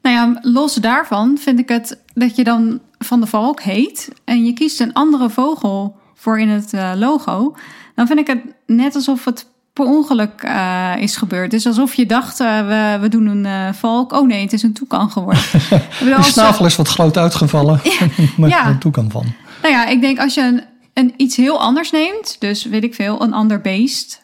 Nou 0.02 0.16
ja, 0.16 0.40
los 0.42 0.76
daarvan 0.76 1.38
vind 1.38 1.60
ik 1.60 1.70
het 1.70 2.04
dat 2.14 2.36
je 2.36 2.44
dan 2.44 2.80
van 3.00 3.20
de 3.20 3.28
valk 3.28 3.62
heet 3.62 4.12
en 4.24 4.46
je 4.46 4.54
kiest 4.54 4.80
een 4.80 4.94
andere 4.94 5.30
vogel 5.30 5.96
voor 6.14 6.40
in 6.40 6.50
het 6.50 6.74
uh, 6.74 6.92
logo, 6.96 7.56
dan 7.96 8.08
vind 8.08 8.20
ik 8.20 8.28
het 8.28 8.42
net 8.66 8.96
alsof 8.96 9.26
het 9.26 9.46
per 9.74 9.86
ongeluk 9.86 10.44
uh, 10.46 10.94
is 10.98 11.16
gebeurd. 11.16 11.52
Dus 11.52 11.66
alsof 11.66 11.94
je 11.94 12.06
dacht, 12.06 12.40
uh, 12.40 12.68
we, 12.68 12.98
we 13.02 13.10
doen 13.10 13.26
een 13.26 13.74
valk. 13.74 14.12
Oh 14.12 14.28
nee, 14.28 14.42
het 14.42 14.54
is 14.54 14.64
een 14.64 14.74
toekan 14.74 15.12
geworden. 15.12 15.44
de 16.00 16.18
snavel 16.22 16.66
is 16.66 16.76
wat 16.76 16.88
groot 16.88 17.18
uitgevallen. 17.18 17.82
ja. 18.38 18.68
een 18.70 18.80
toekan 18.80 19.12
van. 19.12 19.26
Nou 19.62 19.74
ja, 19.74 19.86
ik 19.86 20.02
denk 20.02 20.20
als 20.20 20.34
je 20.34 20.42
een, 20.42 20.64
een, 20.94 21.14
iets 21.18 21.36
heel 21.36 21.62
anders 21.62 21.92
neemt, 21.92 22.36
dus 22.40 22.66
weet 22.66 22.84
ik 22.84 22.96
veel, 22.96 23.22
een 23.22 23.34
ander 23.34 23.62
beest, 23.62 24.24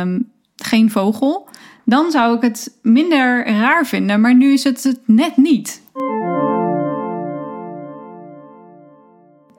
um, 0.00 0.30
geen 0.56 0.90
vogel, 0.90 1.48
dan 1.84 2.10
zou 2.10 2.36
ik 2.36 2.42
het 2.42 2.72
minder 2.82 3.46
raar 3.46 3.86
vinden. 3.86 4.20
Maar 4.20 4.34
nu 4.34 4.52
is 4.52 4.64
het 4.64 4.82
het 4.82 5.00
net 5.06 5.36
niet. 5.36 5.82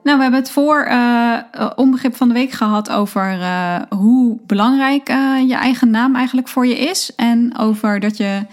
Nou, 0.08 0.20
we 0.20 0.26
hebben 0.26 0.42
het 0.42 0.52
voor 0.52 0.86
uh, 0.88 1.70
onbegrip 1.76 2.16
van 2.16 2.28
de 2.28 2.34
week 2.34 2.50
gehad 2.50 2.90
over 2.90 3.38
uh, 3.38 3.76
hoe 3.88 4.38
belangrijk 4.46 5.08
uh, 5.10 5.48
je 5.48 5.54
eigen 5.54 5.90
naam 5.90 6.14
eigenlijk 6.14 6.48
voor 6.48 6.66
je 6.66 6.78
is. 6.78 7.14
En 7.16 7.58
over, 7.58 8.00
dat 8.00 8.16
je, 8.16 8.46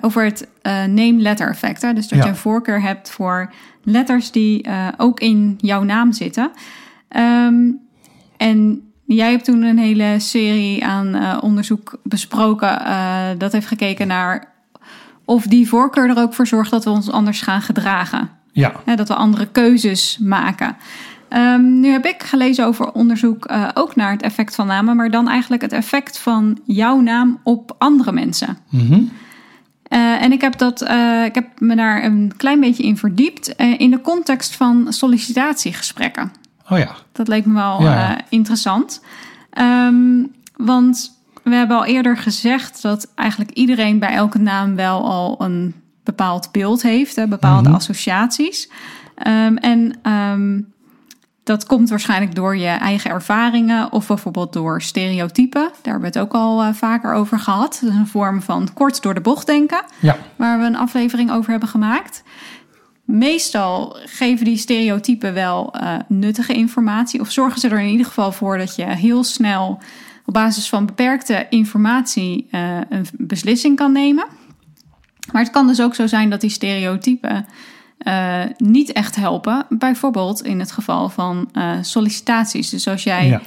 over 0.00 0.24
het 0.24 0.48
name-letter 0.88 1.48
effect. 1.48 1.82
Hè? 1.82 1.92
Dus 1.92 2.08
dat 2.08 2.18
Ja. 2.18 2.24
je 2.24 2.30
een 2.30 2.36
voorkeur 2.36 2.82
hebt 2.82 3.10
voor 3.10 3.52
letters 3.82 4.30
die 4.30 4.66
ook 4.96 5.20
in 5.20 5.54
jouw 5.58 5.82
naam 5.82 6.12
zitten. 6.12 6.50
Ehm, 7.08 7.70
en 8.36 8.82
jij 9.04 9.30
hebt 9.30 9.44
toen 9.44 9.62
een 9.62 9.78
hele 9.78 10.14
serie 10.18 10.84
aan 10.86 11.40
onderzoek 11.42 11.98
besproken. 12.02 12.82
dat 13.38 13.52
heeft 13.52 13.66
gekeken 13.66 14.06
naar 14.06 14.52
of 15.24 15.46
die 15.46 15.68
voorkeur 15.68 16.08
er 16.08 16.22
ook 16.22 16.34
voor 16.34 16.46
zorgt 16.46 16.70
dat 16.70 16.84
we 16.84 16.90
ons 16.90 17.10
anders 17.10 17.42
gaan 17.42 17.62
gedragen. 17.62 18.39
Ja, 18.52 18.72
Hè, 18.84 18.94
dat 18.96 19.08
we 19.08 19.14
andere 19.14 19.46
keuzes 19.46 20.18
maken. 20.20 20.76
Ehm, 21.28 21.80
nu 21.80 21.90
heb 21.90 22.04
ik 22.06 22.22
gelezen 22.22 22.64
over 22.66 22.92
onderzoek 22.92 23.44
eh, 23.44 23.68
ook 23.74 23.96
naar 23.96 24.10
het 24.10 24.22
effect 24.22 24.54
van 24.54 24.66
namen, 24.66 24.96
maar 24.96 25.10
dan 25.10 25.28
eigenlijk 25.28 25.62
het 25.62 25.72
effect 25.72 26.18
van 26.18 26.58
jouw 26.64 27.00
naam 27.00 27.40
op 27.42 27.74
andere 27.78 28.12
mensen. 28.12 28.58
mhm. 28.70 29.00
Eh, 29.82 30.22
en 30.22 30.32
ik 30.32 30.40
heb, 30.40 30.58
dat, 30.58 30.82
eh, 30.82 31.24
ik 31.24 31.34
heb 31.34 31.60
me 31.60 31.76
daar 31.76 32.04
een 32.04 32.32
klein 32.36 32.60
beetje 32.60 32.82
in 32.82 32.96
verdiept 32.96 33.48
in 33.78 33.90
de 33.90 34.00
context 34.00 34.56
van 34.56 34.92
sollicitatiegesprekken. 34.92 36.32
oh 36.70 36.78
ja. 36.78 36.90
Dat 37.12 37.28
leek 37.28 37.44
me 37.46 37.54
wel 37.54 37.82
Ja, 37.82 38.18
interessant. 38.28 39.02
Ehm, 39.50 40.22
want 40.56 41.18
we 41.42 41.54
hebben 41.54 41.76
al 41.76 41.84
eerder 41.84 42.16
gezegd 42.16 42.82
dat 42.82 43.12
eigenlijk 43.14 43.50
iedereen 43.50 43.98
bij 43.98 44.12
elke 44.12 44.38
naam 44.38 44.74
wel 44.76 45.04
al 45.10 45.36
een 45.38 45.74
bepaald 46.16 46.48
beeld 46.52 46.82
heeft, 46.82 47.16
hè, 47.16 47.26
bepaalde 47.26 47.68
Mhm. 47.68 47.78
associaties. 47.78 48.70
Ehm, 49.14 49.56
en 49.56 49.98
ehm, 50.02 50.60
dat 51.44 51.66
komt 51.66 51.88
waarschijnlijk 51.90 52.34
door 52.34 52.56
je 52.56 52.66
eigen 52.68 53.10
ervaringen 53.10 53.92
of 53.92 54.06
bijvoorbeeld 54.06 54.52
door 54.52 54.82
stereotypen. 54.82 55.62
Daar 55.62 55.92
hebben 55.92 56.00
we 56.00 56.18
het 56.18 56.18
ook 56.18 56.32
al 56.32 56.62
eh, 56.62 56.68
vaker 56.72 57.12
over 57.12 57.38
gehad. 57.38 57.78
Dat 57.82 57.90
is 57.90 57.96
een 57.96 58.06
vorm 58.06 58.42
van 58.42 58.68
kort 58.74 59.02
door 59.02 59.14
de 59.14 59.20
bocht 59.20 59.46
denken 59.46 59.82
Ja, 60.00 60.16
waar 60.36 60.58
we 60.58 60.64
een 60.64 60.76
aflevering 60.76 61.32
over 61.32 61.50
hebben 61.50 61.68
gemaakt. 61.68 62.22
Meestal 63.04 63.96
geven 64.04 64.44
die 64.44 64.56
stereotypen 64.56 65.34
wel 65.34 65.74
eh, 65.74 65.94
nuttige 66.08 66.52
informatie, 66.52 67.20
of 67.20 67.30
zorgen 67.30 67.60
ze 67.60 67.68
er 67.68 67.80
in 67.80 67.90
ieder 67.90 68.06
geval 68.06 68.32
voor 68.32 68.58
dat 68.58 68.76
je 68.76 68.84
heel 68.84 69.24
snel 69.24 69.78
op 70.26 70.34
basis 70.34 70.68
van 70.68 70.86
beperkte 70.86 71.46
informatie 71.48 72.46
eh, 72.50 72.76
een 72.88 73.06
beslissing 73.12 73.76
kan 73.76 73.92
nemen. 73.92 74.24
Maar 75.32 75.42
het 75.42 75.50
kan 75.52 75.66
dus 75.66 75.80
ook 75.80 75.94
zo 75.94 76.06
zijn 76.06 76.30
dat 76.30 76.40
die 76.40 76.50
stereotypen 76.50 77.46
eh, 77.98 78.42
niet 78.56 78.92
echt 78.92 79.16
helpen. 79.16 79.66
Bijvoorbeeld 79.68 80.42
in 80.44 80.58
het 80.58 80.72
geval 80.72 81.08
van 81.08 81.48
eh, 81.52 81.72
sollicitaties. 81.80 82.70
Dus 82.70 82.88
als 82.88 83.02
jij 83.02 83.26
ja. 83.28 83.40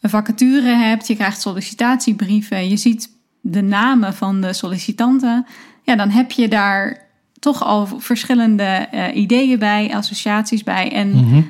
een 0.00 0.10
vacature 0.10 0.74
hebt, 0.74 1.06
je 1.06 1.14
krijgt 1.14 1.40
sollicitatiebrieven, 1.40 2.68
je 2.68 2.76
ziet 2.76 3.08
de 3.40 3.62
namen 3.62 4.14
van 4.14 4.40
de 4.40 4.52
sollicitanten, 4.52 5.46
ja, 5.82 5.96
dan 5.96 6.10
heb 6.10 6.30
je 6.30 6.48
daar 6.48 7.02
toch 7.38 7.62
al 7.64 7.86
verschillende 7.86 8.62
eh, 8.64 9.16
ideeën 9.16 9.58
bij, 9.58 9.94
associaties 9.94 10.62
bij. 10.62 10.92
En 10.92 11.10
Mhm. 11.10 11.42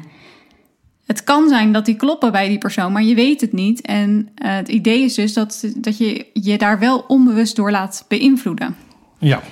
het 1.07 1.25
kan 1.25 1.49
zijn 1.49 1.73
dat 1.73 1.85
die 1.85 1.97
kloppen 1.97 2.33
bij 2.33 2.49
die 2.49 2.59
persoon, 2.59 2.93
maar 2.93 3.03
je 3.03 3.15
weet 3.15 3.41
het 3.41 3.53
niet. 3.53 3.81
En 3.81 4.29
het 4.35 4.69
idee 4.69 5.03
is 5.03 5.15
dus 5.15 5.33
dat, 5.33 5.65
dat 5.77 5.99
je 5.99 6.27
je 6.33 6.59
daar 6.59 6.79
wel 6.79 7.05
onbewust 7.09 7.57
door 7.57 7.71
laat 7.71 8.05
beïnvloeden. 8.09 8.77
ja. 9.19 9.43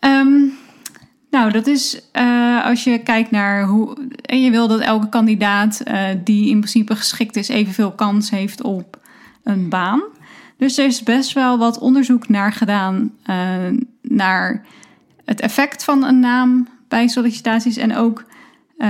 Ehm, 0.00 0.40
nou, 1.30 1.50
dat 1.50 1.66
is 1.66 2.00
eh, 2.12 2.64
als 2.64 2.84
je 2.84 2.98
kijkt 2.98 3.30
naar 3.30 3.64
hoe. 3.64 3.96
En 4.22 4.42
je 4.42 4.50
wil 4.50 4.68
dat 4.68 4.80
elke 4.80 5.08
kandidaat 5.08 5.80
eh, 5.80 6.04
die 6.24 6.48
in 6.48 6.58
principe 6.58 6.96
geschikt 6.96 7.36
is, 7.36 7.48
evenveel 7.48 7.92
kans 7.92 8.30
heeft 8.30 8.62
op 8.62 8.98
een 9.44 9.68
baan. 9.68 10.02
Dus 10.56 10.78
er 10.78 10.86
is 10.86 11.02
best 11.02 11.32
wel 11.32 11.58
wat 11.58 11.78
onderzoek 11.78 12.28
naar 12.28 12.52
gedaan 12.52 13.12
eh, 13.22 13.58
naar 14.02 14.64
het 15.24 15.40
effect 15.40 15.84
van 15.84 16.04
een 16.04 16.20
naam 16.20 16.68
bij 16.88 17.08
sollicitaties 17.08 17.76
en 17.76 17.96
ook 17.96 18.28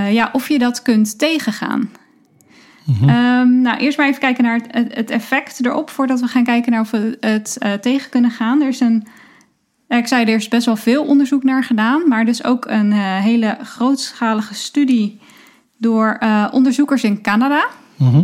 ja, 0.09 0.29
of 0.31 0.47
je 0.47 0.59
dat 0.59 0.81
kunt 0.81 1.19
tegengaan. 1.19 1.89
Ehm, 3.01 3.61
nou, 3.61 3.77
eerst 3.77 3.97
maar 3.97 4.07
even 4.07 4.19
kijken 4.19 4.43
naar 4.43 4.61
het, 4.67 4.95
het, 4.95 5.09
effect 5.09 5.65
erop 5.65 5.89
voordat 5.89 6.19
we 6.19 6.27
gaan 6.27 6.43
kijken 6.43 6.71
naar 6.71 6.81
of 6.81 6.91
we 6.91 7.17
het 7.19 7.57
tegen 7.81 8.09
kunnen 8.09 8.31
gaan. 8.31 8.61
Er 8.61 8.67
is 8.67 8.79
een 8.79 9.07
ik 9.97 10.07
zei, 10.07 10.25
er 10.25 10.35
is 10.35 10.47
best 10.47 10.65
wel 10.65 10.75
veel 10.75 11.03
onderzoek 11.03 11.43
naar 11.43 11.63
gedaan, 11.63 12.07
maar 12.07 12.25
dus 12.25 12.43
ook 12.43 12.65
een 12.65 12.91
eh, 12.91 12.99
hele 13.17 13.57
grootschalige 13.63 14.53
studie 14.53 15.19
door 15.77 16.15
eh, 16.19 16.47
onderzoekers 16.51 17.03
in 17.03 17.21
Canada. 17.21 17.67
Mhm. 17.95 18.21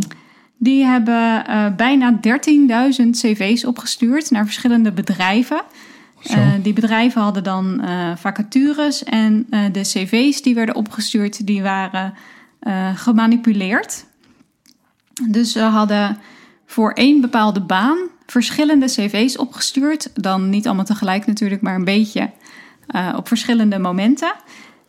Die 0.58 0.84
hebben 0.84 1.46
eh, 1.46 1.66
bijna 1.76 2.18
13.000 3.00 3.10
cv's 3.10 3.64
opgestuurd 3.64 4.30
naar 4.30 4.44
verschillende 4.44 4.92
bedrijven. 4.92 5.62
Eh, 6.22 6.52
die 6.62 6.72
bedrijven 6.72 7.22
hadden 7.22 7.44
dan 7.44 7.80
eh, 7.80 8.16
vacatures 8.16 9.04
en 9.04 9.46
eh, 9.50 9.60
de 9.72 9.80
cv's 9.80 10.42
die 10.42 10.54
werden 10.54 10.74
opgestuurd, 10.74 11.46
die 11.46 11.62
waren 11.62 12.14
eh, 12.60 12.88
gemanipuleerd. 12.94 14.04
Dus 15.28 15.52
ze 15.52 15.60
hadden 15.60 16.18
voor 16.66 16.92
één 16.92 17.20
bepaalde 17.20 17.60
baan 17.60 17.98
verschillende 18.30 18.86
cv's 18.86 19.38
opgestuurd. 19.38 20.10
Dan 20.14 20.50
niet 20.50 20.66
allemaal 20.66 20.84
tegelijk 20.84 21.26
natuurlijk, 21.26 21.62
maar 21.62 21.74
een 21.74 21.84
beetje 21.84 22.30
eh, 22.86 23.14
op 23.16 23.28
verschillende 23.28 23.78
momenten. 23.78 24.32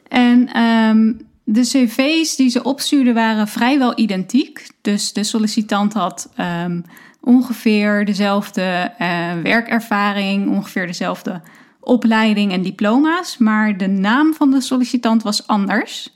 En 0.08 0.54
ehm, 0.54 1.14
de 1.44 1.62
cv's 1.62 2.36
die 2.36 2.50
ze 2.50 2.64
opstuurden 2.64 3.14
waren 3.14 3.48
vrijwel 3.48 4.00
identiek. 4.00 4.68
Dus 4.82 5.14
de 5.14 5.24
sollicitant 5.24 5.94
had 5.94 6.30
ehm, 6.36 6.82
ongeveer 7.22 8.06
dezelfde 8.06 8.92
eh, 8.98 9.32
werkervaring, 9.44 10.50
ongeveer 10.50 10.88
dezelfde 10.88 11.42
opleiding 11.80 12.52
en 12.52 12.62
diploma's. 12.62 13.38
Maar 13.38 13.78
de 13.78 13.88
naam 13.88 14.34
van 14.34 14.52
de 14.52 14.62
sollicitant 14.62 15.24
was 15.24 15.48
anders. 15.48 16.16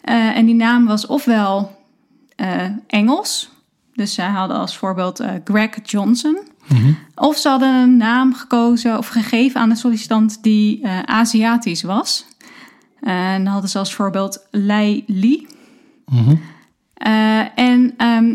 Eh, 0.00 0.36
en 0.36 0.46
die 0.46 0.54
naam 0.54 0.86
was 0.86 1.06
ofwel 1.06 1.78
Engels. 2.86 3.50
Dus 3.94 4.14
zij 4.14 4.28
hadden 4.28 4.56
als 4.56 4.76
voorbeeld 4.76 5.22
Greg 5.44 5.70
Johnson. 5.82 6.49
Mhm. 6.74 6.92
Of 7.14 7.36
ze 7.36 7.48
hadden 7.48 7.74
een 7.74 7.96
naam 7.96 8.34
gekozen 8.34 8.98
of 8.98 9.08
gegeven 9.08 9.60
aan 9.60 9.68
de 9.68 9.74
sollicitant 9.74 10.42
die 10.42 10.82
eh, 10.82 10.98
Aziatisch 10.98 11.82
was. 11.82 12.26
En 13.00 13.44
dan 13.44 13.52
hadden 13.52 13.70
ze 13.70 13.78
als 13.78 13.94
voorbeeld 13.94 14.46
Lei 14.50 15.04
Li. 15.06 15.46
Mhm. 16.06 16.34
Eh, 16.94 17.58
en 17.58 17.94
ehm, 17.96 18.34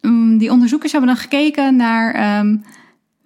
mm, 0.00 0.38
die 0.38 0.50
onderzoekers 0.50 0.92
hebben 0.92 1.10
dan 1.10 1.20
gekeken 1.20 1.76
naar 1.76 2.14
ehm, 2.14 2.56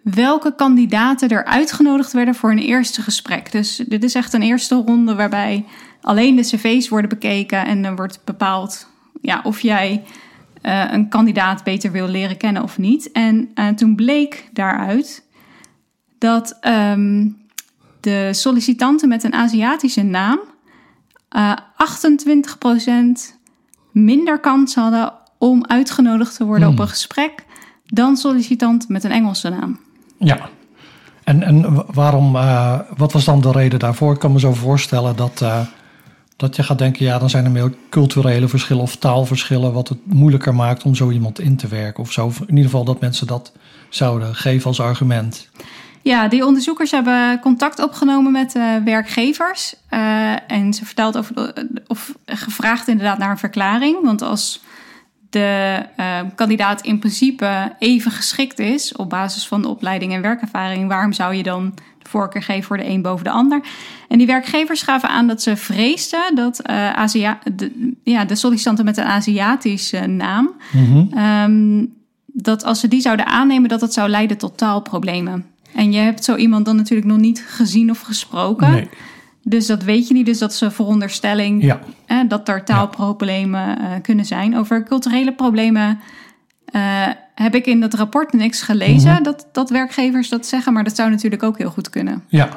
welke 0.02 0.54
kandidaten 0.54 1.28
er 1.28 1.44
uitgenodigd 1.44 2.12
werden 2.12 2.34
voor 2.34 2.50
een 2.50 2.58
eerste 2.58 3.02
gesprek. 3.02 3.52
Dus 3.52 3.76
dit 3.76 4.04
is 4.04 4.14
echt 4.14 4.32
een 4.32 4.42
eerste 4.42 4.74
ronde 4.74 5.14
waarbij 5.14 5.64
alleen 6.00 6.36
de 6.36 6.42
cv's 6.42 6.88
worden 6.88 7.08
bekeken 7.08 7.66
en 7.66 7.84
er 7.84 7.96
wordt 7.96 8.20
bepaald 8.24 8.88
ja, 9.20 9.40
of 9.42 9.60
jij 9.60 10.04
eh, 10.64 10.84
een 10.90 11.08
kandidaat 11.08 11.64
beter 11.64 11.92
wil 11.92 12.08
leren 12.08 12.36
kennen 12.36 12.62
of 12.62 12.78
niet. 12.78 13.12
En 13.12 13.50
eh, 13.54 13.68
toen 13.68 13.94
bleek 13.94 14.48
daaruit 14.52 15.24
dat 16.18 16.56
ehm, 16.60 17.28
de 18.00 18.28
sollicitanten 18.32 19.08
met 19.08 19.24
een 19.24 19.34
Aziatische 19.34 20.02
naam 20.02 20.38
eh 21.28 21.52
28% 21.76 23.34
minder 23.92 24.38
kans 24.40 24.74
hadden 24.74 25.12
om 25.38 25.64
uitgenodigd 25.66 26.36
te 26.36 26.44
worden 26.44 26.64
Hmm. 26.68 26.76
op 26.76 26.80
een 26.82 26.88
gesprek 26.88 27.44
dan 27.86 28.16
sollicitanten 28.16 28.92
met 28.92 29.04
een 29.04 29.10
Engelse 29.10 29.48
naam. 29.48 29.78
Ja. 30.18 30.48
En, 31.24 31.42
en 31.42 31.74
wa- 31.74 31.84
waarom, 31.92 32.36
eh, 32.36 32.78
wat 32.96 33.12
was 33.12 33.24
dan 33.24 33.40
de 33.40 33.50
reden 33.52 33.78
daarvoor? 33.78 34.12
Ik 34.12 34.18
kan 34.18 34.32
me 34.32 34.38
zo 34.40 34.52
voorstellen 34.52 35.16
dat, 35.16 35.40
eh, 35.42 35.60
dat 36.36 36.56
je 36.56 36.62
gaat 36.62 36.78
denken, 36.78 37.04
ja, 37.04 37.18
dan 37.18 37.30
zijn 37.30 37.44
er 37.44 37.50
meer 37.50 37.74
culturele 37.90 38.48
verschillen 38.48 38.82
of 38.82 38.96
taalverschillen, 38.96 39.72
wat 39.72 39.88
het 39.88 39.98
moeilijker 40.04 40.54
maakt 40.54 40.82
om 40.82 40.94
zo 40.94 41.10
iemand 41.10 41.40
in 41.40 41.56
te 41.56 41.68
werken 41.68 42.02
of 42.02 42.12
zo. 42.12 42.26
In 42.26 42.48
ieder 42.48 42.64
geval 42.64 42.84
dat 42.84 43.00
mensen 43.00 43.26
dat 43.26 43.52
zouden 43.88 44.34
geven 44.34 44.66
als 44.66 44.80
argument. 44.80 45.48
Ja, 46.02 46.28
die 46.28 46.46
onderzoekers 46.46 46.90
hebben 46.90 47.40
contact 47.40 47.82
opgenomen 47.82 48.32
met 48.32 48.54
eh, 48.54 48.76
werkgevers. 48.84 49.74
eh, 49.88 50.50
en 50.50 50.74
ze 50.74 50.84
vertelt 50.84 51.16
over 51.16 51.54
of 51.86 52.14
gevraagd 52.26 52.88
inderdaad 52.88 53.18
naar 53.18 53.30
een 53.30 53.38
verklaring. 53.38 54.02
Want 54.02 54.22
als 54.22 54.60
de 55.30 55.82
eh, 55.96 56.20
kandidaat 56.34 56.82
in 56.82 56.98
principe 56.98 57.72
even 57.78 58.10
geschikt 58.10 58.58
is 58.58 58.96
op 58.96 59.10
basis 59.10 59.46
van 59.46 59.62
de 59.62 59.68
opleiding 59.68 60.12
en 60.12 60.22
werkervaring, 60.22 60.88
waarom 60.88 61.12
zou 61.12 61.34
je 61.34 61.42
dan 61.42 61.74
voorkeur 62.08 62.42
geven 62.42 62.64
voor 62.64 62.76
de 62.76 62.88
een 62.88 63.02
boven 63.02 63.24
de 63.24 63.30
ander? 63.30 63.60
En 64.08 64.18
die 64.18 64.26
werkgevers 64.26 64.82
gaven 64.82 65.08
aan 65.08 65.26
dat 65.26 65.42
ze 65.42 65.56
vreesden 65.56 66.34
dat 66.34 66.66
Azia 66.94 67.38
de, 67.52 67.92
ja, 68.02 68.24
de 68.24 68.34
sollicitanten 68.34 68.84
met 68.84 68.96
een 68.96 69.04
Aziatische 69.04 70.06
naam, 70.06 70.50
Mhm. 70.72 71.18
Ehm, 71.18 71.84
dat 72.26 72.64
als 72.64 72.80
ze 72.80 72.88
die 72.88 73.00
zouden 73.00 73.26
aannemen, 73.26 73.68
dat 73.68 73.80
dat 73.80 73.92
zou 73.92 74.08
leiden 74.08 74.38
tot 74.38 74.58
taalproblemen. 74.58 75.46
En 75.74 75.92
je 75.92 75.98
hebt 75.98 76.24
zo 76.24 76.36
iemand 76.36 76.64
dan 76.64 76.76
natuurlijk 76.76 77.08
nog 77.08 77.18
niet 77.18 77.44
gezien 77.46 77.90
of 77.90 78.00
gesproken. 78.00 78.70
Nee. 78.70 78.88
Dus 79.42 79.66
dat 79.66 79.82
weet 79.82 80.08
je 80.08 80.14
niet. 80.14 80.26
Dus 80.26 80.38
dat 80.38 80.52
is 80.52 80.60
een 80.60 80.72
veronderstelling 80.72 81.62
Ja, 81.62 81.80
eh, 82.06 82.18
dat 82.28 82.48
er 82.48 82.64
taalproblemen 82.64 83.78
eh, 83.78 83.90
kunnen 84.02 84.24
zijn. 84.24 84.56
Over 84.56 84.84
culturele 84.84 85.32
problemen 85.32 86.00
eh, 86.64 87.08
heb 87.34 87.54
ik 87.54 87.66
in 87.66 87.80
dat 87.80 87.94
rapport 87.94 88.32
niks 88.32 88.62
gelezen. 88.62 89.12
Mhm. 89.12 89.22
dat, 89.22 89.48
dat 89.52 89.70
werkgevers 89.70 90.28
dat 90.28 90.46
zeggen. 90.46 90.72
Maar 90.72 90.84
dat 90.84 90.96
zou 90.96 91.10
natuurlijk 91.10 91.42
ook 91.42 91.58
heel 91.58 91.70
goed 91.70 91.90
kunnen. 91.90 92.24
ja, 92.28 92.48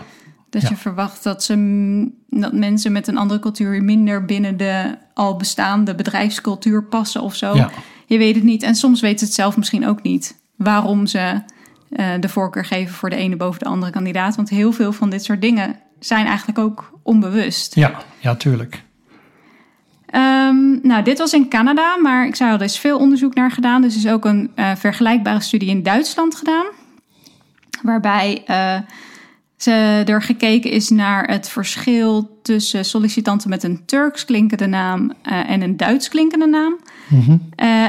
Dus 0.49 0.61
Ja. 0.61 0.69
je 0.69 0.75
verwacht 0.75 1.23
dat, 1.23 1.43
ze, 1.43 2.11
dat 2.29 2.53
mensen 2.53 2.91
met 2.91 3.07
een 3.07 3.17
andere 3.17 3.39
cultuur 3.39 3.83
minder 3.83 4.25
binnen 4.25 4.57
de 4.57 4.97
al 5.13 5.35
bestaande 5.37 5.95
bedrijfscultuur 5.95 6.83
passen 6.83 7.21
of 7.21 7.35
zo. 7.35 7.55
ja. 7.55 7.69
Je 8.05 8.17
weet 8.17 8.35
het 8.35 8.43
niet. 8.43 8.63
En 8.63 8.75
soms 8.75 9.01
weten 9.01 9.19
ze 9.19 9.25
het 9.25 9.33
zelf 9.33 9.57
misschien 9.57 9.87
ook 9.87 10.01
niet. 10.01 10.37
Waarom 10.55 11.05
ze 11.05 11.41
eh, 11.89 12.09
de 12.19 12.29
voorkeur 12.29 12.65
geven 12.65 12.95
voor 12.95 13.09
de 13.09 13.15
ene 13.15 13.35
boven 13.35 13.59
de 13.59 13.65
andere 13.65 13.91
kandidaat. 13.91 14.35
Want 14.35 14.49
heel 14.49 14.71
veel 14.71 14.91
van 14.91 15.09
dit 15.09 15.23
soort 15.23 15.41
dingen 15.41 15.75
zijn 15.99 16.25
eigenlijk 16.25 16.59
ook 16.59 16.99
onbewust. 17.03 17.75
Ja, 17.75 17.91
ja, 18.19 18.35
tuurlijk. 18.35 18.83
Ehm, 20.07 20.87
nou, 20.87 21.03
dit 21.03 21.17
was 21.17 21.33
in 21.33 21.49
Canada, 21.49 21.97
maar 21.97 22.27
ik 22.27 22.35
zei 22.35 22.51
al, 22.51 22.57
er 22.57 22.63
is 22.63 22.79
veel 22.79 22.97
onderzoek 22.97 23.33
naar 23.33 23.51
gedaan. 23.51 23.81
Dus 23.81 23.93
er 23.93 24.05
is 24.05 24.11
ook 24.11 24.25
een 24.25 24.51
eh, 24.55 24.75
vergelijkbare 24.75 25.41
studie 25.41 25.69
in 25.69 25.83
Duitsland 25.83 26.35
gedaan. 26.35 26.65
Waarbij 27.81 28.43
eh, 28.45 28.79
ze 29.57 30.03
er 30.05 30.21
gekeken 30.21 30.71
is 30.71 30.89
naar 30.89 31.29
het 31.29 31.49
verschil 31.49 32.39
tussen 32.41 32.85
sollicitanten 32.85 33.49
met 33.49 33.63
een 33.63 33.85
Turks 33.85 34.25
klinkende 34.25 34.67
naam 34.67 35.13
eh, 35.21 35.49
en 35.49 35.61
een 35.61 35.77
Duits 35.77 36.09
klinkende 36.09 36.47
naam. 36.47 36.77
Mhm. 37.07 37.37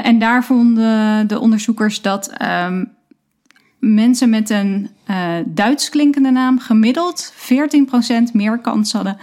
En 0.03 0.19
daar 0.19 0.43
vonden 0.43 1.27
de 1.27 1.39
onderzoekers 1.39 2.01
dat 2.01 2.27
ehm, 2.27 2.85
mensen 3.79 4.29
met 4.29 4.49
een 4.49 4.89
Duits 5.45 5.89
klinkende 5.89 6.31
naam 6.31 6.59
gemiddeld 6.59 7.33
14% 7.35 8.33
meer 8.33 8.57
kans 8.57 8.93
hadden 8.93 9.17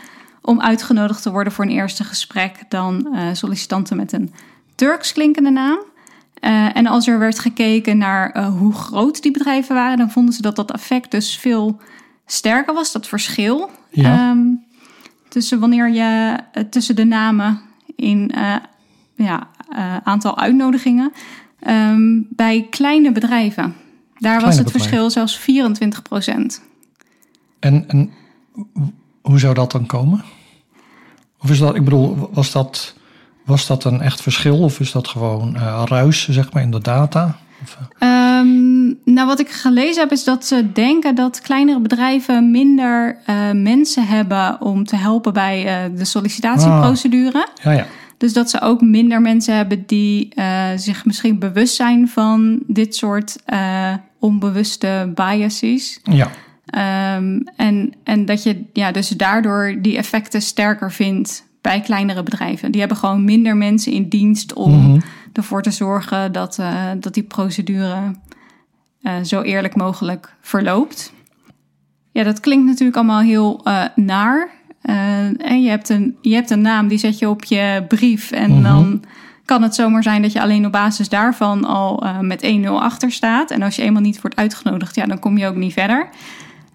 om 0.46 0.60
uitgenodigd 0.60 1.22
te 1.22 1.30
worden 1.30 1.52
voor 1.52 1.64
een 1.64 1.70
eerste 1.70 2.04
gesprek 2.04 2.64
dan 2.68 3.14
eh, 3.14 3.28
sollicitanten 3.32 3.96
met 3.96 4.12
een 4.12 4.32
Turks 4.74 5.12
klinkende 5.12 5.50
naam. 5.50 5.78
Eh, 6.34 6.76
en 6.76 6.86
als 6.86 7.06
er 7.06 7.18
werd 7.18 7.38
gekeken 7.38 7.98
naar 7.98 8.30
eh, 8.30 8.48
hoe 8.58 8.72
groot 8.72 9.22
die 9.22 9.32
bedrijven 9.32 9.74
waren, 9.74 9.96
dan 9.96 10.10
vonden 10.10 10.34
ze 10.34 10.42
dat 10.42 10.56
dat 10.56 10.72
effect 10.72 11.10
dus 11.10 11.36
veel 11.36 11.80
sterker 12.26 12.74
was, 12.74 12.92
dat 12.92 13.08
verschil. 13.08 13.70
Ja. 13.90 14.30
Ehm, 14.30 14.38
tussen 15.28 15.60
wanneer 15.60 15.88
je 15.88 16.36
tussen 16.70 16.96
de 16.96 17.04
namen 17.04 17.60
in 17.96 18.32
ja, 19.14 19.48
aantal 20.02 20.38
uitnodigingen. 20.38 21.12
Ehm, 21.60 22.20
bij 22.28 22.66
kleine 22.70 23.12
bedrijven. 23.12 23.74
Daar 24.18 24.40
was 24.40 24.58
het 24.58 24.70
verschil 24.70 25.10
zelfs 25.10 25.38
24 25.38 26.02
procent. 26.02 26.62
En, 27.58 27.84
en 27.88 28.10
hoe 29.22 29.38
zou 29.38 29.54
dat 29.54 29.72
dan 29.72 29.86
komen? 29.86 30.24
Of 31.46 31.52
is 31.52 31.58
dat, 31.58 31.74
ik 31.74 31.84
bedoel, 31.84 32.30
was 32.32 32.52
dat, 32.52 32.94
was 33.44 33.66
dat 33.66 33.84
een 33.84 34.00
echt 34.00 34.22
verschil 34.22 34.58
of 34.58 34.80
is 34.80 34.92
dat 34.92 35.08
gewoon 35.08 35.56
eh, 35.56 35.82
ruis, 35.84 36.28
zeg 36.28 36.52
maar, 36.52 36.62
in 36.62 36.70
de 36.70 36.80
data? 36.80 37.36
Of, 37.62 37.78
eh, 37.98 38.08
Ehm, 38.08 38.84
nou, 39.04 39.26
wat 39.26 39.40
ik 39.40 39.48
gelezen 39.48 40.02
heb, 40.02 40.12
is 40.12 40.24
dat 40.24 40.46
ze 40.46 40.72
denken 40.72 41.14
dat 41.14 41.40
kleinere 41.40 41.80
bedrijven 41.80 42.50
minder 42.50 43.18
eh, 43.26 43.50
mensen 43.52 44.06
hebben 44.06 44.60
om 44.60 44.84
te 44.84 44.96
helpen 44.96 45.32
bij 45.32 45.90
de 45.94 46.04
sollicitatieprocedure. 46.04 47.48
ja, 47.62 47.70
ja. 47.70 47.86
Dus 48.16 48.32
dat 48.32 48.50
ze 48.50 48.60
ook 48.60 48.80
minder 48.80 49.20
mensen 49.20 49.56
hebben 49.56 49.86
die 49.86 50.32
zich 50.76 51.04
misschien 51.04 51.38
bewust 51.38 51.74
zijn 51.74 52.08
van 52.08 52.62
dit 52.66 52.96
soort 52.96 53.36
onbewuste 54.18 55.12
biases. 55.14 56.00
Ja, 56.02 56.30
Ehm, 56.66 57.40
en, 57.56 57.92
en 58.04 58.24
dat 58.24 58.42
je 58.42 58.64
ja, 58.72 58.90
dus 58.92 59.08
daardoor 59.08 59.76
die 59.80 59.96
effecten 59.96 60.42
sterker 60.42 60.92
vindt 60.92 61.44
bij 61.60 61.80
kleinere 61.80 62.22
bedrijven. 62.22 62.70
Die 62.70 62.80
hebben 62.80 62.98
gewoon 62.98 63.24
minder 63.24 63.56
mensen 63.56 63.92
in 63.92 64.08
dienst 64.08 64.52
om 64.52 64.72
Mhm. 64.90 65.00
ervoor 65.32 65.62
te 65.62 65.70
zorgen 65.70 66.32
dat, 66.32 66.58
eh, 66.58 66.84
dat 67.00 67.14
die 67.14 67.22
procedure 67.22 67.96
eh, 69.02 69.12
zo 69.22 69.42
eerlijk 69.42 69.76
mogelijk 69.76 70.34
verloopt. 70.40 71.12
Ja, 72.12 72.22
dat 72.22 72.40
klinkt 72.40 72.66
natuurlijk 72.66 72.96
allemaal 72.96 73.20
heel 73.20 73.60
eh, 73.64 73.82
naar. 73.94 74.48
En 75.38 75.62
je 75.62 75.68
hebt, 75.68 75.88
een, 75.88 76.16
je 76.22 76.34
hebt 76.34 76.50
een 76.50 76.60
naam, 76.60 76.88
die 76.88 76.98
zet 76.98 77.18
je 77.18 77.28
op 77.28 77.44
je 77.44 77.84
brief. 77.88 78.30
En 78.30 78.50
Mhm. 78.52 78.62
dan 78.62 79.02
kan 79.44 79.62
het 79.62 79.74
zomaar 79.74 80.02
zijn 80.02 80.22
dat 80.22 80.32
je 80.32 80.40
alleen 80.40 80.66
op 80.66 80.72
basis 80.72 81.08
daarvan 81.08 81.64
al 81.64 82.04
met 82.20 82.42
1-0 82.42 82.82
achter 82.82 83.12
staat. 83.12 83.50
En 83.50 83.62
als 83.62 83.76
je 83.76 83.82
eenmaal 83.82 84.02
niet 84.02 84.20
wordt 84.20 84.36
uitgenodigd, 84.36 84.94
ja, 84.94 85.06
dan 85.06 85.18
kom 85.18 85.38
je 85.38 85.46
ook 85.46 85.56
niet 85.56 85.72
verder. 85.72 86.08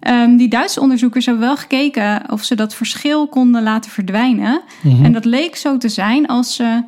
Ehm, 0.02 0.36
die 0.36 0.48
Duitse 0.48 0.80
onderzoekers 0.80 1.26
hebben 1.26 1.44
wel 1.44 1.56
gekeken 1.56 2.30
of 2.30 2.44
ze 2.44 2.54
dat 2.54 2.74
verschil 2.74 3.28
konden 3.28 3.62
laten 3.62 3.90
verdwijnen. 3.90 4.62
Mhm. 4.82 5.04
En 5.04 5.12
dat 5.12 5.24
leek 5.24 5.56
zo 5.56 5.76
te 5.76 5.88
zijn 5.88 6.26
als 6.26 6.54
ze 6.54 6.82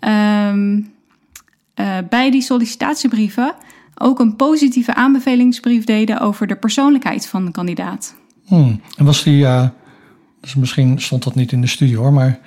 ehm, 0.00 0.80
eh, 1.74 1.96
bij 2.08 2.30
die 2.30 2.42
sollicitatiebrieven 2.42 3.54
ook 3.94 4.18
een 4.18 4.36
positieve 4.36 4.94
aanbevelingsbrief 4.94 5.84
deden 5.84 6.20
over 6.20 6.46
de 6.46 6.56
persoonlijkheid 6.56 7.26
van 7.26 7.44
de 7.44 7.50
kandidaat. 7.50 8.14
Hmm. 8.44 8.80
En 8.96 9.04
was 9.04 9.22
die, 9.22 9.44
eh, 9.44 9.68
dus 10.40 10.54
misschien 10.54 11.00
stond 11.00 11.22
dat 11.22 11.34
niet 11.34 11.52
in 11.52 11.60
de 11.60 11.66
studie 11.66 11.96
hoor, 11.96 12.12
maar 12.12 12.38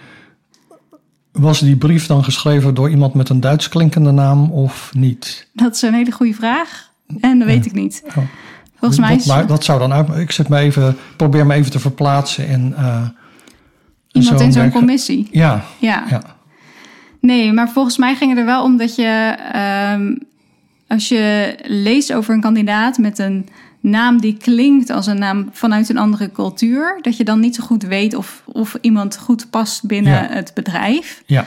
was 1.31 1.59
die 1.59 1.77
brief 1.77 2.05
dan 2.05 2.23
geschreven 2.23 2.73
door 2.73 2.89
iemand 2.89 3.13
met 3.13 3.29
een 3.29 3.39
Duits 3.39 3.69
klinkende 3.69 4.11
naam 4.11 4.51
of 4.51 4.91
niet? 4.93 5.47
Dat 5.53 5.75
is 5.75 5.81
een 5.81 5.93
hele 5.93 6.11
goede 6.11 6.33
vraag. 6.33 6.91
En 7.19 7.39
dat 7.39 7.47
weet 7.47 7.65
ik 7.65 7.73
niet. 7.73 8.03
Oh. 8.07 8.23
Volgens 8.81 8.99
mij 8.99 9.09
dat, 9.09 9.19
is 9.19 9.25
maar 9.25 9.47
dat 9.47 9.63
zou 9.63 9.79
dan 9.79 9.93
uit. 9.93 10.09
Ik 10.15 10.31
zet 10.31 10.49
me 10.49 10.57
even, 10.57 10.97
probeer 11.15 11.45
me 11.45 11.53
even 11.53 11.71
te 11.71 11.79
verplaatsen 11.79 12.47
in. 12.47 12.73
eh, 12.77 13.03
iemand 14.11 14.39
in 14.41 14.51
zo'n 14.51 14.71
commissie. 14.71 15.27
Ja, 15.31 15.63
Ja. 15.79 16.03
ja. 16.09 16.21
Nee, 17.19 17.53
maar 17.53 17.69
volgens 17.69 17.97
mij 17.97 18.15
ging 18.15 18.29
het 18.29 18.39
er 18.39 18.45
wel 18.45 18.63
om 18.63 18.77
dat 18.77 18.95
je, 18.95 19.35
ehm, 19.53 20.15
als 20.87 21.09
je 21.09 21.55
leest 21.63 22.13
over 22.13 22.33
een 22.33 22.41
kandidaat 22.41 22.97
met 22.97 23.19
een 23.19 23.47
naam 23.79 24.21
die 24.21 24.37
klinkt 24.37 24.89
als 24.89 25.07
een 25.07 25.19
naam 25.19 25.49
vanuit 25.51 25.89
een 25.89 25.97
andere 25.97 26.31
cultuur, 26.31 26.99
dat 27.01 27.17
je 27.17 27.23
dan 27.23 27.39
niet 27.39 27.55
zo 27.55 27.63
goed 27.63 27.83
weet 27.83 28.15
of, 28.15 28.43
of 28.45 28.77
iemand 28.81 29.17
goed 29.17 29.49
past 29.49 29.85
binnen 29.87 30.13
Ja. 30.13 30.27
het 30.29 30.51
bedrijf. 30.53 31.23
ja. 31.25 31.45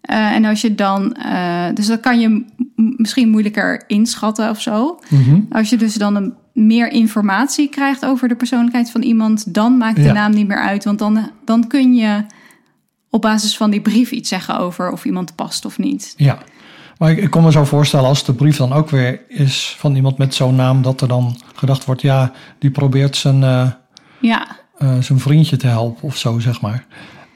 Eh, 0.00 0.32
en 0.32 0.44
als 0.44 0.60
je 0.60 0.74
dan, 0.74 1.14
eh, 1.14 1.66
dus 1.74 1.86
dat 1.86 2.00
kan 2.00 2.20
je 2.20 2.44
misschien 2.76 3.28
moeilijker 3.28 3.82
inschatten 3.86 4.50
of 4.50 4.60
zo. 4.60 5.00
Mhm. 5.08 5.40
Als 5.50 5.70
je 5.70 5.76
dus 5.76 5.94
dan 5.94 6.14
een, 6.16 6.34
meer 6.54 6.88
informatie 6.92 7.68
krijgt 7.68 8.04
over 8.04 8.28
de 8.28 8.34
persoonlijkheid 8.34 8.90
van 8.90 9.02
iemand, 9.02 9.54
dan 9.54 9.76
maakt 9.76 9.96
de 9.96 10.02
Ja. 10.02 10.12
naam 10.12 10.32
niet 10.32 10.48
meer 10.48 10.60
uit. 10.62 10.84
Want 10.84 10.98
dan, 10.98 11.30
dan 11.44 11.66
kun 11.66 11.94
je 11.94 12.24
op 13.10 13.22
basis 13.22 13.56
van 13.56 13.70
die 13.70 13.80
brief 13.80 14.10
iets 14.10 14.28
zeggen 14.28 14.58
over 14.58 14.90
of 14.92 15.04
iemand 15.04 15.34
past 15.34 15.64
of 15.64 15.78
niet. 15.78 16.14
Ja, 16.16 16.38
maar 16.98 17.10
ik, 17.10 17.18
ik 17.18 17.30
kon 17.30 17.42
me 17.42 17.52
zo 17.52 17.64
voorstellen 17.64 18.08
als 18.08 18.24
de 18.24 18.32
brief 18.34 18.56
dan 18.56 18.72
ook 18.72 18.90
weer 18.90 19.20
is 19.28 19.74
van 19.78 19.94
iemand 19.96 20.18
met 20.18 20.34
zo'n 20.34 20.54
naam, 20.54 20.82
dat 20.82 21.00
er 21.00 21.08
dan 21.08 21.36
gedacht 21.54 21.84
wordt, 21.84 22.00
ja, 22.02 22.32
die 22.58 22.70
probeert 22.70 23.16
zijn, 23.16 23.42
eh, 23.42 23.70
Ja, 24.18 24.46
eh, 24.78 24.98
zijn 25.00 25.18
vriendje 25.18 25.56
te 25.56 25.66
helpen 25.66 26.02
of 26.02 26.16
zo, 26.16 26.38
zeg 26.38 26.60
maar. 26.60 26.84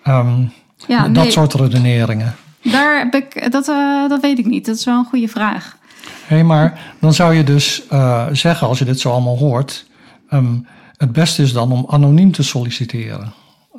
Ehm, 0.03 0.43
ja 0.87 1.03
dat 1.09 1.23
nee, 1.23 1.31
soort 1.33 1.55
redeneringen. 1.55 2.35
daar 2.63 2.99
heb 2.99 3.15
ik, 3.15 3.53
dat, 3.53 3.69
eh, 3.69 4.09
dat 4.09 4.21
weet 4.21 4.39
ik 4.39 4.47
niet. 4.47 4.67
Dat 4.67 4.77
is 4.77 4.85
wel 4.85 4.99
een 4.99 5.05
goede 5.05 5.29
vraag. 5.29 5.78
Hé, 6.27 6.43
maar 6.43 6.95
dan 7.01 7.15
zou 7.15 7.35
je 7.35 7.45
dus 7.45 7.87
eh, 7.89 8.27
zeggen, 8.33 8.67
als 8.67 8.79
je 8.79 8.85
dit 8.85 9.01
zo 9.01 9.11
allemaal 9.11 9.39
hoort, 9.39 9.87
ehm, 10.29 10.57
het 10.97 11.13
beste 11.13 11.43
is 11.43 11.53
dan 11.53 11.73
om 11.73 11.87
anoniem 11.89 12.33
te 12.33 12.43
solliciteren. 12.43 13.33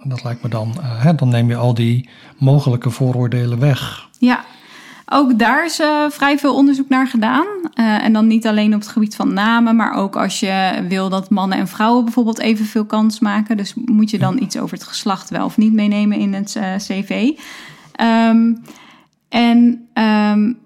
Dat 0.03 0.23
lijkt 0.23 0.43
me 0.43 0.49
dan, 0.49 0.73
eh, 0.81 1.03
hè, 1.03 1.15
dan 1.15 1.29
neem 1.29 1.49
je 1.49 1.55
al 1.55 1.73
die 1.73 2.09
mogelijke 2.37 2.89
vooroordelen 2.89 3.59
weg. 3.59 4.07
Ja, 4.19 4.43
ook 5.11 5.39
daar 5.39 5.65
is 5.65 5.79
uh, 5.79 6.09
vrij 6.09 6.37
veel 6.37 6.55
onderzoek 6.55 6.89
naar 6.89 7.07
gedaan. 7.07 7.45
Uh, 7.73 8.03
en 8.03 8.13
dan 8.13 8.27
niet 8.27 8.47
alleen 8.47 8.73
op 8.73 8.79
het 8.79 8.89
gebied 8.89 9.15
van 9.15 9.33
namen, 9.33 9.75
maar 9.75 9.93
ook 9.93 10.15
als 10.15 10.39
je 10.39 10.85
wil 10.87 11.09
dat 11.09 11.29
mannen 11.29 11.57
en 11.57 11.67
vrouwen 11.67 12.03
bijvoorbeeld 12.03 12.39
evenveel 12.39 12.85
kans 12.85 13.19
maken. 13.19 13.57
Dus 13.57 13.73
moet 13.85 14.09
je 14.09 14.17
dan 14.17 14.41
iets 14.41 14.57
over 14.57 14.77
het 14.77 14.87
geslacht 14.87 15.29
wel 15.29 15.45
of 15.45 15.57
niet 15.57 15.73
meenemen 15.73 16.17
in 16.17 16.33
het 16.33 16.55
uh, 16.55 16.75
cv. 16.75 17.29
Um, 18.01 18.63
en 19.29 19.87
um, 19.93 20.57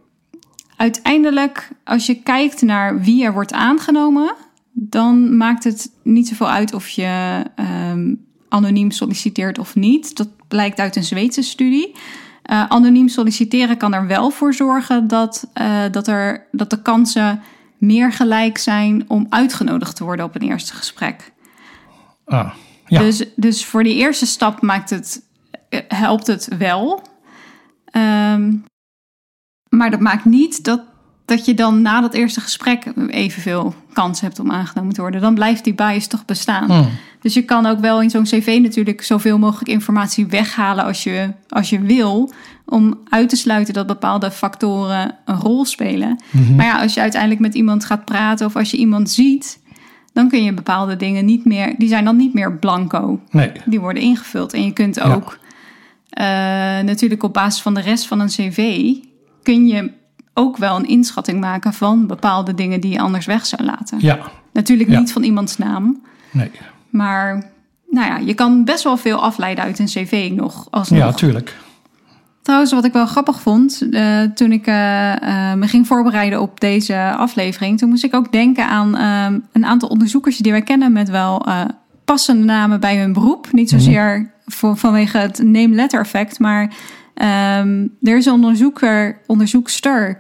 uiteindelijk, 0.83 1.69
als 1.83 2.05
je 2.05 2.15
kijkt 2.15 2.61
naar 2.61 3.01
wie 3.01 3.23
er 3.23 3.33
wordt 3.33 3.53
aangenomen, 3.53 4.35
dan 4.71 5.37
maakt 5.37 5.63
het 5.63 5.91
niet 6.03 6.27
zoveel 6.27 6.49
uit 6.49 6.73
of 6.73 6.89
je 6.89 7.43
um, 7.89 8.25
anoniem 8.49 8.91
solliciteert 8.91 9.59
of 9.59 9.75
niet. 9.75 10.17
Dat 10.17 10.29
blijkt 10.47 10.79
uit 10.79 10.95
een 10.95 11.03
Zweedse 11.03 11.41
studie. 11.41 11.95
Uh, 12.51 12.65
anoniem 12.67 13.07
solliciteren 13.07 13.77
kan 13.77 13.93
er 13.93 14.07
wel 14.07 14.29
voor 14.29 14.53
zorgen 14.53 15.07
dat, 15.07 15.47
uh, 15.61 15.83
dat, 15.91 16.07
er, 16.07 16.47
dat 16.51 16.69
de 16.69 16.81
kansen 16.81 17.41
meer 17.77 18.11
gelijk 18.11 18.57
zijn 18.57 19.09
om 19.09 19.25
uitgenodigd 19.29 19.95
te 19.95 20.03
worden 20.03 20.25
op 20.25 20.35
een 20.35 20.49
eerste 20.49 20.73
gesprek. 20.73 21.31
Ah, 22.25 22.53
ja. 22.85 22.99
dus, 22.99 23.25
dus 23.35 23.65
voor 23.65 23.83
die 23.83 23.95
eerste 23.95 24.25
stap 24.25 24.61
maakt 24.61 24.89
het, 24.89 25.21
eh, 25.69 25.79
helpt 25.87 26.27
het 26.27 26.47
wel. 26.57 27.03
Um, 27.91 28.63
maar 29.77 29.91
dat 29.91 29.99
maakt 29.99 30.25
niet 30.25 30.63
dat, 30.63 30.81
dat 31.25 31.45
je 31.45 31.53
dan 31.53 31.81
na 31.81 32.01
dat 32.01 32.13
eerste 32.13 32.41
gesprek 32.41 32.85
evenveel 33.07 33.73
kans 33.93 34.21
hebt 34.21 34.39
om 34.39 34.51
aangenomen 34.51 34.93
te 34.93 35.01
worden. 35.01 35.21
Dan 35.21 35.33
blijft 35.33 35.63
die 35.63 35.73
bias 35.73 36.07
toch 36.07 36.25
bestaan. 36.25 36.71
Hmm. 36.71 36.89
Dus 37.21 37.33
je 37.33 37.41
kan 37.41 37.65
ook 37.65 37.79
wel 37.79 38.01
in 38.01 38.09
zo'n 38.09 38.23
cv 38.23 38.59
natuurlijk 38.61 39.01
zoveel 39.01 39.39
mogelijk 39.39 39.69
informatie 39.69 40.25
weghalen 40.25 40.83
als 40.83 41.03
je, 41.03 41.31
als 41.49 41.69
je 41.69 41.81
wil. 41.81 42.31
Om 42.65 42.99
uit 43.09 43.29
te 43.29 43.35
sluiten 43.35 43.73
dat 43.73 43.87
bepaalde 43.87 44.31
factoren 44.31 45.15
een 45.25 45.35
rol 45.39 45.65
spelen. 45.65 46.21
Mhm. 46.31 46.55
Maar 46.55 46.65
ja, 46.65 46.81
als 46.81 46.93
je 46.93 47.01
uiteindelijk 47.01 47.41
met 47.41 47.53
iemand 47.53 47.85
gaat 47.85 48.05
praten 48.05 48.45
of 48.45 48.55
als 48.55 48.71
je 48.71 48.77
iemand 48.77 49.09
ziet, 49.09 49.59
dan 50.13 50.29
kun 50.29 50.43
je 50.43 50.53
bepaalde 50.53 50.95
dingen 50.95 51.25
niet 51.25 51.45
meer, 51.45 51.75
die 51.77 51.87
zijn 51.87 52.05
dan 52.05 52.15
niet 52.15 52.33
meer 52.33 52.57
blanco. 52.57 53.19
Nee. 53.31 53.51
Die 53.65 53.79
worden 53.79 54.03
ingevuld. 54.03 54.53
En 54.53 54.65
je 54.65 54.73
kunt 54.73 54.95
Ja. 54.95 55.13
ook 55.13 55.39
eh, 56.09 56.25
natuurlijk 56.85 57.23
op 57.23 57.33
basis 57.33 57.61
van 57.61 57.73
de 57.73 57.81
rest 57.81 58.07
van 58.07 58.19
een 58.19 58.27
cv, 58.27 58.91
kun 59.43 59.67
je 59.67 59.91
ook 60.33 60.57
wel 60.57 60.75
een 60.75 60.87
inschatting 60.87 61.39
maken 61.39 61.73
van 61.73 62.07
bepaalde 62.07 62.53
dingen 62.53 62.81
die 62.81 62.91
je 62.91 62.99
anders 62.99 63.25
weg 63.25 63.45
zou 63.45 63.63
laten. 63.63 63.97
Ja, 64.01 64.19
Natuurlijk 64.53 64.89
Ja. 64.89 64.99
niet 64.99 65.11
van 65.11 65.23
iemands 65.23 65.57
naam, 65.57 66.01
nee. 66.31 66.51
maar 66.89 67.51
nou 67.89 68.07
ja, 68.07 68.17
je 68.17 68.33
kan 68.33 68.63
best 68.65 68.83
wel 68.83 68.97
veel 68.97 69.21
afleiden 69.21 69.63
uit 69.63 69.79
een 69.79 69.85
cv 69.85 70.31
nog. 70.35 70.67
Alsnog. 70.69 70.99
Ja, 70.99 71.11
tuurlijk. 71.11 71.55
Trouwens, 72.41 72.71
wat 72.71 72.85
ik 72.85 72.93
wel 72.93 73.05
grappig 73.05 73.41
vond, 73.41 73.87
eh, 73.91 74.21
toen 74.21 74.51
ik 74.51 74.67
eh, 74.67 75.11
eh, 75.51 75.57
me 75.57 75.67
ging 75.67 75.87
voorbereiden 75.87 76.41
op 76.41 76.59
deze 76.59 77.13
aflevering, 77.17 77.77
toen 77.77 77.89
moest 77.89 78.03
ik 78.03 78.15
ook 78.15 78.31
denken 78.31 78.67
aan 78.67 78.95
een 79.51 79.65
aantal 79.65 79.89
onderzoekers 79.89 80.37
die 80.37 80.51
wij 80.51 80.61
kennen 80.61 80.91
met 80.91 81.09
wel 81.09 81.45
passende 82.05 82.43
namen 82.43 82.79
bij 82.79 82.97
hun 82.97 83.13
beroep. 83.13 83.47
Niet 83.51 83.69
zozeer 83.69 84.31
voor, 84.45 84.77
vanwege 84.77 85.17
het 85.17 85.43
name-letter 85.43 85.99
effect, 85.99 86.39
maar 86.39 86.73
ehm, 87.13 87.87
er 88.01 88.17
is 88.17 88.25
een 88.25 88.33
onderzoeker, 88.33 89.19
onderzoekster, 89.27 90.17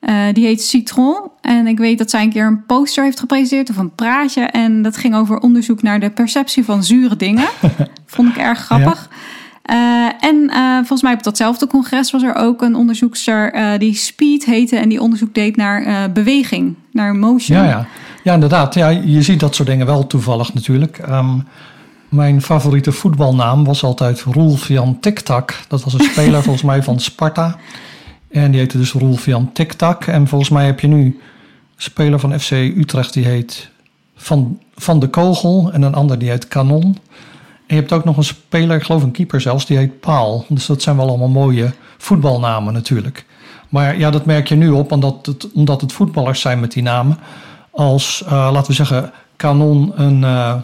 eh, 0.00 0.14
die 0.32 0.46
heet 0.46 0.62
Citron. 0.62 1.30
En 1.40 1.66
ik 1.66 1.78
weet 1.78 1.98
dat 1.98 2.10
zij 2.10 2.22
een 2.22 2.30
keer 2.30 2.46
een 2.46 2.66
poster 2.66 3.04
heeft 3.04 3.20
gepresenteerd 3.20 3.70
of 3.70 3.76
een 3.76 3.94
praatje. 3.94 4.42
En 4.42 4.82
dat 4.82 4.96
ging 4.96 5.14
over 5.14 5.38
onderzoek 5.38 5.82
naar 5.82 6.00
de 6.00 6.10
perceptie 6.10 6.64
van 6.64 6.84
zure 6.84 7.16
dingen. 7.16 7.48
Vond 8.06 8.28
ik 8.28 8.36
erg 8.36 8.58
grappig. 8.58 9.08
Eh, 9.62 9.76
en 10.20 10.50
eh, 10.50 10.76
volgens 10.76 11.02
mij 11.02 11.12
op 11.12 11.22
datzelfde 11.22 11.66
congres 11.66 12.10
was 12.10 12.22
er 12.22 12.34
ook 12.34 12.62
een 12.62 12.74
onderzoekster 12.74 13.78
die 13.78 13.94
Speed 13.94 14.44
heette 14.44 14.76
en 14.76 14.88
die 14.88 15.00
onderzoek 15.00 15.34
deed 15.34 15.56
naar 15.56 16.12
beweging, 16.12 16.74
naar 16.92 17.14
motion. 17.14 17.58
Ja, 17.58 17.64
ja. 17.64 17.86
ja, 18.22 18.34
inderdaad. 18.34 18.74
Ja, 18.74 18.88
je 18.88 19.22
ziet 19.22 19.40
dat 19.40 19.54
soort 19.54 19.68
dingen 19.68 19.86
wel 19.86 20.06
toevallig 20.06 20.54
natuurlijk. 20.54 20.98
Ehm, 20.98 21.38
mijn 22.14 22.42
favoriete 22.42 22.92
voetbalnaam 22.92 23.64
was 23.64 23.84
altijd 23.84 24.20
Roelf 24.20 24.68
Jan 24.68 25.00
Tiktak. 25.00 25.60
Dat 25.68 25.84
was 25.84 25.92
een 25.92 26.04
speler 26.04 26.42
volgens 26.48 26.64
mij 26.64 26.82
van 26.82 27.00
Sparta. 27.00 27.56
En 28.30 28.50
die 28.50 28.60
heette 28.60 28.78
dus 28.78 28.92
Roelf 28.92 29.26
Jan 29.26 29.52
Tiktak. 29.52 30.06
En 30.06 30.28
volgens 30.28 30.50
mij 30.50 30.66
heb 30.66 30.80
je 30.80 30.86
nu 30.86 31.04
een 31.04 31.20
speler 31.76 32.20
van 32.20 32.40
FC 32.40 32.50
Utrecht 32.50 33.12
die 33.12 33.24
heet 33.24 33.70
Van, 34.16 34.58
van 34.74 34.98
de 34.98 35.08
Kogel. 35.08 35.70
En 35.72 35.82
een 35.82 35.94
ander 35.94 36.18
die 36.18 36.30
heet 36.30 36.48
Kanon. 36.48 36.82
En 37.66 37.74
je 37.74 37.74
hebt 37.74 37.92
ook 37.92 38.04
nog 38.04 38.16
een 38.16 38.24
speler, 38.24 38.76
ik 38.76 38.82
geloof 38.82 39.02
een 39.02 39.10
keeper 39.10 39.40
zelfs, 39.40 39.66
die 39.66 39.76
heet 39.76 40.00
Paal. 40.00 40.44
Dus 40.48 40.66
dat 40.66 40.82
zijn 40.82 40.96
wel 40.96 41.08
allemaal 41.08 41.28
mooie 41.28 41.72
voetbalnamen 41.98 42.72
natuurlijk. 42.72 43.24
Maar 43.68 43.98
ja, 43.98 44.10
dat 44.10 44.24
merk 44.24 44.48
je 44.48 44.54
nu 44.54 44.70
op, 44.70 44.92
omdat 44.92 45.26
het, 45.26 45.52
omdat 45.52 45.80
het 45.80 45.92
voetballers 45.92 46.40
zijn 46.40 46.60
met 46.60 46.72
die 46.72 46.82
namen. 46.82 47.18
Als, 47.70 48.22
eh, 48.26 48.30
laten 48.52 48.66
we 48.66 48.72
zeggen, 48.72 49.12
Kanon 49.36 49.92
een, 49.94 50.24
eh, 50.24 50.54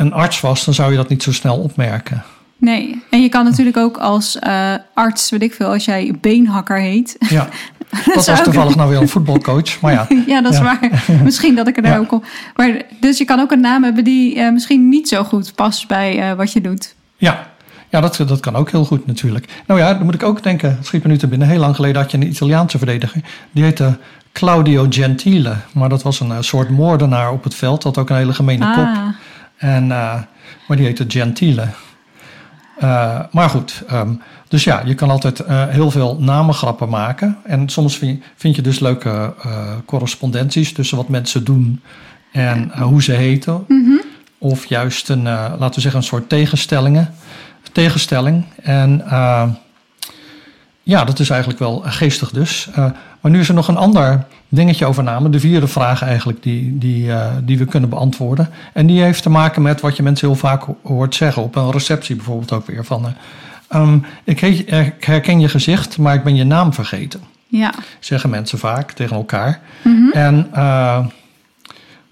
een 0.00 0.12
arts 0.12 0.40
was, 0.40 0.64
dan 0.64 0.74
zou 0.74 0.90
je 0.90 0.96
dat 0.96 1.08
niet 1.08 1.22
zo 1.22 1.32
snel 1.32 1.56
opmerken. 1.58 2.22
Nee, 2.56 3.02
en 3.10 3.22
je 3.22 3.28
kan 3.28 3.44
natuurlijk 3.44 3.76
ook 3.76 3.96
als 3.98 4.38
eh, 4.38 4.74
arts, 4.94 5.30
weet 5.30 5.42
ik 5.42 5.54
veel, 5.54 5.66
als 5.66 5.84
jij 5.84 6.14
beenhakker 6.20 6.78
heet. 6.80 7.16
Ja, 7.18 7.48
dat 8.14 8.26
was 8.26 8.42
toevallig 8.42 8.76
nou 8.76 8.90
weer 8.90 9.00
een 9.00 9.08
voetbalcoach. 9.08 9.80
Maar 9.80 9.92
ja, 9.92 10.06
ja, 10.26 10.40
dat 10.42 10.52
is 10.52 10.58
Ja. 10.58 10.64
waar. 10.64 11.02
misschien 11.24 11.54
dat 11.54 11.68
ik 11.68 11.76
er 11.76 11.82
daar 11.82 11.92
Ja. 11.92 11.98
ook 11.98 12.12
op. 12.12 12.24
Maar 12.56 12.82
dus 13.00 13.18
je 13.18 13.24
kan 13.24 13.40
ook 13.40 13.50
een 13.50 13.60
naam 13.60 13.82
hebben 13.84 14.04
die 14.04 14.40
eh, 14.40 14.52
misschien 14.52 14.88
niet 14.88 15.08
zo 15.08 15.24
goed 15.24 15.54
past 15.54 15.88
bij 15.88 16.30
eh, 16.30 16.36
wat 16.36 16.52
je 16.52 16.60
doet. 16.60 16.94
ja. 17.16 17.48
Ja, 17.92 18.00
dat, 18.00 18.16
dat 18.26 18.40
kan 18.40 18.56
ook 18.56 18.70
heel 18.70 18.84
goed 18.84 19.06
natuurlijk. 19.06 19.62
Nou 19.66 19.80
ja, 19.80 19.94
dan 19.94 20.04
moet 20.04 20.14
ik 20.14 20.22
ook 20.22 20.42
denken, 20.42 20.76
het 20.76 20.86
schiet 20.86 21.02
me 21.02 21.08
nu 21.08 21.16
te 21.18 21.26
binnen. 21.26 21.48
Heel 21.48 21.58
lang 21.58 21.74
geleden 21.74 22.02
had 22.02 22.10
je 22.10 22.16
een 22.16 22.26
Italiaanse 22.28 22.78
verdediger. 22.78 23.20
Die 23.50 23.64
heette 23.64 23.98
Claudio 24.32 24.86
Gentile. 24.90 25.56
Maar 25.72 25.88
dat 25.88 26.02
was 26.02 26.20
een 26.20 26.44
soort 26.44 26.70
moordenaar 26.70 27.32
op 27.32 27.44
het 27.44 27.54
veld. 27.54 27.82
Had 27.82 27.98
ook 27.98 28.10
een 28.10 28.16
hele 28.16 28.32
gemene 28.32 28.72
kop. 28.74 28.88
En, 29.60 29.92
eh, 29.92 30.14
maar 30.68 30.76
die 30.76 30.86
heette 30.86 31.04
Gentile. 31.08 31.68
Eh, 32.78 33.20
maar 33.30 33.50
goed, 33.50 33.82
ehm, 33.88 34.12
dus 34.48 34.64
ja, 34.64 34.82
je 34.84 34.94
kan 34.94 35.10
altijd 35.10 35.40
eh, 35.40 35.68
heel 35.68 35.90
veel 35.90 36.16
namengrappen 36.20 36.88
maken. 36.88 37.38
En 37.44 37.68
soms 37.68 37.98
vind 37.98 38.18
je, 38.18 38.28
vind 38.36 38.56
je 38.56 38.62
dus 38.62 38.78
leuke 38.78 39.34
correspondenties 39.86 40.72
tussen 40.72 40.96
wat 40.96 41.08
mensen 41.08 41.44
doen 41.44 41.82
en 42.32 42.78
hoe 42.78 43.02
ze 43.02 43.12
heten. 43.12 43.66
Of 44.38 44.66
juist 44.66 45.08
een, 45.08 45.22
laten 45.22 45.74
we 45.74 45.80
zeggen, 45.80 46.00
een 46.00 46.06
soort 46.06 46.28
tegenstellingen, 46.28 47.14
tegenstelling. 47.72 48.44
En 48.62 49.04
ja, 50.82 51.04
dat 51.04 51.18
is 51.18 51.30
eigenlijk 51.30 51.60
wel 51.60 51.82
geestig 51.84 52.30
dus. 52.30 52.68
Maar 53.20 53.30
nu 53.32 53.40
is 53.40 53.48
er 53.48 53.54
nog 53.54 53.68
een 53.68 53.76
ander 53.76 54.24
dingetje 54.48 54.86
over 54.86 55.02
namen. 55.02 55.30
De 55.30 55.40
vierde 55.40 55.66
vraag 55.66 56.02
eigenlijk 56.02 56.42
die, 56.42 56.78
die, 56.78 57.12
eh, 57.12 57.26
die 57.42 57.58
we 57.58 57.64
kunnen 57.64 57.88
beantwoorden. 57.90 58.50
En 58.72 58.86
die 58.86 59.02
heeft 59.02 59.22
te 59.22 59.30
maken 59.30 59.62
met 59.62 59.80
wat 59.80 59.96
je 59.96 60.02
mensen 60.02 60.28
heel 60.28 60.36
vaak 60.36 60.62
ho- 60.62 60.78
hoort 60.82 61.14
zeggen. 61.14 61.42
Op 61.42 61.56
een 61.56 61.70
receptie 61.70 62.16
bijvoorbeeld 62.16 62.52
ook 62.52 62.66
weer. 62.66 62.84
Van, 62.84 63.04
eh, 63.06 63.12
ehm, 63.68 63.98
ik, 64.24 64.40
heet, 64.40 64.56
je- 64.58 64.64
ik 64.96 65.04
herken 65.04 65.40
je 65.40 65.48
gezicht, 65.48 65.98
maar 65.98 66.14
ik 66.14 66.24
ben 66.24 66.36
je 66.36 66.44
naam 66.44 66.74
vergeten. 66.74 67.20
ja. 67.46 67.74
Zeggen 68.00 68.30
mensen 68.30 68.58
vaak 68.58 68.92
tegen 68.92 69.16
elkaar. 69.16 69.60
En 70.12 70.48
eh, 70.52 71.06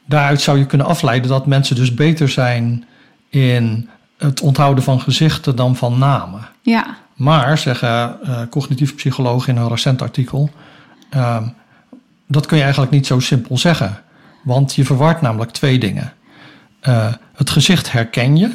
daaruit 0.04 0.40
zou 0.40 0.58
je 0.58 0.66
kunnen 0.66 0.86
afleiden 0.86 1.30
dat 1.30 1.46
mensen 1.46 1.76
dus 1.76 1.94
beter 1.94 2.28
zijn 2.28 2.84
in 3.28 3.88
het 4.18 4.40
onthouden 4.40 4.84
van 4.84 5.00
gezichten 5.00 5.56
dan 5.56 5.76
van 5.76 5.98
namen. 5.98 6.40
ja. 6.62 6.96
Maar, 7.14 7.58
zeggen 7.58 8.16
cognitieve 8.50 8.94
psychologen 8.94 9.54
in 9.56 9.60
een 9.62 9.68
recent 9.68 10.02
artikel, 10.02 10.50
ehm, 11.10 11.44
dat 12.26 12.46
kun 12.46 12.56
je 12.56 12.62
eigenlijk 12.62 12.92
niet 12.92 13.06
zo 13.06 13.20
simpel 13.20 13.58
zeggen. 13.58 14.00
Want 14.42 14.74
je 14.74 14.84
verwart 14.84 15.20
namelijk 15.20 15.50
twee 15.50 15.78
dingen. 15.78 16.12
Eh, 16.80 17.12
het 17.34 17.50
gezicht 17.50 17.92
herken 17.92 18.36
je 18.36 18.50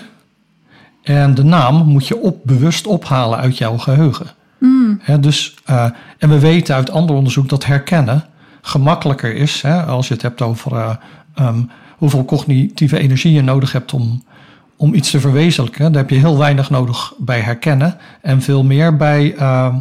en 1.04 1.36
de 1.36 1.44
naam 1.44 1.86
moet 1.86 2.08
je 2.08 2.18
op, 2.18 2.40
bewust 2.44 2.88
ophalen 2.88 3.40
uit 3.40 3.58
jouw 3.58 3.78
geheugen. 3.78 4.28
Hè, 5.00 5.20
dus, 5.20 5.56
eh, 5.66 5.90
en 6.18 6.30
we 6.30 6.40
weten 6.40 6.76
uit 6.76 6.90
ander 6.90 7.16
onderzoek 7.16 7.50
dat 7.50 7.66
herkennen 7.66 8.26
gemakkelijker 8.62 9.36
is 9.36 9.62
hè, 9.62 9.84
als 9.84 10.08
je 10.08 10.14
het 10.14 10.22
hebt 10.24 10.42
over 10.42 10.76
eh, 10.76 10.96
ehm, 11.36 11.62
hoeveel 11.98 12.26
cognitieve 12.26 13.00
energie 13.00 13.34
je 13.34 13.42
nodig 13.42 13.72
hebt 13.72 13.94
om, 13.94 14.24
om 14.76 14.94
iets 14.94 15.12
te 15.12 15.20
verwezenlijken. 15.20 15.92
Daar 15.92 16.02
heb 16.02 16.10
je 16.10 16.16
heel 16.16 16.38
weinig 16.38 16.70
nodig 16.70 17.14
bij 17.18 17.40
herkennen 17.40 17.98
en 18.22 18.42
veel 18.42 18.64
meer 18.64 18.96
bij, 18.98 19.36
eh, 19.36 19.76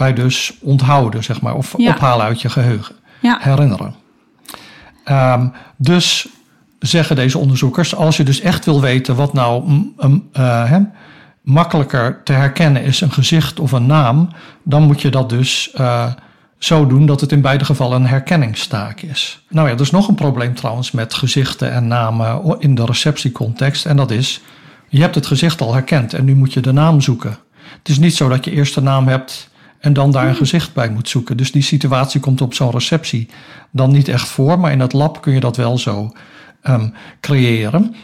bij 0.00 0.12
dus 0.12 0.52
onthouden, 0.60 1.24
zeg 1.24 1.40
maar, 1.40 1.54
of 1.54 1.74
Ja. 1.76 1.92
ophalen 1.94 2.26
uit 2.26 2.40
je 2.42 2.48
geheugen, 2.48 2.94
Ja. 3.20 3.38
herinneren. 3.40 3.94
Ehm, 5.04 5.48
dus 5.76 6.28
zeggen 6.78 7.16
deze 7.16 7.38
onderzoekers, 7.38 7.94
als 7.94 8.16
je 8.16 8.22
dus 8.24 8.40
echt 8.40 8.64
wil 8.64 8.80
weten 8.80 9.14
wat 9.14 9.32
nou 9.32 9.62
mm, 9.70 10.28
eh, 10.32 10.70
hè, 10.70 10.78
makkelijker 11.42 12.20
te 12.24 12.32
herkennen 12.32 12.82
is, 12.82 13.00
een 13.00 13.12
gezicht 13.12 13.60
of 13.60 13.72
een 13.72 13.86
naam, 13.86 14.28
dan 14.62 14.82
moet 14.82 15.02
je 15.02 15.10
dat 15.10 15.28
dus 15.28 15.70
eh, 15.74 16.06
zo 16.58 16.86
doen 16.86 17.06
dat 17.06 17.20
het 17.20 17.32
in 17.32 17.40
beide 17.40 17.64
gevallen 17.64 18.00
een 18.00 18.06
herkenningstaak 18.08 19.00
is. 19.00 19.44
Nou 19.48 19.68
ja, 19.68 19.74
er 19.74 19.80
is 19.80 19.90
nog 19.90 20.08
een 20.08 20.14
probleem 20.14 20.54
trouwens 20.54 20.90
met 20.90 21.14
gezichten 21.14 21.72
en 21.72 21.86
namen 21.88 22.56
in 22.58 22.74
de 22.74 22.84
receptiecontext. 22.84 23.86
En 23.86 23.96
dat 23.96 24.10
is 24.10 24.40
Je 24.88 25.00
hebt 25.00 25.14
het 25.14 25.26
gezicht 25.26 25.60
al 25.60 25.72
herkend 25.72 26.14
en 26.14 26.24
nu 26.24 26.34
moet 26.34 26.52
je 26.52 26.60
de 26.60 26.72
naam 26.72 27.00
zoeken. 27.00 27.36
Het 27.78 27.88
is 27.88 27.98
niet 27.98 28.16
zo 28.16 28.28
dat 28.28 28.44
je 28.44 28.50
eerst 28.50 28.74
de 28.74 28.80
naam 28.82 29.08
hebt 29.08 29.49
en 29.80 29.92
dan 29.92 30.10
daar 30.10 30.28
een 30.28 30.34
gezicht 30.34 30.74
bij 30.74 30.90
moet 30.90 31.08
zoeken. 31.08 31.36
Dus 31.36 31.52
die 31.52 31.62
situatie 31.62 32.20
komt 32.20 32.40
op 32.40 32.54
zo'n 32.54 32.70
receptie 32.70 33.28
dan 33.70 33.92
niet 33.92 34.08
echt 34.08 34.28
voor, 34.28 34.58
maar 34.58 34.72
in 34.72 34.80
het 34.80 34.92
lab 34.92 35.22
kun 35.22 35.32
je 35.32 35.40
dat 35.40 35.56
wel 35.56 35.78
zo 35.78 36.12
ehm, 36.62 36.88
creëren. 37.20 37.94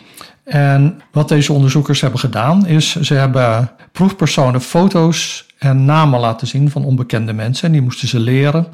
En 0.45 1.01
wat 1.13 1.29
deze 1.29 1.53
onderzoekers 1.53 2.01
hebben 2.01 2.21
gedaan 2.21 2.67
is, 2.67 3.01
ze 3.01 3.15
hebben 3.15 3.71
proefpersonen 3.93 4.61
foto's 4.61 5.47
en 5.59 5.85
namen 5.85 6.21
laten 6.21 6.47
zien 6.47 6.71
van 6.71 6.85
onbekende 6.85 7.33
mensen. 7.33 7.67
En 7.67 7.73
die 7.73 7.83
moesten 7.83 8.09
ze 8.09 8.21
leren. 8.21 8.67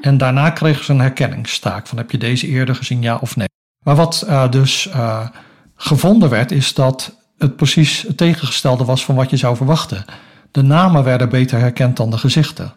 En 0.00 0.18
daarna 0.18 0.50
kregen 0.50 0.84
ze 0.84 0.92
een 0.92 1.00
herkenningstaak 1.00 1.86
van 1.86 1.98
heb 1.98 2.10
je 2.10 2.18
deze 2.18 2.46
eerder 2.46 2.74
gezien, 2.74 3.02
ja 3.02 3.16
of 3.16 3.36
nee. 3.36 3.48
Maar 3.84 3.96
wat 3.96 4.24
uh, 4.28 4.50
dus 4.50 4.88
uh, 4.94 5.26
gevonden 5.76 6.30
werd, 6.30 6.50
is 6.50 6.74
dat 6.74 7.16
het 7.38 7.56
precies 7.56 8.02
het 8.02 8.16
tegengestelde 8.16 8.84
was 8.84 9.04
van 9.04 9.14
wat 9.14 9.30
je 9.30 9.36
zou 9.36 9.56
verwachten. 9.56 10.04
De 10.50 10.62
namen 10.62 11.04
werden 11.04 11.28
beter 11.28 11.58
herkend 11.58 11.96
dan 11.96 12.10
de 12.10 12.18
gezichten. 12.18 12.72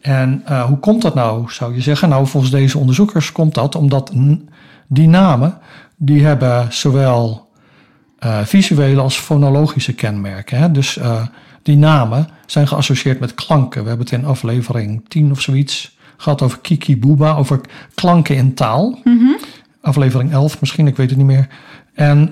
En 0.00 0.42
uh, 0.48 0.64
hoe 0.64 0.78
komt 0.78 1.02
dat 1.02 1.14
nou, 1.14 1.52
zou 1.52 1.74
je 1.74 1.80
zeggen? 1.80 2.08
Nou, 2.08 2.26
volgens 2.26 2.52
deze 2.52 2.78
onderzoekers 2.78 3.32
komt 3.32 3.54
dat 3.54 3.74
omdat 3.74 4.12
die 4.86 5.08
namen, 5.08 5.58
die 5.96 6.24
hebben 6.24 6.72
zowel 6.72 7.48
uh, 8.24 8.38
visuele 8.44 9.00
als 9.00 9.18
fonologische 9.18 9.94
kenmerken. 9.94 10.58
Hè? 10.58 10.70
Dus 10.70 10.96
uh, 10.96 11.26
die 11.62 11.76
namen 11.76 12.28
zijn 12.46 12.68
geassocieerd 12.68 13.20
met 13.20 13.34
klanken. 13.34 13.82
We 13.82 13.88
hebben 13.88 14.06
het 14.06 14.14
in 14.14 14.24
aflevering 14.24 15.04
10 15.08 15.30
of 15.30 15.40
zoiets 15.40 15.96
gehad 16.16 16.42
over 16.42 16.58
Kiki 16.58 16.98
Booba, 16.98 17.34
over 17.34 17.60
klanken 17.94 18.36
in 18.36 18.54
taal. 18.54 18.98
Mm 19.04 19.18
-hmm. 19.18 19.38
Aflevering 19.80 20.32
11 20.32 20.60
misschien, 20.60 20.86
ik 20.86 20.96
weet 20.96 21.08
het 21.08 21.18
niet 21.18 21.26
meer. 21.26 21.48
En 21.94 22.30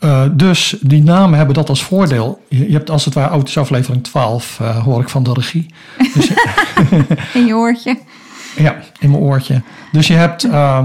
uh, 0.00 0.22
dus 0.32 0.76
die 0.80 1.02
namen 1.02 1.36
hebben 1.36 1.54
dat 1.54 1.68
als 1.68 1.84
voordeel. 1.84 2.44
Je, 2.48 2.66
hebt 2.70 2.90
als 2.90 3.04
het 3.04 3.14
ware 3.14 3.30
auto's 3.30 3.58
aflevering 3.58 4.04
12, 4.04 4.58
uh, 4.62 4.84
hoor 4.84 5.00
ik 5.00 5.08
van 5.08 5.22
de 5.22 5.32
regie. 5.32 5.66
Dus, 6.14 6.30
in 7.34 7.46
je 7.46 7.54
oortje. 7.54 7.98
Ja, 8.56 8.76
in 8.98 9.10
mijn 9.10 9.22
oortje. 9.22 9.62
Dus 9.92 10.06
je 10.06 10.14
hebt. 10.14 10.44
Uh, 10.44 10.84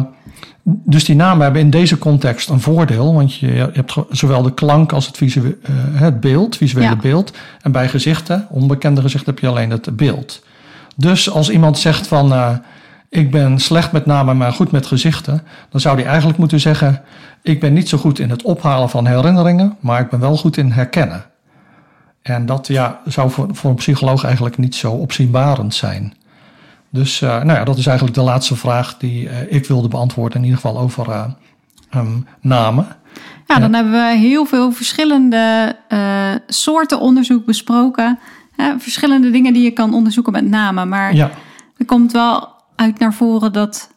dus 0.66 1.05
die 1.05 1.16
namen 1.16 1.43
hebben 1.43 1.61
in 1.61 1.70
deze 1.70 1.97
context 1.97 2.49
een 2.49 2.61
voordeel, 2.61 3.14
want 3.14 3.36
je, 3.36 3.47
je 3.47 3.70
hebt 3.74 3.95
zowel 4.09 4.41
de 4.41 4.53
klank 4.53 4.91
als 4.91 5.05
het, 5.05 5.18
visuele, 5.18 5.57
het 5.93 6.20
beeld, 6.20 6.57
visuele 6.57 6.88
ja. 6.88 6.95
beeld. 6.95 7.34
En 7.61 7.72
bij 7.72 7.89
gezichten, 7.89 8.47
onbekende 8.49 9.01
gezichten, 9.01 9.34
heb 9.34 9.43
je 9.43 9.49
alleen 9.49 9.70
het 9.70 9.95
beeld. 9.95 10.43
Dus 10.95 11.30
als 11.30 11.49
iemand 11.49 11.78
zegt 11.78 12.07
van 12.07 12.61
ik 13.14 13.32
ben 13.32 13.59
slecht 13.59 13.91
met 13.91 14.05
namen, 14.05 14.38
maar 14.38 14.53
goed 14.53 14.72
met 14.72 14.86
gezichten, 14.86 15.43
dan 15.70 15.82
zou 15.82 15.95
hij 15.95 16.05
eigenlijk 16.05 16.38
moeten 16.38 16.59
zeggen: 16.59 17.01
Ik 17.41 17.59
ben 17.59 17.74
niet 17.74 17.89
zo 17.89 17.97
goed 17.97 18.20
in 18.20 18.30
het 18.30 18.41
ophalen 18.41 18.89
van 18.89 19.07
herinneringen, 19.07 19.78
maar 19.80 20.01
ik 20.01 20.09
ben 20.09 20.20
wel 20.20 20.38
goed 20.38 20.57
in 20.57 20.72
herkennen. 20.72 21.26
En 22.22 22.45
dat 22.45 22.68
ja, 22.68 22.99
zou 23.05 23.32
voor, 23.32 23.47
voor 23.51 23.70
een 23.70 23.76
psycholoog 23.76 24.24
eigenlijk 24.24 24.57
niet 24.57 24.76
zo 24.76 24.91
opzienbarend 24.91 25.76
zijn. 25.76 26.14
Dus 26.89 27.22
uh, 27.22 27.30
nou 27.30 27.59
ja, 27.59 27.64
dat 27.64 27.78
is 27.78 27.86
eigenlijk 27.86 28.18
de 28.18 28.24
laatste 28.24 28.55
vraag 28.55 28.97
die 28.97 29.24
uh, 29.24 29.32
ik 29.51 29.66
wilde 29.66 29.88
beantwoorden, 29.88 30.38
in 30.38 30.43
ieder 30.43 30.59
geval 30.59 30.80
over 30.80 31.07
uh, 31.09 31.26
um, 31.95 32.28
namen. 32.41 32.88
Ja, 33.47 33.59
dan 33.59 33.74
hebben 33.74 33.93
we 33.93 34.18
heel 34.18 34.45
veel 34.45 34.72
verschillende 34.72 35.76
soorten 36.47 36.99
onderzoek 36.99 37.45
besproken. 37.45 38.20
verschillende 38.78 39.32
dingen 39.32 39.53
die 39.53 39.64
je 39.64 39.72
kan 39.72 39.93
onderzoeken 39.93 40.32
met 40.32 40.49
namen. 40.49 40.89
Maar 40.89 41.16
ja. 41.16 41.32
er 41.78 41.86
komt 41.86 42.11
wel 42.11 42.53
uit 42.76 42.99
naar 42.99 43.13
voren 43.13 43.53
dat, 43.53 43.89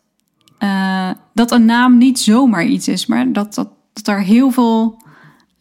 uh, 0.59 1.11
dat 1.35 1.51
een 1.51 1.64
naam 1.64 1.99
niet 1.99 2.18
zomaar 2.18 2.64
iets 2.64 2.89
is, 2.89 3.07
maar 3.07 3.33
dat, 3.33 3.55
dat, 3.55 3.68
dat 3.93 4.07
er 4.09 4.22
heel 4.22 4.51
veel 4.51 5.03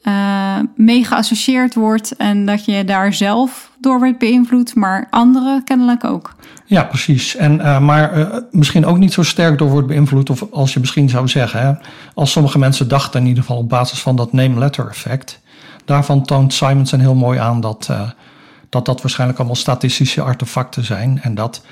uh, 0.03 0.59
mee 0.75 1.03
geassocieerd 1.03 1.75
wordt 1.75 2.15
en 2.15 2.45
dat 2.45 2.65
je 2.65 2.83
daar 2.83 3.13
zelf 3.13 3.71
door 3.79 3.99
wordt 3.99 4.19
beïnvloed, 4.19 4.75
maar 4.75 5.07
anderen 5.09 5.63
kennelijk 5.63 6.03
ook. 6.03 6.35
Ja, 6.65 6.83
precies. 6.83 7.35
En, 7.35 7.59
uh, 7.59 7.79
maar 7.79 8.29
misschien 8.51 8.85
ook 8.85 8.97
niet 8.97 9.13
zo 9.13 9.23
sterk 9.23 9.57
door 9.57 9.69
wordt 9.69 9.87
beïnvloed, 9.87 10.29
of 10.29 10.51
als 10.51 10.73
je 10.73 10.79
misschien 10.79 11.09
zou 11.09 11.27
zeggen, 11.27 11.59
hè, 11.59 11.73
als 12.13 12.31
sommige 12.31 12.59
mensen 12.59 12.87
dachten 12.87 13.21
in 13.21 13.27
ieder 13.27 13.43
geval 13.43 13.57
op 13.57 13.69
basis 13.69 14.01
van 14.01 14.15
dat 14.15 14.33
name-letter 14.33 14.87
effect. 14.87 15.41
Daarvan 15.85 16.23
toont 16.23 16.53
Simonson 16.53 16.99
heel 16.99 17.15
mooi 17.15 17.39
aan 17.39 17.61
dat, 17.61 17.89
dat 18.69 18.85
dat 18.85 19.01
waarschijnlijk 19.01 19.39
allemaal 19.39 19.57
statistische 19.57 20.21
artefacten 20.21 20.83
zijn 20.83 21.19
en 21.21 21.35
dat 21.35 21.65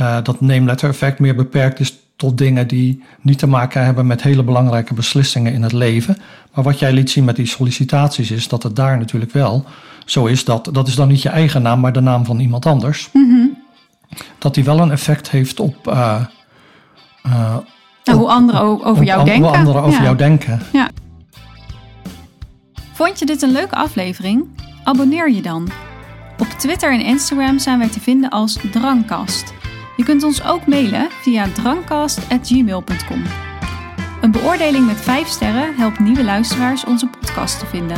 uh, 0.00 0.16
dat 0.22 0.40
name-letter 0.40 0.88
effect 0.88 1.18
meer 1.18 1.34
beperkt 1.34 1.80
is 1.80 1.98
tot 2.16 2.38
dingen 2.38 2.68
die 2.68 3.02
niet 3.20 3.38
te 3.38 3.46
maken 3.46 3.84
hebben 3.84 4.06
met 4.06 4.22
hele 4.22 4.42
belangrijke 4.42 4.94
beslissingen 4.94 5.52
in 5.52 5.62
het 5.62 5.72
leven. 5.72 6.16
Maar 6.54 6.64
wat 6.64 6.78
jij 6.78 6.92
liet 6.92 7.10
zien 7.10 7.24
met 7.24 7.36
die 7.36 7.46
sollicitaties 7.46 8.30
is 8.30 8.48
dat 8.48 8.62
het 8.62 8.76
daar 8.76 8.98
natuurlijk 8.98 9.32
wel 9.32 9.64
zo 10.04 10.26
is 10.26 10.44
dat 10.44 10.68
dat 10.72 10.88
is 10.88 10.94
dan 10.94 11.08
niet 11.08 11.22
je 11.22 11.28
eigen 11.28 11.62
naam, 11.62 11.80
maar 11.80 11.92
de 11.92 12.00
naam 12.00 12.24
van 12.24 12.38
iemand 12.40 12.66
anders. 12.66 13.08
Mm 13.12 13.30
-hmm. 13.30 13.62
Dat 14.38 14.54
die 14.54 14.64
wel 14.64 14.78
een 14.78 14.90
effect 14.90 15.30
heeft 15.30 15.60
op. 15.60 15.88
Uh, 15.88 16.20
uh, 17.26 17.56
nou, 18.04 18.18
hoe 18.18 18.28
anderen 18.28 18.84
over 18.84 19.04
jou 19.04 19.24
denken. 19.24 19.48
Hoe 19.48 19.56
anderen 19.56 19.82
over 19.82 19.98
ja. 19.98 20.04
jou 20.04 20.16
denken. 20.16 20.60
Ja. 20.72 20.90
Vond 22.92 23.18
je 23.18 23.26
dit 23.26 23.42
een 23.42 23.52
leuke 23.52 23.74
aflevering? 23.74 24.44
Abonneer 24.84 25.30
je 25.30 25.42
dan. 25.42 25.70
Op 26.38 26.46
Twitter 26.46 26.92
en 26.92 27.04
Instagram 27.04 27.58
zijn 27.58 27.78
wij 27.78 27.88
te 27.88 28.00
vinden 28.00 28.30
als 28.30 28.58
Drangkast. 28.72 29.52
Je 30.02 30.08
kunt 30.08 30.22
ons 30.22 30.44
ook 30.44 30.66
mailen 30.66 31.08
via 31.10 31.48
drangcast.gmail.com. 31.48 33.22
Een 34.20 34.30
beoordeling 34.30 34.86
met 34.86 35.00
5 35.00 35.28
sterren 35.28 35.76
helpt 35.76 35.98
nieuwe 35.98 36.24
luisteraars 36.24 36.84
onze 36.84 37.06
podcast 37.06 37.58
te 37.58 37.66
vinden. 37.66 37.96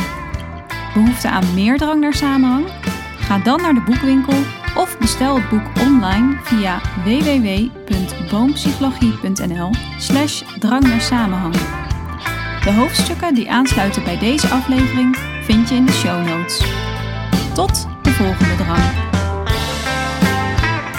Behoefte 0.94 1.28
aan 1.28 1.55
meer 1.55 1.78
drang 1.78 2.00
naar 2.00 2.14
samenhang? 2.14 2.66
Ga 3.18 3.38
dan 3.38 3.61
naar 3.61 3.74
de 3.74 3.80
boekwinkel 3.80 4.34
of 4.76 4.98
bestel 4.98 5.40
het 5.40 5.48
boek 5.48 5.66
online 5.80 6.38
via 6.42 6.80
www.boompsychologie.nl 7.05 9.70
slash 9.98 10.42
drang 10.59 10.82
naar 10.82 11.00
samenhang. 11.00 11.55
De 12.64 12.72
hoofdstukken 12.72 13.34
die 13.34 13.50
aansluiten 13.50 14.05
bij 14.05 14.18
deze 14.18 14.48
aflevering 14.48 15.16
vind 15.42 15.68
je 15.68 15.74
in 15.74 15.86
de 15.86 15.92
show 15.92 16.26
notes. 16.26 16.62
Tot 17.55 17.88
de 18.02 18.11
volgende 18.11 18.57
drang. 18.57 19.14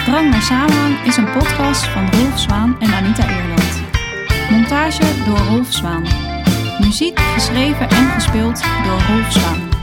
Drang 0.06 0.30
naar 0.30 0.42
Samenhang 0.42 1.04
is 1.04 1.16
een 1.16 1.30
podcast 1.32 1.84
van 1.84 2.10
Rolf 2.10 2.38
Zwaan 2.38 2.76
en 2.80 2.94
Anita 2.94 3.28
Eerland. 3.28 3.82
Montage 4.50 5.24
door 5.24 5.38
Rolf 5.38 5.72
Zwaan. 5.72 6.02
Muziek 6.78 7.20
geschreven 7.20 7.88
en 7.88 8.10
gespeeld 8.10 8.62
door 8.84 9.00
Rolf 9.08 9.32
Zwaan. 9.32 9.75